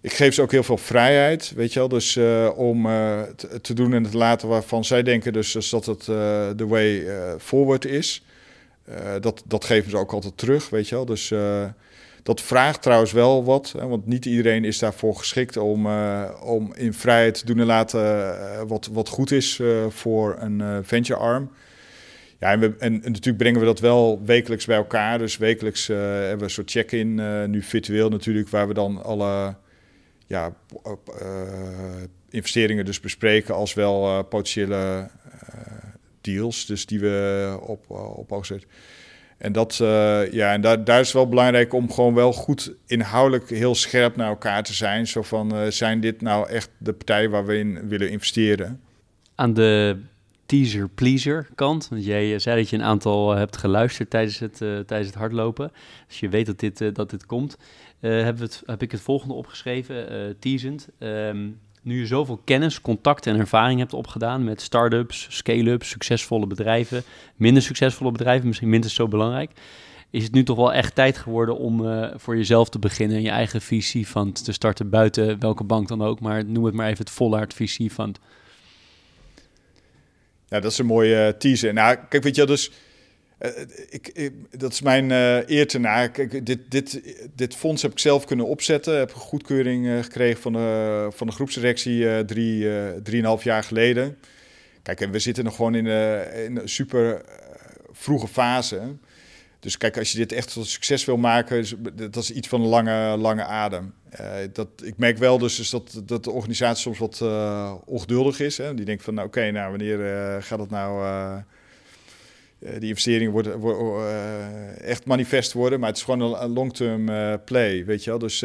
ik 0.00 0.12
geef 0.12 0.34
ze 0.34 0.42
ook 0.42 0.50
heel 0.50 0.62
veel 0.62 0.76
vrijheid, 0.76 1.52
weet 1.54 1.72
je 1.72 1.78
wel. 1.78 1.88
Dus 1.88 2.16
uh, 2.16 2.50
om 2.56 2.86
uh, 2.86 3.22
te, 3.22 3.60
te, 3.60 3.74
doen 3.74 3.94
en 3.94 4.02
te 4.02 4.16
laten 4.16 4.48
waarvan 4.48 4.84
zij 4.84 5.02
denken 5.02 5.32
dus, 5.32 5.52
dus 5.52 5.70
dat 5.70 5.86
het 5.86 6.06
uh, 6.06 6.48
de 6.56 6.66
way 6.66 7.06
forward 7.38 7.84
is. 7.84 8.24
dat, 9.20 9.42
dat 9.46 9.64
geven 9.64 9.90
ze 9.90 9.96
ook 9.96 10.12
altijd 10.12 10.36
terug, 10.36 10.68
weet 10.68 10.88
je 10.88 10.94
wel. 10.94 11.04
Dus 11.04 11.32
dat 12.22 12.40
vraagt 12.40 12.82
trouwens 12.82 13.12
wel 13.12 13.44
wat, 13.44 13.74
hè, 13.78 13.86
want 13.86 14.06
niet 14.06 14.26
iedereen 14.26 14.64
is 14.64 14.78
daarvoor 14.78 15.16
geschikt 15.16 15.56
om, 15.56 15.86
om 16.42 16.74
in 16.74 16.92
vrijheid 16.92 17.34
te 17.38 17.46
doen 17.46 17.58
en 17.60 17.66
laten 17.66 18.66
wat, 18.66 18.88
wat 18.92 19.08
goed 19.08 19.30
is 19.30 19.60
voor 19.88 20.36
een 20.38 20.84
venture 20.84 21.18
arm. 21.18 21.50
Ja, 22.38 22.52
en, 22.52 22.60
we, 22.60 22.74
en, 22.78 22.92
natuurlijk 22.92 23.36
brengen 23.36 23.60
we 23.60 23.66
dat 23.66 23.80
wel 23.80 24.20
wekelijks 24.24 24.64
bij 24.64 24.76
elkaar. 24.76 25.18
Dus 25.18 25.36
wekelijks 25.36 25.86
hebben 25.86 26.38
we 26.38 26.44
een 26.44 26.50
soort 26.50 26.70
check-in, 26.70 27.14
nu 27.50 27.62
virtueel 27.62 28.08
natuurlijk, 28.08 28.48
waar 28.48 28.68
we 28.68 28.74
dan 28.74 29.02
alle 29.02 29.54
ja, 30.26 30.52
investeringen 32.30 32.84
dus 32.84 33.00
bespreken 33.00 33.54
als 33.54 33.74
wel 33.74 34.24
potentiële 34.24 35.10
deals, 36.20 36.66
dus 36.66 36.86
die 36.86 37.00
we 37.00 37.58
op, 37.60 37.90
op 38.28 38.44
zetten. 38.44 38.68
En, 39.40 39.52
dat, 39.52 39.76
ja, 40.30 40.52
en 40.52 40.60
daar, 40.60 40.84
daar 40.84 41.00
is 41.00 41.12
wel 41.12 41.28
belangrijk 41.28 41.72
om 41.72 41.92
gewoon 41.92 42.14
wel 42.14 42.32
goed 42.32 42.72
inhoudelijk 42.86 43.48
heel 43.48 43.74
scherp 43.74 44.16
naar 44.16 44.28
elkaar 44.28 44.62
te 44.62 44.74
zijn. 44.74 45.06
Zo 45.06 45.22
van, 45.22 45.72
zijn 45.72 46.00
dit 46.00 46.20
nou 46.20 46.48
echt 46.48 46.70
de 46.78 46.92
partijen 46.92 47.30
waar 47.30 47.46
we 47.46 47.58
in 47.58 47.88
willen 47.88 48.10
investeren? 48.10 48.80
Aan 49.34 49.54
de 49.54 49.96
teaser-pleaser 50.46 51.48
kant. 51.54 51.88
Want 51.88 52.04
jij 52.04 52.38
zei 52.38 52.56
dat 52.56 52.70
je 52.70 52.76
een 52.76 52.82
aantal 52.82 53.30
hebt 53.34 53.56
geluisterd 53.56 54.10
tijdens 54.10 54.38
het, 54.38 54.56
tijdens 54.56 55.06
het 55.06 55.14
hardlopen. 55.14 55.72
Dus 56.06 56.20
je 56.20 56.28
weet 56.28 56.46
dat 56.46 56.58
dit, 56.58 56.94
dat 56.94 57.10
dit 57.10 57.26
komt. 57.26 57.56
Heb, 58.00 58.38
het, 58.38 58.62
heb 58.66 58.82
ik 58.82 58.92
het 58.92 59.00
volgende 59.00 59.34
opgeschreven, 59.34 60.36
teasend. 60.38 60.88
Um, 60.98 61.58
nu 61.82 61.98
je 61.98 62.06
zoveel 62.06 62.40
kennis, 62.44 62.80
contact 62.80 63.26
en 63.26 63.36
ervaring 63.36 63.78
hebt 63.78 63.94
opgedaan 63.94 64.44
met 64.44 64.60
start-ups, 64.60 65.26
scale-ups, 65.30 65.88
succesvolle 65.88 66.46
bedrijven, 66.46 67.02
minder 67.36 67.62
succesvolle 67.62 68.12
bedrijven, 68.12 68.46
misschien 68.46 68.68
minder 68.68 68.90
zo 68.90 69.08
belangrijk, 69.08 69.50
is 70.10 70.24
het 70.24 70.32
nu 70.32 70.42
toch 70.42 70.56
wel 70.56 70.72
echt 70.72 70.94
tijd 70.94 71.18
geworden 71.18 71.58
om 71.58 71.86
uh, 71.86 72.08
voor 72.16 72.36
jezelf 72.36 72.68
te 72.68 72.78
beginnen, 72.78 73.22
je 73.22 73.30
eigen 73.30 73.60
visie 73.60 74.08
van 74.08 74.32
te 74.32 74.52
starten 74.52 74.90
buiten 74.90 75.40
welke 75.40 75.64
bank 75.64 75.88
dan 75.88 76.02
ook, 76.02 76.20
maar 76.20 76.44
noem 76.44 76.64
het 76.64 76.74
maar 76.74 76.86
even 76.86 76.98
het 76.98 77.10
Vollaard 77.10 77.54
visie 77.54 77.92
van. 77.92 78.14
Ja, 80.48 80.60
dat 80.60 80.72
is 80.72 80.78
een 80.78 80.86
mooie 80.86 81.34
teaser. 81.38 81.72
Nou, 81.72 81.96
kijk, 82.08 82.22
weet 82.22 82.36
je, 82.36 82.46
dus 82.46 82.70
uh, 83.40 83.50
ik, 83.88 84.32
dat 84.50 84.72
is 84.72 84.80
mijn 84.80 85.10
uh, 85.10 85.48
eer 85.48 85.66
te 85.66 86.08
dit, 86.42 86.58
dit, 86.68 87.00
dit 87.34 87.56
fonds 87.56 87.82
heb 87.82 87.90
ik 87.90 87.98
zelf 87.98 88.24
kunnen 88.24 88.46
opzetten. 88.46 88.98
Heb 88.98 89.12
goedkeuring 89.12 89.86
uh, 89.86 90.02
gekregen 90.02 90.42
van 90.42 90.52
de, 90.52 91.08
van 91.12 91.26
de 91.26 91.32
groepsdirectie 91.32 92.24
drie, 92.24 92.68
drieënhalf 93.02 93.44
jaar 93.44 93.62
geleden. 93.62 94.18
Kijk, 94.82 95.00
en 95.00 95.10
we 95.10 95.18
zitten 95.18 95.44
nog 95.44 95.56
gewoon 95.56 95.74
in, 95.74 95.86
in 96.44 96.56
een 96.56 96.68
super 96.68 97.22
vroege 97.92 98.28
fase. 98.28 98.80
Dus 99.60 99.76
kijk, 99.76 99.98
als 99.98 100.12
je 100.12 100.18
dit 100.18 100.32
echt 100.32 100.52
tot 100.52 100.66
succes 100.66 101.04
wil 101.04 101.16
maken, 101.16 101.66
dat 101.94 102.16
is 102.16 102.30
iets 102.30 102.48
van 102.48 102.60
een 102.60 102.68
lange, 102.68 103.16
lange 103.16 103.44
adem. 103.44 103.94
dat, 104.52 104.68
ik 104.82 104.96
merk 104.96 105.18
wel 105.18 105.38
dus, 105.38 105.70
dat, 105.70 106.02
dat 106.04 106.24
de 106.24 106.30
organisatie 106.30 106.82
soms 106.82 106.98
wat 106.98 107.20
ongeduldig 107.84 108.40
is. 108.40 108.58
Hè. 108.58 108.74
Die 108.74 108.84
denkt 108.84 109.02
van, 109.02 109.14
nou, 109.14 109.26
oké, 109.26 109.50
nou, 109.50 109.70
wanneer 109.70 110.42
gaat 110.42 110.58
het 110.58 110.70
nou 110.70 111.04
uh, 111.04 111.36
die 112.60 112.88
investeringen 112.88 113.32
worden, 113.32 113.60
uh, 113.60 114.80
echt 114.80 115.04
manifest 115.04 115.52
worden, 115.52 115.80
maar 115.80 115.88
het 115.88 115.98
is 115.98 116.04
gewoon 116.04 116.42
een, 116.42 116.52
long-term 116.52 117.08
uh, 117.08 117.34
play, 117.44 117.84
weet 117.84 118.04
je 118.04 118.10
wel. 118.10 118.18
Dus 118.18 118.38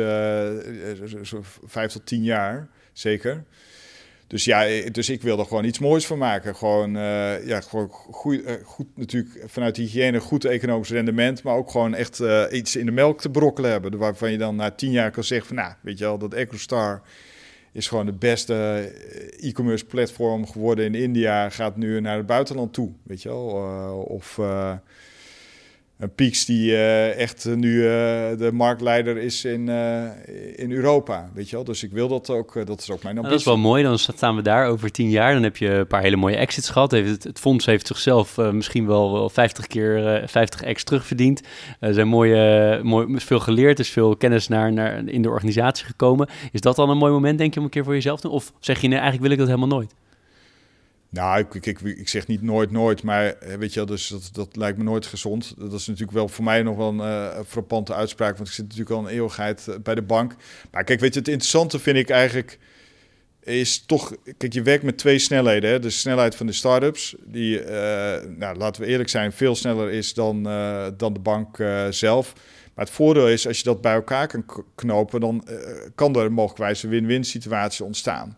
vijf 1.66 1.92
tot 1.92 2.06
tien 2.06 2.24
jaar, 2.24 2.68
zeker. 2.94 3.44
Dus 4.28 4.46
ja, 4.46 4.90
dus 4.92 5.10
ik 5.10 5.22
wil 5.22 5.40
er 5.40 5.46
gewoon 5.46 5.64
iets 5.64 5.80
moois 5.80 6.08
van 6.08 6.18
maken. 6.18 6.56
Gewoon, 6.56 6.92
ja, 7.46 7.62
gewoon 7.62 7.90
goed, 7.90 8.42
goed 8.64 8.88
natuurlijk 8.96 9.44
vanuit 9.46 9.78
hygiëne, 9.78 10.20
goed 10.20 10.46
economisch 10.46 10.90
rendement, 10.90 11.44
maar 11.44 11.56
ook 11.56 11.72
gewoon 11.72 11.94
echt 11.94 12.24
iets 12.52 12.76
in 12.76 12.86
de 12.86 12.92
melk 12.92 13.22
te 13.22 13.30
brokkelen 13.30 13.72
hebben. 13.72 13.98
Waarvan 13.98 14.32
je 14.32 14.38
dan 14.38 14.56
na 14.56 14.72
tien 14.72 14.92
jaar 14.92 15.12
kan 15.12 15.24
zeggen 15.24 15.48
van, 15.48 15.56
nou, 15.56 15.74
weet 15.82 15.98
je 15.98 16.04
wel, 16.04 16.18
dat 16.18 16.34
EcoStar 16.34 17.02
is 17.76 17.88
gewoon 17.88 18.06
de 18.06 18.12
beste 18.12 18.54
eh, 18.54 19.50
e-commerce 19.50 19.86
platform 19.86 20.48
geworden 20.48 20.86
in 20.86 20.96
India. 20.96 21.50
Gaat 21.50 21.78
nu 21.78 22.02
naar 22.02 22.18
het 22.18 22.26
buitenland 22.26 22.74
toe, 22.74 22.92
weet 23.04 23.22
je 23.22 23.30
wel. 23.30 23.58
Uh, 23.58 24.00
of 24.00 24.38
uh, 24.38 24.74
een 25.98 26.14
Peaks 26.16 26.46
die 26.46 26.72
uh, 26.72 27.18
echt 27.18 27.46
nu 27.46 27.82
de 28.38 28.50
marktleider 28.54 29.18
is 29.18 29.46
in, 29.46 29.70
in 30.56 30.72
Europa, 30.72 31.30
weet 31.34 31.50
je 31.50 31.56
wel. 31.56 31.66
Dus 31.66 31.84
ik 31.84 31.92
wil 31.92 32.08
dat 32.08 32.30
ook, 32.30 32.66
dat 32.66 32.82
is 32.82 32.92
ook 32.92 33.04
mijn 33.04 33.18
ambitie. 33.18 33.22
Nou, 33.22 33.30
dat 33.30 33.40
is 33.40 33.46
wel 33.46 33.58
mooi, 33.58 33.84
dan 33.84 34.00
staan 34.00 34.36
we 34.36 34.42
daar 34.42 34.68
over 34.68 34.92
tien 34.92 35.10
jaar. 35.10 35.34
Dan 35.34 35.44
heb 35.44 35.58
je 35.58 35.70
een 35.70 35.88
paar 35.88 36.02
hele 36.02 36.16
mooie 36.16 36.36
exits 36.36 36.70
gehad. 36.70 36.92
Het, 36.92 37.24
het 37.24 37.40
fonds 37.40 37.66
heeft 37.66 37.88
zichzelf 37.88 38.38
misschien 38.38 38.88
wel, 38.88 39.12
wel 39.14 39.30
50 39.30 39.68
keer 39.68 40.24
50 40.26 40.74
x 40.74 40.84
terugverdiend. 40.84 41.42
Er 41.80 41.94
zijn 41.94 42.08
mooie, 42.08 42.80
mooi, 42.84 43.20
veel 43.20 43.40
geleerd, 43.40 43.80
is 43.80 43.90
veel 43.90 44.16
kennis 44.16 44.48
naar, 44.48 44.74
naar, 44.74 45.08
in 45.08 45.22
de 45.22 45.30
organisatie 45.30 45.86
gekomen. 45.86 46.28
Is 46.52 46.62
dat 46.62 46.76
dan 46.76 46.90
een 46.90 46.98
mooi 46.98 47.12
moment, 47.12 47.38
denk 47.38 47.54
je, 47.54 47.60
om 47.60 47.66
een 47.66 47.72
keer 47.72 47.84
voor 47.84 47.94
jezelf 47.94 48.20
te 48.20 48.28
doen? 48.28 48.36
Of 48.36 48.54
zeg 48.60 48.82
je, 48.82 48.88
nee, 48.88 49.00
eigenlijk 49.00 49.22
wil 49.24 49.32
ik 49.32 49.38
dat 49.38 49.48
helemaal 49.48 49.78
nooit? 49.78 49.94
Nou, 51.16 51.40
ik, 51.40 51.66
ik, 51.66 51.82
ik, 51.82 52.10
zeg 52.10 52.28
niet 52.28 52.42
nooit, 52.42 52.72
nooit, 52.72 53.04
maar 53.04 53.26
eh, 53.26 53.56
weet 53.56 53.74
je 53.74 53.86
dus 53.86 54.08
dat, 54.08 54.30
dat 54.32 54.56
lijkt 54.56 54.78
me 54.78 54.84
nooit 54.84 55.06
gezond. 55.06 55.54
Dat 55.58 55.74
is 55.74 55.88
natuurlijk 55.88 56.18
wel 56.18 56.28
voor 56.28 56.44
mij 56.44 56.64
nog 56.64 56.78
wel 56.78 56.90
een 56.90 56.98
uh, 56.98 57.40
frappante 57.48 57.94
uitspraak, 57.94 58.36
want 58.38 58.48
ik 58.48 58.54
zit 58.54 58.64
natuurlijk 58.64 58.92
al 58.92 59.00
een 59.00 59.14
eeuwigheid 59.14 59.68
eh, 59.68 59.76
bij 59.84 59.96
de 59.96 60.02
bank. 60.02 60.36
Maar 60.72 60.84
kijk, 60.84 61.00
weet 61.00 61.14
je, 61.14 61.20
het 61.20 61.28
interessante 61.28 61.80
vind 61.80 61.98
ik 61.98 62.10
eigenlijk 62.10 62.60
is 63.44 63.86
toch, 63.86 64.16
kijk, 64.38 64.54
je 64.54 64.62
werkt 64.62 64.84
met 64.84 64.98
twee 64.98 65.20
snelheden. 65.20 65.70
Hè? 65.70 65.80
De 65.80 65.90
snelheid 65.90 66.36
van 66.36 66.46
de 66.46 66.52
start-ups, 66.52 67.16
die, 67.26 67.62
nou, 68.38 68.58
laten 68.58 68.82
we 68.82 68.88
eerlijk 68.88 69.10
zijn, 69.10 69.32
veel 69.32 69.56
sneller 69.56 69.92
is 69.92 70.14
dan, 70.14 70.44
dan 70.98 71.14
de 71.14 71.20
bank 71.20 71.58
zelf. 71.90 72.34
Maar 72.74 72.86
het 72.86 72.94
voordeel 72.94 73.30
is, 73.30 73.48
als 73.48 73.58
je 73.58 73.64
dat 73.64 73.82
bij 73.82 73.94
elkaar 73.94 74.28
kan 74.28 74.46
knopen, 74.76 75.20
dan 75.20 75.48
kan 75.96 76.16
er 76.16 76.32
mogelijkwijs 76.32 76.84
een 76.84 76.90
win-win 76.90 77.24
situatie 77.24 77.86
ontstaan. 77.86 78.38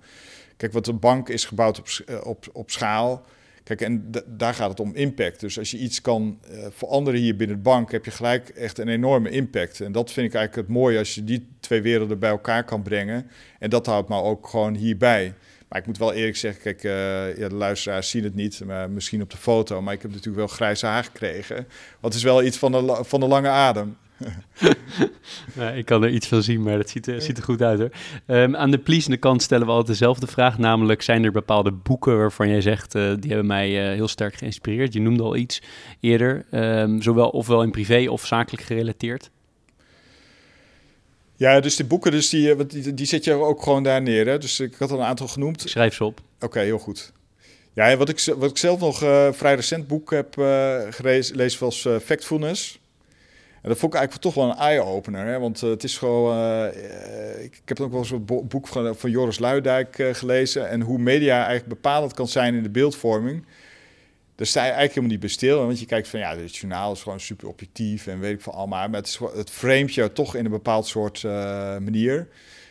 Kijk, 0.57 0.73
wat 0.73 0.87
een 0.87 0.99
bank 0.99 1.29
is 1.29 1.45
gebouwd 1.45 1.79
op, 1.79 1.87
eh, 2.05 2.25
op, 2.25 2.45
op 2.53 2.71
schaal. 2.71 3.25
Kijk, 3.63 3.81
en 3.81 4.11
daar 4.25 4.53
gaat 4.53 4.69
het 4.69 4.79
om 4.79 4.95
impact. 4.95 5.39
Dus 5.39 5.59
als 5.59 5.71
je 5.71 5.77
iets 5.77 6.01
kan 6.01 6.39
uh, 6.51 6.65
veranderen 6.69 7.19
hier 7.19 7.35
binnen 7.35 7.55
de 7.55 7.61
bank, 7.61 7.91
heb 7.91 8.05
je 8.05 8.11
gelijk 8.11 8.49
echt 8.49 8.77
een 8.77 8.87
enorme 8.87 9.29
impact. 9.29 9.81
En 9.81 9.91
dat 9.91 10.11
vind 10.11 10.27
ik 10.27 10.33
eigenlijk 10.33 10.67
het 10.67 10.77
mooie 10.77 10.97
als 10.97 11.15
je 11.15 11.23
die 11.23 11.47
twee 11.59 11.81
werelden 11.81 12.19
bij 12.19 12.29
elkaar 12.29 12.63
kan 12.63 12.81
brengen. 12.81 13.29
En 13.59 13.69
dat 13.69 13.85
houdt 13.85 14.09
me 14.09 14.21
ook 14.21 14.47
gewoon 14.47 14.75
hierbij. 14.75 15.33
Maar 15.67 15.79
ik 15.79 15.85
moet 15.85 15.97
wel 15.97 16.13
eerlijk 16.13 16.37
zeggen, 16.37 16.61
kijk, 16.61 16.83
uh, 16.83 17.37
ja, 17.37 17.47
de 17.47 17.55
luisteraars 17.55 18.09
zien 18.09 18.23
het 18.23 18.35
niet, 18.35 18.61
maar 18.65 18.89
misschien 18.89 19.21
op 19.21 19.29
de 19.29 19.37
foto. 19.37 19.81
Maar 19.81 19.93
ik 19.93 20.01
heb 20.01 20.11
natuurlijk 20.11 20.37
wel 20.37 20.47
grijze 20.47 20.85
haar 20.85 21.03
gekregen. 21.03 21.67
Wat 21.99 22.13
is 22.13 22.23
wel 22.23 22.43
iets 22.43 22.57
van 22.57 22.71
de, 22.71 22.99
van 23.01 23.19
de 23.19 23.27
lange 23.27 23.49
adem. 23.49 23.97
ik 25.75 25.85
kan 25.85 26.03
er 26.03 26.09
iets 26.09 26.27
van 26.27 26.43
zien, 26.43 26.61
maar 26.61 26.77
dat 26.77 26.89
ziet, 26.89 27.07
er, 27.07 27.21
ziet 27.21 27.37
er 27.37 27.43
goed 27.43 27.61
uit 27.61 27.79
hoor. 27.79 27.91
Um, 28.27 28.55
aan 28.55 28.71
de 28.71 28.77
pleasende 28.77 29.17
kant 29.17 29.41
stellen 29.41 29.65
we 29.65 29.71
altijd 29.71 29.99
dezelfde 29.99 30.27
vraag. 30.27 30.57
Namelijk, 30.57 31.01
zijn 31.01 31.23
er 31.23 31.31
bepaalde 31.31 31.71
boeken 31.71 32.17
waarvan 32.17 32.49
jij 32.49 32.61
zegt, 32.61 32.95
uh, 32.95 33.13
die 33.19 33.29
hebben 33.29 33.47
mij 33.47 33.89
uh, 33.89 33.93
heel 33.93 34.07
sterk 34.07 34.35
geïnspireerd? 34.35 34.93
Je 34.93 35.01
noemde 35.01 35.23
al 35.23 35.35
iets 35.35 35.61
eerder, 35.99 36.45
um, 36.51 37.01
zowel 37.01 37.29
ofwel 37.29 37.63
in 37.63 37.71
privé 37.71 38.09
of 38.09 38.25
zakelijk 38.25 38.63
gerelateerd. 38.63 39.29
Ja, 41.35 41.59
dus 41.59 41.75
die 41.75 41.85
boeken, 41.85 42.11
dus 42.11 42.29
die, 42.29 42.53
eh, 42.53 42.59
die, 42.67 42.93
die 42.93 43.05
zet 43.05 43.23
je 43.23 43.33
ook 43.33 43.63
gewoon 43.63 43.83
daar 43.83 44.01
neer. 44.01 44.27
Hè? 44.27 44.37
Dus 44.37 44.59
ik 44.59 44.75
had 44.75 44.91
al 44.91 44.99
een 44.99 45.05
aantal 45.05 45.27
genoemd. 45.27 45.61
Ik 45.61 45.69
schrijf 45.69 45.93
ze 45.93 46.03
op. 46.03 46.21
Oké, 46.39 46.59
heel 46.59 46.79
goed. 46.79 47.11
Ja, 47.73 47.97
wat 47.97 48.09
ik, 48.09 48.33
wat 48.37 48.49
ik 48.49 48.57
zelf 48.57 48.79
nog 48.79 49.03
uh, 49.03 49.31
vrij 49.31 49.55
recent 49.55 49.87
boek 49.87 50.11
heb 50.11 50.33
gelezen 50.89 51.59
was 51.59 51.87
Factfulness. 52.03 52.79
Dat 53.67 53.77
vond 53.77 53.93
ik 53.93 53.99
eigenlijk 53.99 54.21
toch 54.21 54.33
wel 54.33 54.51
een 54.51 54.57
eye-opener. 54.57 55.39
Want 55.39 55.61
het 55.61 55.83
is 55.83 55.97
gewoon... 55.97 56.67
ik, 57.37 57.43
ik, 57.43 57.61
heb 57.65 57.79
ook 57.79 57.91
wel 57.91 57.99
eens 57.99 58.11
een 58.11 58.25
boek 58.25 58.67
van, 58.67 58.95
van 58.95 59.09
Joris 59.09 59.39
Luidijk 59.39 60.09
gelezen. 60.11 60.69
En 60.69 60.81
hoe 60.81 60.97
media 60.97 61.35
eigenlijk 61.35 61.67
bepalend 61.67 62.13
kan 62.13 62.27
zijn 62.27 62.55
in 62.55 62.63
de 62.63 62.69
beeldvorming 62.69 63.43
daar 64.37 64.47
sta 64.47 64.59
je 64.59 64.71
eigenlijk 64.71 64.93
helemaal 64.93 65.11
niet 65.11 65.19
bij 65.19 65.29
stil. 65.29 65.65
Want 65.65 65.79
je 65.79 65.85
kijkt 65.85 66.07
van 66.07 66.19
ja, 66.19 66.37
het 66.37 66.55
journaal 66.55 66.91
is 66.91 67.01
gewoon 67.01 67.19
super 67.19 67.47
objectief 67.47 68.07
en 68.07 68.19
weet 68.19 68.33
ik 68.33 68.41
van 68.41 68.53
allemaal. 68.53 68.89
Maar 68.89 69.01
het, 69.33 69.49
framet 69.49 69.93
je 69.93 70.11
toch 70.13 70.35
in 70.35 70.45
een 70.45 70.51
bepaald 70.51 70.87
soort 70.87 71.23
manier. 71.23 72.27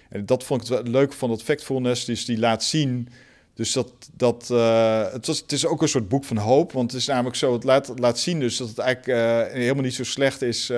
En 0.09 0.27
dat 0.27 0.45
vond 0.45 0.63
ik 0.63 0.77
het 0.77 0.89
leuk 0.89 1.13
van 1.13 1.29
dat 1.29 1.43
factfulness, 1.43 2.05
dus 2.05 2.25
die 2.25 2.39
laat 2.39 2.65
zien. 2.65 3.09
Dus 3.57 3.73
dat, 3.73 3.93
dat 4.13 4.49
uh, 4.53 5.13
het, 5.13 5.27
was, 5.27 5.39
het 5.39 5.53
is 5.53 5.67
ook 5.67 5.83
een 5.83 5.89
soort 5.89 6.09
boek 6.09 6.25
van 6.25 6.37
hoop. 6.37 6.73
Want 6.73 6.93
het 6.93 7.01
is 7.01 7.07
namelijk 7.07 7.37
zo, 7.37 7.53
het 7.53 7.65
laat, 7.65 7.93
laat 7.95 8.19
zien 8.19 8.41
dus 8.41 8.57
dat 8.57 8.69
het 8.69 8.79
eigenlijk 8.79 9.19
uh, 9.19 9.53
helemaal 9.53 9.83
niet 9.83 9.95
zo 9.95 10.05
slecht 10.05 10.43
is 10.43 10.73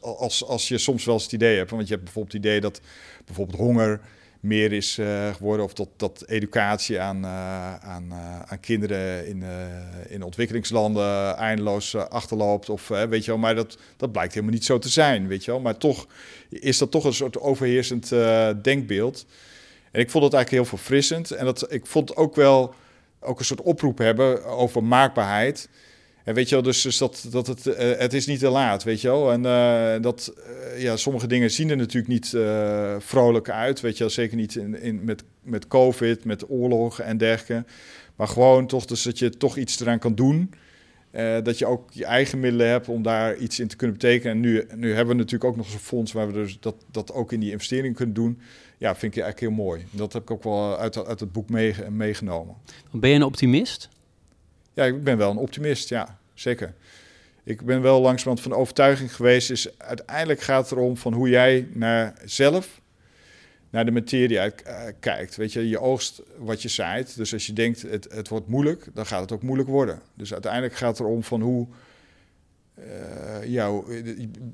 als, 0.00 0.44
als 0.44 0.68
je 0.68 0.78
soms 0.78 1.04
wel 1.04 1.14
eens 1.14 1.24
het 1.24 1.32
idee 1.32 1.56
hebt. 1.56 1.70
Want 1.70 1.82
je 1.82 1.92
hebt 1.92 2.04
bijvoorbeeld 2.04 2.34
het 2.34 2.44
idee 2.44 2.60
dat 2.60 2.80
bijvoorbeeld 3.24 3.58
honger 3.58 4.00
meer 4.42 4.72
is 4.72 4.98
uh, 4.98 5.34
geworden. 5.34 5.64
Of 5.64 5.72
dat, 5.72 5.88
dat 5.96 6.24
educatie 6.26 7.00
aan, 7.00 7.24
uh, 7.24 7.74
aan, 7.74 8.06
uh, 8.10 8.40
aan 8.40 8.60
kinderen 8.60 9.26
in, 9.26 9.44
in 10.08 10.22
ontwikkelingslanden 10.22 11.36
eindeloos 11.36 11.94
achterloopt. 11.94 12.68
Of 12.68 12.88
weet 12.88 13.24
je 13.24 13.30
wel, 13.30 13.40
maar 13.40 13.54
dat, 13.54 13.78
dat 13.96 14.12
blijkt 14.12 14.34
helemaal 14.34 14.54
niet 14.54 14.64
zo 14.64 14.78
te 14.78 14.88
zijn. 14.88 15.26
Weet 15.26 15.44
je 15.44 15.50
wel. 15.50 15.60
Maar 15.60 15.76
toch 15.76 16.06
is 16.48 16.78
dat 16.78 16.90
toch 16.90 17.04
een 17.04 17.14
soort 17.14 17.40
overheersend 17.40 18.08
denkbeeld. 18.62 19.26
En 19.92 20.00
ik 20.00 20.10
vond 20.10 20.24
het 20.24 20.34
eigenlijk 20.34 20.64
heel 20.64 20.76
verfrissend. 20.76 21.30
En 21.30 21.44
dat, 21.44 21.72
ik 21.72 21.86
vond 21.86 22.16
ook 22.16 22.34
wel 22.34 22.74
ook 23.20 23.38
een 23.38 23.44
soort 23.44 23.60
oproep 23.60 23.98
hebben 23.98 24.44
over 24.44 24.84
maakbaarheid. 24.84 25.68
En 26.24 26.34
weet 26.34 26.48
je 26.48 26.54
wel, 26.54 26.64
dus, 26.64 26.82
dus 26.82 26.98
dat, 26.98 27.26
dat 27.30 27.46
het, 27.46 27.66
uh, 27.66 27.74
het 27.76 28.12
is 28.12 28.26
niet 28.26 28.38
te 28.38 28.48
laat, 28.48 28.82
weet 28.82 29.00
je 29.00 29.08
wel. 29.08 29.32
En 29.32 29.44
uh, 29.44 30.02
dat, 30.02 30.34
uh, 30.74 30.82
ja, 30.82 30.96
sommige 30.96 31.26
dingen 31.26 31.50
zien 31.50 31.70
er 31.70 31.76
natuurlijk 31.76 32.12
niet 32.12 32.36
vrolijk 32.98 33.50
uit, 33.50 33.80
weet 33.80 33.96
je 33.96 33.98
wel. 33.98 34.12
Zeker 34.12 34.36
niet 34.36 34.54
in, 34.54 34.80
in, 34.80 35.04
met, 35.04 35.22
met 35.42 35.68
COVID, 35.68 36.24
met 36.24 36.50
oorlog 36.50 37.00
en 37.00 37.16
dergelijke. 37.16 37.64
Maar 38.16 38.28
gewoon 38.28 38.66
toch, 38.66 38.84
dus 38.84 39.02
dat 39.02 39.18
je 39.18 39.30
toch 39.30 39.56
iets 39.56 39.80
eraan 39.80 39.98
kan 39.98 40.14
doen. 40.14 40.50
dat 41.42 41.58
je 41.58 41.66
ook 41.66 41.90
je 41.92 42.04
eigen 42.04 42.40
middelen 42.40 42.68
hebt 42.68 42.88
om 42.88 43.02
daar 43.02 43.36
iets 43.36 43.60
in 43.60 43.68
te 43.68 43.76
kunnen 43.76 43.96
betekenen. 43.96 44.32
En 44.32 44.40
nu, 44.40 44.66
nu 44.74 44.88
hebben 44.88 45.16
we 45.16 45.22
natuurlijk 45.22 45.50
ook 45.50 45.56
nog 45.56 45.64
eens 45.64 45.74
een 45.74 45.80
fonds 45.80 46.12
waar 46.12 46.26
we 46.26 46.32
dus 46.32 46.60
dat, 46.60 46.74
dat 46.90 47.12
ook 47.12 47.32
in 47.32 47.40
die 47.40 47.50
investering 47.50 47.94
kunnen 47.94 48.14
doen. 48.14 48.40
Ja, 48.82 48.94
vind 48.96 49.16
ik 49.16 49.22
eigenlijk 49.22 49.40
heel 49.40 49.64
mooi. 49.64 49.84
Dat 49.90 50.12
heb 50.12 50.22
ik 50.22 50.30
ook 50.30 50.42
wel 50.42 50.78
uit, 50.78 51.06
uit 51.06 51.20
het 51.20 51.32
boek 51.32 51.48
mee, 51.48 51.74
meegenomen. 51.90 52.54
Ben 52.90 53.10
je 53.10 53.16
een 53.16 53.22
optimist? 53.22 53.88
Ja, 54.72 54.84
ik 54.84 55.04
ben 55.04 55.16
wel 55.16 55.30
een 55.30 55.36
optimist, 55.36 55.88
ja, 55.88 56.18
zeker. 56.34 56.74
Ik 57.44 57.64
ben 57.64 57.82
wel 57.82 58.00
langzamerhand 58.00 58.40
van 58.40 58.52
overtuiging 58.52 59.14
geweest, 59.14 59.50
is 59.50 59.78
uiteindelijk 59.78 60.40
gaat 60.40 60.62
het 60.62 60.78
erom 60.78 60.96
van 60.96 61.12
hoe 61.12 61.28
jij 61.28 61.68
naar 61.72 62.14
zelf, 62.24 62.80
naar 63.70 63.84
de 63.84 63.90
materie 63.90 64.40
uit, 64.40 64.62
uh, 64.66 64.82
kijkt. 65.00 65.36
Weet 65.36 65.52
je, 65.52 65.68
je 65.68 65.80
oogst 65.80 66.22
wat 66.38 66.62
je 66.62 66.68
zaait. 66.68 67.16
Dus 67.16 67.32
als 67.32 67.46
je 67.46 67.52
denkt 67.52 67.82
het, 67.82 68.06
het 68.10 68.28
wordt 68.28 68.48
moeilijk, 68.48 68.88
dan 68.94 69.06
gaat 69.06 69.20
het 69.20 69.32
ook 69.32 69.42
moeilijk 69.42 69.68
worden. 69.68 70.00
Dus 70.14 70.32
uiteindelijk 70.32 70.74
gaat 70.74 70.98
het 70.98 71.06
erom 71.06 71.22
van 71.22 71.40
hoe, 71.40 71.66
uh, 72.78 73.68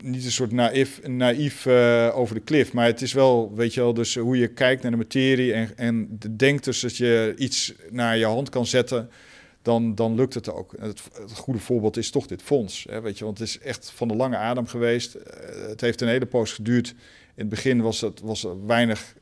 niet 0.03 0.25
een 0.25 0.31
soort 0.31 0.53
naïef, 0.53 1.07
naïef 1.07 1.67
uh, 1.67 2.11
over 2.15 2.35
de 2.35 2.41
klif, 2.41 2.73
maar 2.73 2.87
het 2.87 3.03
is 3.03 3.13
wel, 3.13 3.55
weet 3.55 3.75
je 3.75 3.81
wel, 3.81 3.95
dus 3.95 4.15
hoe 4.15 4.39
je 4.39 4.49
kijkt 4.49 4.83
naar 4.83 4.91
de 4.91 4.97
materie 4.97 5.53
en, 5.53 5.77
en 5.77 6.19
denkt 6.37 6.65
dus 6.65 6.81
dat 6.81 6.97
je 6.97 7.35
iets 7.37 7.75
naar 7.91 8.17
je 8.17 8.25
hand 8.25 8.49
kan 8.49 8.67
zetten 8.67 9.11
dan, 9.63 9.95
dan 9.95 10.15
lukt 10.15 10.35
het 10.35 10.53
ook. 10.53 10.75
Het, 10.81 11.03
goede 11.35 11.61
voorbeeld 11.61 11.97
is 11.97 12.11
toch 12.11 12.27
dit 12.27 12.43
fonds. 12.43 12.87
Hè, 12.91 13.01
weet 13.01 13.19
je, 13.19 13.25
want 13.25 13.39
het 13.39 13.49
is 13.49 13.59
echt 13.59 13.91
van 13.91 14.09
de 14.09 14.15
lange 14.15 14.37
adem 14.37 14.67
geweest. 14.67 15.17
Het 15.69 15.81
heeft 15.81 16.01
een 16.01 16.09
hele 16.09 16.27
poos 16.27 16.53
geduurd. 16.53 16.89
In 16.89 16.97
het 17.35 17.49
begin 17.49 17.81
was, 17.81 18.01
het, 18.01 18.21
was 18.21 18.47
weinig, 18.67 19.15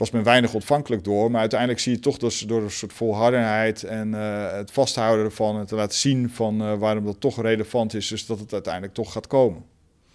was 0.00 0.10
men 0.10 0.22
weinig 0.22 0.54
ontvankelijk 0.54 1.04
door. 1.04 1.30
Maar 1.30 1.40
uiteindelijk 1.40 1.80
zie 1.80 1.92
je 1.92 1.98
toch 1.98 2.18
dus 2.18 2.38
door 2.38 2.62
een 2.62 2.70
soort 2.70 2.92
volhardendheid 2.92 3.82
en 3.82 4.08
uh, 4.08 4.52
het 4.52 4.70
vasthouden 4.70 5.24
ervan... 5.24 5.58
en 5.58 5.66
te 5.66 5.74
laten 5.74 5.98
zien 5.98 6.30
van 6.30 6.78
waarom 6.78 7.04
dat 7.04 7.20
toch 7.20 7.42
relevant 7.42 7.94
is... 7.94 8.08
dus 8.08 8.26
dat 8.26 8.38
het 8.38 8.52
uiteindelijk 8.52 8.94
toch 8.94 9.12
gaat 9.12 9.26
komen. 9.26 9.64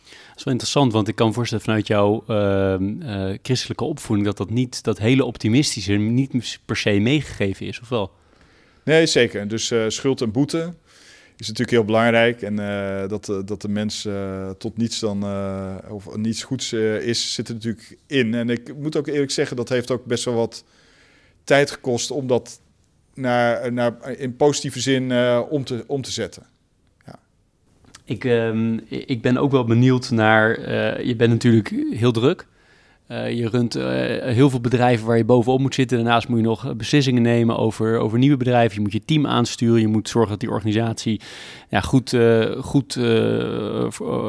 Dat 0.04 0.38
is 0.38 0.44
wel 0.44 0.54
interessant, 0.54 0.94
want 0.94 1.08
ik 1.08 1.16
kan 1.16 1.34
voorstellen 1.34 1.64
vanuit 1.64 1.88
jouw 1.88 2.24
uh, 2.28 2.76
uh, 2.80 3.38
christelijke 3.42 3.84
opvoeding 3.84 4.28
dat 4.28 4.38
dat 4.38 4.50
niet 4.50 4.84
dat 4.84 4.98
hele 4.98 5.26
optimistische 5.26 5.94
niet 5.94 6.60
per 6.66 6.78
se 6.78 7.00
meegegeven 7.00 7.66
is, 7.66 7.82
of 7.82 7.90
wel? 7.90 8.12
Nee, 8.84 9.06
zeker. 9.06 9.48
Dus 9.48 9.74
schuld 9.88 10.22
en 10.22 10.32
boete 10.32 10.74
is 11.38 11.48
natuurlijk 11.48 11.70
heel 11.70 11.86
belangrijk. 11.86 12.42
En 12.42 12.56
dat, 13.08 13.26
dat 13.46 13.62
de 13.62 13.70
mens 13.70 14.08
tot 14.58 14.78
niets 14.78 15.00
dan 15.00 15.24
of 15.90 16.16
niets 16.16 16.44
goeds 16.44 16.74
is, 16.74 17.34
zit 17.34 17.48
er 17.48 17.54
natuurlijk 17.54 17.98
in. 18.08 18.34
En 18.34 18.50
ik 18.50 18.76
moet 18.76 18.96
ook 18.96 19.08
eerlijk 19.08 19.32
zeggen, 19.32 19.56
dat 19.56 19.70
heeft 19.70 19.92
ook 19.92 20.06
best 20.06 20.26
wel 20.26 20.34
wat 20.34 20.64
tijd 21.44 21.72
gekost 21.72 22.12
om 22.12 22.28
dat 22.28 22.62
naar, 23.14 23.74
naar, 23.74 24.12
in 24.18 24.36
positieve 24.36 24.80
zin 24.80 25.14
om, 25.50 25.64
te, 25.64 25.84
om 25.88 26.02
te 26.02 26.12
zetten. 26.12 26.44
Ik, 28.04 28.24
um, 28.24 28.82
ik 28.90 29.22
ben 29.22 29.38
ook 29.38 29.52
wel 29.52 29.66
benieuwd 29.66 30.12
naar. 30.12 30.72
Je 31.06 31.16
bent 31.16 31.32
natuurlijk 31.32 31.70
heel 31.90 32.12
druk. 32.12 32.48
Uh, 33.12 33.32
je 33.32 33.50
runt 33.50 33.76
uh, 33.76 33.84
heel 34.22 34.50
veel 34.50 34.62
bedrijven 34.62 35.08
waar 35.08 35.18
je 35.18 35.26
bovenop 35.26 35.60
moet 35.60 35.76
zitten. 35.76 35.98
Daarnaast 35.98 36.28
moet 36.28 36.38
je 36.38 36.44
nog 36.44 36.76
beslissingen 36.76 37.22
nemen 37.22 37.58
over, 37.58 38.00
over 38.00 38.18
nieuwe 38.18 38.38
bedrijven. 38.38 38.76
Je 38.76 38.82
moet 38.82 38.92
je 38.92 39.06
team 39.06 39.28
aansturen. 39.28 39.82
Je 39.82 39.88
moet 39.88 40.10
zorgen 40.10 40.32
dat 40.32 40.40
die 40.40 40.50
organisatie 40.50 41.22
ja, 41.70 41.82
goed, 41.82 42.18
goed 42.60 42.94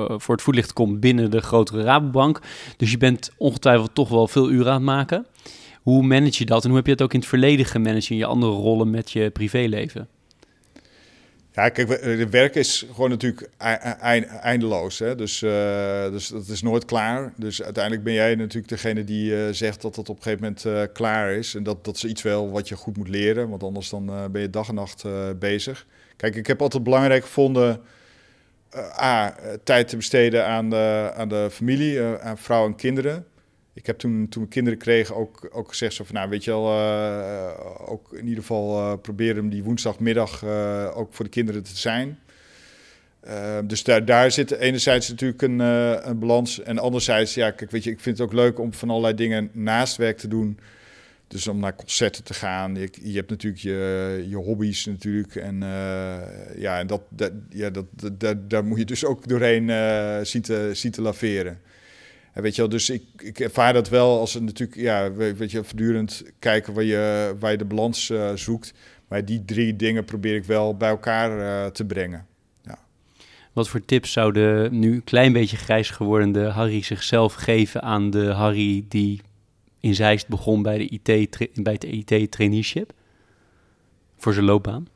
voor 0.08 0.34
het 0.34 0.42
voetlicht 0.42 0.72
komt 0.72 1.00
binnen 1.00 1.30
de 1.30 1.40
grotere 1.40 1.82
Rabobank. 1.82 2.40
Dus 2.76 2.90
je 2.90 2.98
bent 2.98 3.30
ongetwijfeld 3.36 3.94
toch 3.94 4.08
wel 4.08 4.28
veel 4.28 4.50
uren 4.50 4.66
aan 4.66 4.74
het 4.74 4.82
maken. 4.82 5.26
Hoe 5.82 6.02
manage 6.02 6.38
je 6.38 6.46
dat 6.46 6.62
en 6.62 6.68
hoe 6.68 6.76
heb 6.76 6.86
je 6.86 6.92
het 6.92 7.02
ook 7.02 7.12
in 7.12 7.18
het 7.18 7.28
verleden 7.28 7.66
gemanaged 7.66 8.10
in 8.10 8.16
je 8.16 8.26
andere 8.26 8.52
rollen 8.52 8.90
met 8.90 9.10
je 9.10 9.30
privéleven? 9.30 10.08
Ja, 11.56 11.68
kijk, 11.68 11.88
het 12.02 12.30
werk 12.30 12.54
is 12.54 12.86
gewoon 12.92 13.10
natuurlijk 13.10 13.48
eindeloos. 14.40 14.98
Hè? 14.98 15.14
Dus, 15.14 15.42
uh, 15.42 15.50
dus 16.10 16.28
dat 16.28 16.48
is 16.48 16.62
nooit 16.62 16.84
klaar. 16.84 17.32
Dus 17.36 17.62
uiteindelijk 17.62 18.04
ben 18.04 18.12
jij 18.12 18.34
natuurlijk 18.34 18.68
degene 18.68 19.04
die 19.04 19.32
uh, 19.32 19.48
zegt 19.50 19.82
dat 19.82 19.96
het 19.96 20.08
op 20.08 20.16
een 20.16 20.22
gegeven 20.22 20.56
moment 20.64 20.92
klaar 20.92 21.32
is. 21.32 21.54
En 21.54 21.62
dat, 21.62 21.84
dat 21.84 21.96
is 21.96 22.04
iets 22.04 22.22
wel 22.22 22.50
wat 22.50 22.68
je 22.68 22.76
goed 22.76 22.96
moet 22.96 23.08
leren, 23.08 23.48
want 23.48 23.62
anders 23.62 23.88
dan 23.88 24.28
ben 24.30 24.40
je 24.40 24.50
dag 24.50 24.68
en 24.68 24.74
nacht 24.74 25.04
bezig. 25.38 25.86
Kijk, 26.16 26.34
ik 26.34 26.46
heb 26.46 26.62
altijd 26.62 26.82
belangrijk 26.82 27.22
gevonden... 27.22 27.80
A, 29.00 29.34
tijd 29.64 29.88
te 29.88 29.96
besteden 29.96 30.46
aan 30.46 30.70
de, 30.70 31.12
aan 31.14 31.28
de 31.28 31.48
familie, 31.50 32.02
aan 32.02 32.38
vrouw 32.38 32.66
en 32.66 32.74
kinderen 32.74 33.26
ik 33.76 33.86
heb 33.86 33.98
toen, 33.98 34.28
toen 34.28 34.48
kinderen 34.48 34.78
kregen 34.78 35.16
ook, 35.16 35.48
ook 35.52 35.68
gezegd 35.68 35.94
zo 35.94 36.04
van, 36.04 36.14
nou 36.14 36.28
weet 36.28 36.44
je 36.44 36.50
wel, 36.50 36.66
uh, 36.66 37.90
ook 37.90 38.12
in 38.12 38.24
ieder 38.24 38.40
geval 38.40 38.78
uh, 38.78 38.98
proberen 39.02 39.42
om 39.42 39.48
die 39.48 39.62
woensdagmiddag 39.62 40.42
uh, 40.42 40.90
ook 40.94 41.14
voor 41.14 41.24
de 41.24 41.30
kinderen 41.30 41.62
te 41.62 41.76
zijn. 41.76 42.18
dus 43.64 43.84
daar, 43.84 44.04
daar 44.04 44.30
zit 44.30 44.50
enerzijds 44.50 45.08
natuurlijk 45.08 45.42
een, 45.42 45.58
een 45.58 46.18
balans 46.18 46.62
en 46.62 46.78
anderzijds, 46.78 47.34
ja, 47.34 47.50
kijk, 47.50 47.70
weet 47.70 47.84
je, 47.84 47.90
ik 47.90 48.00
vind 48.00 48.18
het 48.18 48.26
ook 48.26 48.32
leuk 48.32 48.58
om 48.58 48.72
van 48.72 48.90
allerlei 48.90 49.14
dingen 49.14 49.50
naast 49.52 49.96
werk 49.96 50.18
te 50.18 50.28
doen. 50.28 50.58
Dus 51.28 51.46
om 51.46 51.58
naar 51.58 51.74
concerten 51.74 52.24
te 52.24 52.34
gaan. 52.34 52.74
Je, 52.74 52.88
je 53.02 53.16
hebt 53.16 53.30
natuurlijk 53.30 53.62
je, 53.62 54.24
je 54.28 54.36
hobby's 54.36 54.86
natuurlijk. 54.86 55.34
En 55.34 55.58
ja, 56.56 56.78
en 56.78 56.86
dat, 56.86 57.02
dat, 57.08 57.32
ja 57.48 57.70
dat, 57.70 57.86
dat, 58.12 58.50
daar 58.50 58.64
moet 58.64 58.78
je 58.78 58.84
dus 58.84 59.04
ook 59.04 59.28
doorheen 59.28 59.70
zien, 60.26 60.42
te, 60.42 60.70
zien 60.72 60.90
te 60.90 61.02
laveren 61.02 61.58
weet 62.42 62.54
je 62.54 62.60
wel, 62.60 62.70
dus 62.70 62.90
ik, 62.90 63.02
ik 63.16 63.40
ervaar 63.40 63.72
dat 63.72 63.88
wel 63.88 64.18
als 64.18 64.34
een 64.34 64.44
natuurlijk, 64.44 64.78
ja, 64.78 65.12
weet 65.12 65.50
je, 65.50 65.64
voortdurend 65.64 66.22
kijken 66.38 66.74
waar 66.74 66.84
je, 66.84 67.34
waar 67.38 67.50
je 67.50 67.58
de 67.58 67.64
balans 67.64 68.08
uh, 68.08 68.30
zoekt. 68.34 68.72
Maar 69.08 69.24
die 69.24 69.44
drie 69.44 69.76
dingen 69.76 70.04
probeer 70.04 70.34
ik 70.34 70.44
wel 70.44 70.76
bij 70.76 70.88
elkaar 70.88 71.72
te 71.72 71.84
brengen. 71.84 72.26
Wat 73.56 73.68
voor 73.68 73.84
tips 73.84 74.12
zou 74.12 74.32
de 74.32 74.68
nu 74.70 74.92
een 74.94 75.04
klein 75.04 75.32
beetje 75.32 75.56
grijs 75.56 75.90
geworden 75.90 76.50
Harry 76.50 76.82
zichzelf 76.82 77.34
geven 77.34 77.82
aan 77.82 78.10
de 78.10 78.24
Harry 78.24 78.84
die 78.88 79.20
in 79.80 79.94
Zeist 79.94 80.28
begon 80.28 80.62
bij, 80.62 80.78
de 80.78 80.88
IT, 80.88 81.48
bij 81.54 81.72
het 81.72 81.84
IT-traineeship? 81.84 82.92
Voor 84.16 84.32
zijn 84.32 84.44
loopbaan? 84.44 84.88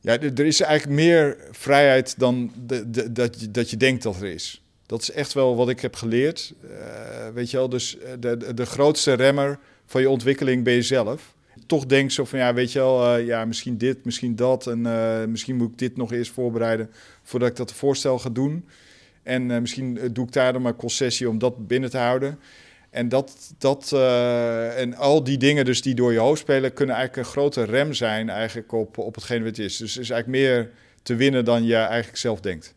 Ja, 0.00 0.20
er 0.20 0.46
is 0.46 0.60
eigenlijk 0.60 1.00
meer 1.00 1.36
vrijheid 1.50 2.18
dan 2.18 2.52
de, 2.66 2.90
de, 2.90 3.12
dat, 3.12 3.40
je, 3.40 3.50
dat 3.50 3.70
je 3.70 3.76
denkt 3.76 4.02
dat 4.02 4.20
er 4.20 4.26
is. 4.26 4.62
Dat 4.88 5.02
is 5.02 5.10
echt 5.10 5.32
wel 5.32 5.56
wat 5.56 5.68
ik 5.68 5.80
heb 5.80 5.96
geleerd. 5.96 6.54
Uh, 6.64 6.70
weet 7.34 7.50
je 7.50 7.56
wel, 7.56 7.68
dus 7.68 7.98
eh, 7.98 8.12
de, 8.20 8.54
de 8.54 8.66
grootste 8.66 9.12
remmer 9.12 9.58
van 9.86 10.00
je 10.00 10.10
ontwikkeling 10.10 10.64
ben 10.64 10.72
je 10.72 10.82
zelf 10.82 11.34
toch 11.66 11.86
denk 11.86 12.10
zo 12.10 12.24
van 12.24 12.38
ja, 12.38 12.54
weet 12.54 12.72
je 12.72 12.78
wel, 12.78 13.18
uh, 13.18 13.26
ja, 13.26 13.44
misschien 13.44 13.78
dit, 13.78 14.04
misschien 14.04 14.36
dat. 14.36 14.66
En 14.66 14.80
misschien 15.30 15.56
moet 15.56 15.70
ik 15.70 15.78
dit 15.78 15.96
nog 15.96 16.12
eerst 16.12 16.30
voorbereiden 16.30 16.90
voordat 17.22 17.48
ik 17.48 17.56
dat 17.56 17.72
voorstel 17.72 18.18
ga 18.18 18.28
doen. 18.28 18.68
En 19.22 19.46
misschien 19.46 19.98
doe 20.12 20.26
ik 20.26 20.32
daar 20.32 20.52
dan 20.52 20.62
maar 20.62 20.76
concessie 20.76 21.28
om 21.28 21.38
dat 21.38 21.66
binnen 21.66 21.90
te 21.90 21.98
houden. 21.98 22.38
En, 22.90 23.08
dat, 23.08 23.54
dat, 23.58 23.92
en 24.76 24.94
al 24.94 25.24
die 25.24 25.38
dingen 25.38 25.64
dus 25.64 25.82
die 25.82 25.94
door 25.94 26.12
je 26.12 26.18
hoofd 26.18 26.40
spelen, 26.40 26.72
kunnen 26.72 26.94
eigenlijk 26.94 27.26
een 27.26 27.32
grote 27.32 27.62
rem 27.62 27.92
zijn 27.92 28.28
eigenlijk 28.28 28.72
op, 28.72 28.98
op 28.98 29.14
hetgeen 29.14 29.38
wat 29.38 29.56
het 29.56 29.58
is. 29.58 29.76
Dus 29.76 29.94
er 29.94 30.00
is 30.00 30.10
eigenlijk 30.10 30.42
meer 30.42 30.70
te 31.02 31.14
winnen 31.14 31.44
dan 31.44 31.64
je 31.64 31.76
eigenlijk 31.76 32.18
zelf 32.18 32.40
denkt. 32.40 32.74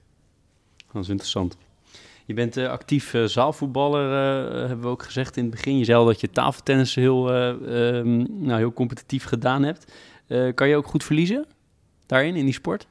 Dat 0.93 1.03
is 1.03 1.09
interessant. 1.09 1.57
Je 2.25 2.33
bent 2.33 2.57
uh, 2.57 2.69
actief 2.69 3.13
uh, 3.13 3.23
zaalvoetballer, 3.23 4.05
uh, 4.05 4.59
hebben 4.59 4.81
we 4.81 4.87
ook 4.87 5.03
gezegd 5.03 5.37
in 5.37 5.43
het 5.43 5.51
begin. 5.51 5.77
Je 5.77 5.85
zei 5.85 5.97
al 5.97 6.05
dat 6.05 6.21
je 6.21 6.29
tafeltennis 6.29 6.95
heel, 6.95 7.33
um, 7.35 8.27
nou, 8.29 8.57
heel 8.57 8.73
competitief 8.73 9.23
gedaan 9.23 9.63
hebt. 9.63 9.91
kan 10.55 10.67
je 10.67 10.75
ook 10.75 10.87
goed 10.87 11.03
verliezen 11.03 11.45
daarin, 12.05 12.35
in 12.35 12.45
die 12.45 12.53
sport? 12.53 12.87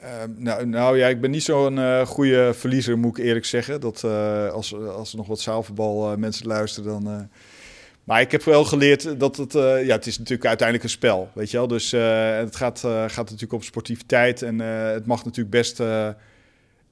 Ehm, 0.00 0.30
nou, 0.36 0.66
nou 0.66 0.98
ja, 0.98 1.08
ik 1.08 1.20
ben 1.20 1.30
niet 1.30 1.42
zo'n 1.42 2.06
goede 2.06 2.54
verliezer, 2.54 2.98
moet 2.98 3.18
ik 3.18 3.24
eerlijk 3.24 3.44
zeggen. 3.44 3.80
Dat, 3.80 4.04
als, 4.52 4.74
als 4.74 5.10
er 5.10 5.16
nog 5.16 5.26
wat 5.26 5.40
zaalvoetbal 5.40 6.16
mensen 6.16 6.46
luisteren, 6.46 7.02
dan... 7.02 7.28
Maar 8.04 8.20
ik 8.20 8.30
heb 8.30 8.42
wel 8.42 8.64
geleerd 8.64 9.20
dat 9.20 9.36
het, 9.36 9.52
ja, 9.52 9.94
het 9.94 10.06
is 10.06 10.18
natuurlijk 10.18 10.48
uiteindelijk 10.48 10.88
een 10.88 10.94
spel, 10.94 11.30
weet 11.34 11.50
je 11.50 11.56
wel. 11.56 11.66
Dus 11.66 11.90
het 11.90 12.56
gaat, 12.56 12.78
gaat 12.80 13.16
natuurlijk 13.16 13.52
om 13.52 13.62
sportiviteit 13.62 14.42
en 14.42 14.58
het 14.58 15.06
mag 15.06 15.24
natuurlijk 15.24 15.50
best 15.50 15.80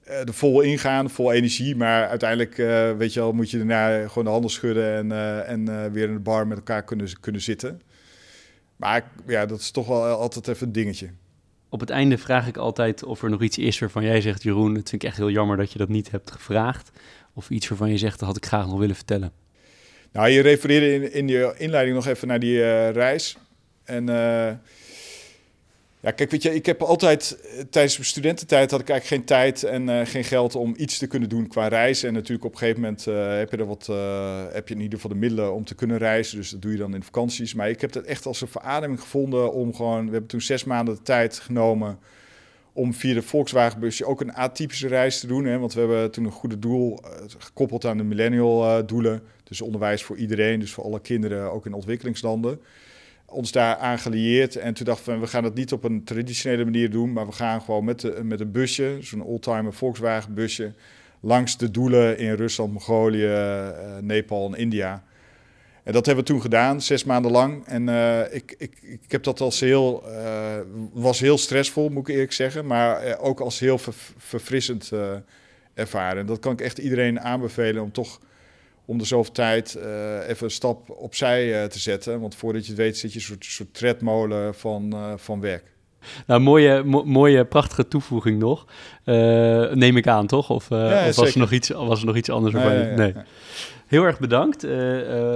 er 0.04 0.34
vol 0.34 0.60
ingaan, 0.60 1.10
vol 1.10 1.32
energie. 1.32 1.76
Maar 1.76 2.08
uiteindelijk, 2.08 2.58
uh, 2.58 2.92
weet 2.92 3.12
je 3.12 3.20
wel, 3.20 3.32
moet 3.32 3.50
je 3.50 3.56
daarna 3.56 4.08
gewoon 4.08 4.24
de 4.24 4.30
handen 4.30 4.50
schudden 4.50 4.96
en, 4.96 5.10
uh, 5.10 5.48
en 5.50 5.92
weer 5.92 6.08
in 6.08 6.14
de 6.14 6.20
bar 6.20 6.46
met 6.46 6.56
elkaar 6.56 6.82
kunnen, 6.82 7.20
kunnen 7.20 7.40
zitten. 7.40 7.80
Maar 8.76 9.04
ja, 9.26 9.46
dat 9.46 9.60
is 9.60 9.70
toch 9.70 9.86
wel 9.86 10.04
altijd 10.04 10.48
even 10.48 10.66
een 10.66 10.72
dingetje. 10.72 11.08
Op 11.68 11.80
het 11.80 11.90
einde 11.90 12.18
vraag 12.18 12.46
ik 12.46 12.56
altijd 12.56 13.04
of 13.04 13.22
er 13.22 13.30
nog 13.30 13.42
iets 13.42 13.58
is 13.58 13.78
waarvan 13.78 14.04
jij 14.04 14.20
zegt, 14.20 14.42
Jeroen, 14.42 14.74
het 14.74 14.88
vind 14.88 15.02
ik 15.02 15.08
echt 15.08 15.16
heel 15.16 15.30
jammer 15.30 15.56
dat 15.56 15.72
je 15.72 15.78
dat 15.78 15.88
niet 15.88 16.10
hebt 16.10 16.30
gevraagd. 16.30 16.90
Of 17.34 17.50
iets 17.50 17.68
waarvan 17.68 17.90
je 17.90 17.98
zegt, 17.98 18.18
dat 18.18 18.28
had 18.28 18.36
ik 18.36 18.46
graag 18.46 18.66
nog 18.66 18.78
willen 18.78 18.96
vertellen. 18.96 19.32
Nou, 20.12 20.28
je 20.28 20.40
refereerde 20.40 20.94
in, 20.94 21.12
in 21.12 21.28
je 21.28 21.54
inleiding 21.56 21.96
nog 21.96 22.06
even 22.06 22.28
naar 22.28 22.40
die 22.40 22.88
reis. 22.90 23.36
En 23.84 24.08
ja, 26.02 26.10
kijk, 26.10 26.30
weet 26.30 26.42
je, 26.42 26.54
ik 26.54 26.66
heb 26.66 26.82
altijd 26.82 27.38
eh, 27.42 27.60
tijdens 27.70 27.96
mijn 27.96 28.08
studententijd 28.08 28.70
had 28.70 28.80
ik 28.80 28.88
eigenlijk 28.88 29.20
geen 29.20 29.36
tijd 29.38 29.62
en 29.62 29.88
uh, 29.88 30.00
geen 30.06 30.24
geld 30.24 30.54
om 30.54 30.74
iets 30.76 30.98
te 30.98 31.06
kunnen 31.06 31.28
doen 31.28 31.48
qua 31.48 31.68
reizen. 31.68 32.08
En 32.08 32.14
natuurlijk 32.14 32.44
op 32.44 32.52
een 32.52 32.58
gegeven 32.58 32.80
moment 32.80 33.06
uh, 33.06 33.36
heb 33.36 33.50
je 33.50 33.56
er 33.56 33.66
wat, 33.66 33.86
heb 34.52 34.68
je 34.68 34.74
in 34.74 34.80
ieder 34.80 34.98
geval 34.98 35.10
de 35.10 35.20
middelen 35.20 35.54
om 35.54 35.64
te 35.64 35.74
kunnen 35.74 35.98
reizen. 35.98 36.36
Dus 36.36 36.50
dat 36.50 36.62
doe 36.62 36.72
je 36.72 36.78
dan 36.78 36.94
in 36.94 37.02
vakanties. 37.02 37.54
Maar 37.54 37.68
ik 37.68 37.80
heb 37.80 37.94
het 37.94 38.04
echt 38.04 38.26
als 38.26 38.40
een 38.40 38.48
verademing 38.48 39.00
gevonden 39.00 39.52
om 39.52 39.74
gewoon, 39.74 40.04
we 40.04 40.10
hebben 40.10 40.30
toen 40.30 40.40
zes 40.40 40.64
maanden 40.64 40.94
de 40.94 41.02
tijd 41.02 41.38
genomen 41.38 41.98
om 42.72 42.94
via 42.94 43.14
de 43.14 43.22
Volkswagen 43.22 43.80
busje 43.80 44.04
ook 44.04 44.20
een 44.20 44.34
atypische 44.34 44.88
reis 44.88 45.20
te 45.20 45.26
doen. 45.26 45.44
Hè? 45.44 45.58
Want 45.58 45.74
we 45.74 45.80
hebben 45.80 46.10
toen 46.10 46.24
een 46.24 46.30
goede 46.30 46.58
doel 46.58 47.00
gekoppeld 47.38 47.84
aan 47.84 47.96
de 47.96 48.04
millennial 48.04 48.86
doelen. 48.86 49.22
Dus 49.44 49.60
onderwijs 49.60 50.02
voor 50.02 50.16
iedereen, 50.16 50.60
dus 50.60 50.72
voor 50.72 50.84
alle 50.84 51.00
kinderen, 51.00 51.52
ook 51.52 51.66
in 51.66 51.72
ontwikkelingslanden 51.72 52.60
ons 53.32 53.52
daar 53.52 53.76
aan 53.76 53.98
gelieerd. 53.98 54.56
En 54.56 54.74
toen 54.74 54.86
dachten 54.86 55.14
we, 55.14 55.20
we 55.20 55.26
gaan 55.26 55.44
het 55.44 55.54
niet 55.54 55.72
op 55.72 55.84
een 55.84 56.04
traditionele 56.04 56.64
manier 56.64 56.90
doen, 56.90 57.12
maar 57.12 57.26
we 57.26 57.32
gaan 57.32 57.62
gewoon 57.62 57.84
met, 57.84 58.00
de, 58.00 58.20
met 58.22 58.40
een 58.40 58.52
busje, 58.52 58.96
zo'n 59.00 59.22
oldtimer 59.22 59.72
Volkswagen 59.72 60.34
busje, 60.34 60.72
langs 61.20 61.56
de 61.56 61.70
doelen 61.70 62.18
in 62.18 62.34
Rusland, 62.34 62.72
Mongolië, 62.72 63.26
uh, 63.26 63.68
Nepal 64.00 64.46
en 64.46 64.58
India. 64.58 65.04
En 65.82 65.92
dat 65.92 66.06
hebben 66.06 66.24
we 66.24 66.30
toen 66.30 66.40
gedaan, 66.40 66.80
zes 66.80 67.04
maanden 67.04 67.30
lang. 67.30 67.66
En 67.66 67.88
uh, 67.88 68.34
ik, 68.34 68.54
ik, 68.58 68.78
ik 68.82 69.10
heb 69.10 69.22
dat 69.22 69.40
als 69.40 69.60
heel, 69.60 70.02
uh, 70.06 70.56
was 70.92 71.20
heel 71.20 71.38
stressvol, 71.38 71.88
moet 71.88 72.08
ik 72.08 72.14
eerlijk 72.14 72.32
zeggen, 72.32 72.66
maar 72.66 73.18
ook 73.18 73.40
als 73.40 73.58
heel 73.58 73.78
ver, 73.78 73.94
verfrissend 74.16 74.92
ervaren. 75.74 76.18
En 76.18 76.26
dat 76.26 76.38
kan 76.38 76.52
ik 76.52 76.60
echt 76.60 76.78
iedereen 76.78 77.20
aanbevelen 77.20 77.82
om 77.82 77.92
toch 77.92 78.20
om 78.84 78.98
de 78.98 79.04
zoveel 79.04 79.32
tijd 79.32 79.76
uh, 79.78 80.28
even 80.28 80.44
een 80.44 80.50
stap 80.50 80.90
opzij 80.90 81.62
uh, 81.62 81.68
te 81.68 81.78
zetten. 81.78 82.20
Want 82.20 82.34
voordat 82.34 82.62
je 82.62 82.68
het 82.68 82.80
weet 82.80 82.98
zit 82.98 83.12
je 83.12 83.18
een 83.18 83.24
soort, 83.24 83.44
soort 83.44 83.74
tredmolen 83.74 84.54
van, 84.54 84.90
uh, 84.94 85.12
van 85.16 85.40
werk. 85.40 85.64
Nou, 86.26 86.40
mooie, 86.40 86.82
mo 86.82 87.04
mooie, 87.04 87.44
prachtige 87.44 87.88
toevoeging 87.88 88.38
nog. 88.38 88.66
neem 89.74 89.96
ik 89.96 90.06
aan, 90.06 90.26
toch? 90.26 90.50
Of, 90.50 90.68
ja, 90.68 91.08
of 91.08 91.16
was, 91.16 91.32
er 91.32 91.38
nog 91.38 91.52
iets, 91.52 91.68
was 91.68 92.00
er 92.00 92.06
nog 92.06 92.16
iets 92.16 92.30
anders? 92.30 92.54
Nee, 92.54 92.64
nee, 92.64 92.94
nee. 92.94 93.14
Heel 93.86 94.04
erg 94.04 94.18
bedankt. 94.18 94.66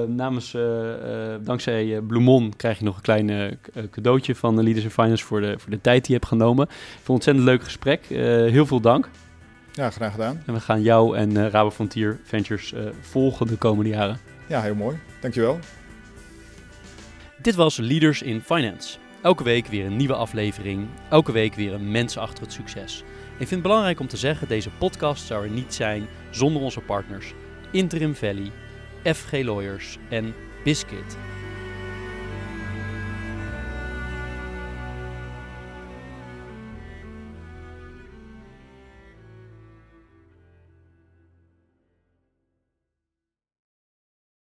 namens, 0.09 0.57
dankzij 1.40 2.01
Bloemon 2.07 2.53
krijg 2.57 2.78
je 2.78 2.84
nog 2.84 2.97
een 2.97 3.03
klein 3.03 3.59
cadeautje 3.90 4.34
van 4.34 4.62
Leaders 4.62 4.84
in 4.84 4.90
Finance 4.90 5.24
voor 5.24 5.40
de, 5.40 5.55
voor 5.59 5.70
de 5.70 5.80
tijd 5.80 6.01
die 6.05 6.14
je 6.14 6.18
hebt 6.20 6.32
genomen. 6.32 6.66
Ik 6.68 6.72
vond 6.72 6.99
het 6.99 7.09
een 7.09 7.14
ontzettend 7.14 7.44
leuk 7.44 7.62
gesprek. 7.62 8.01
heel 8.53 8.66
veel 8.66 8.80
dank. 8.80 9.09
Ja, 9.77 9.91
graag 9.91 10.12
gedaan. 10.12 10.43
En 10.47 10.55
we 10.55 10.61
gaan 10.61 10.83
jou 10.83 11.16
en 11.16 11.31
uh, 11.31 11.49
Rabo 11.49 11.70
Frontier 11.70 12.18
Ventures 12.22 12.72
uh, 12.72 12.81
volgen 13.01 13.47
de 13.47 13.57
komende 13.57 13.91
jaren. 13.91 14.18
Ja, 14.47 14.62
heel 14.62 14.74
mooi. 14.74 14.99
Dankjewel. 15.20 15.59
Dit 17.43 17.55
was 17.55 17.77
Leaders 17.77 18.22
in 18.22 18.41
Finance. 18.41 18.99
Elke 19.22 19.45
week 19.45 19.66
weer 19.66 19.87
een 19.87 19.97
nieuwe 19.97 20.14
aflevering. 20.14 20.87
Elke 21.11 21.33
week 21.33 21.55
weer 21.55 21.72
een 21.72 21.91
mens 21.91 22.18
achter 22.18 22.43
het 22.43 22.53
succes. 22.53 22.99
Ik 23.31 23.37
vind 23.37 23.51
het 23.51 23.62
belangrijk 23.62 24.01
om 24.01 24.07
te 24.09 24.16
zeggen, 24.16 24.49
deze 24.49 24.70
podcast 24.79 25.27
zou 25.27 25.45
er 25.45 25.51
niet 25.51 25.74
zijn 25.74 26.07
zonder 26.31 26.62
onze 26.62 26.81
partners. 26.81 27.33
Interim 27.70 28.14
Valley, 28.14 28.51
FG 29.03 29.33
Lawyers 29.33 29.99
en 30.09 30.35
Biscuit. 30.64 31.16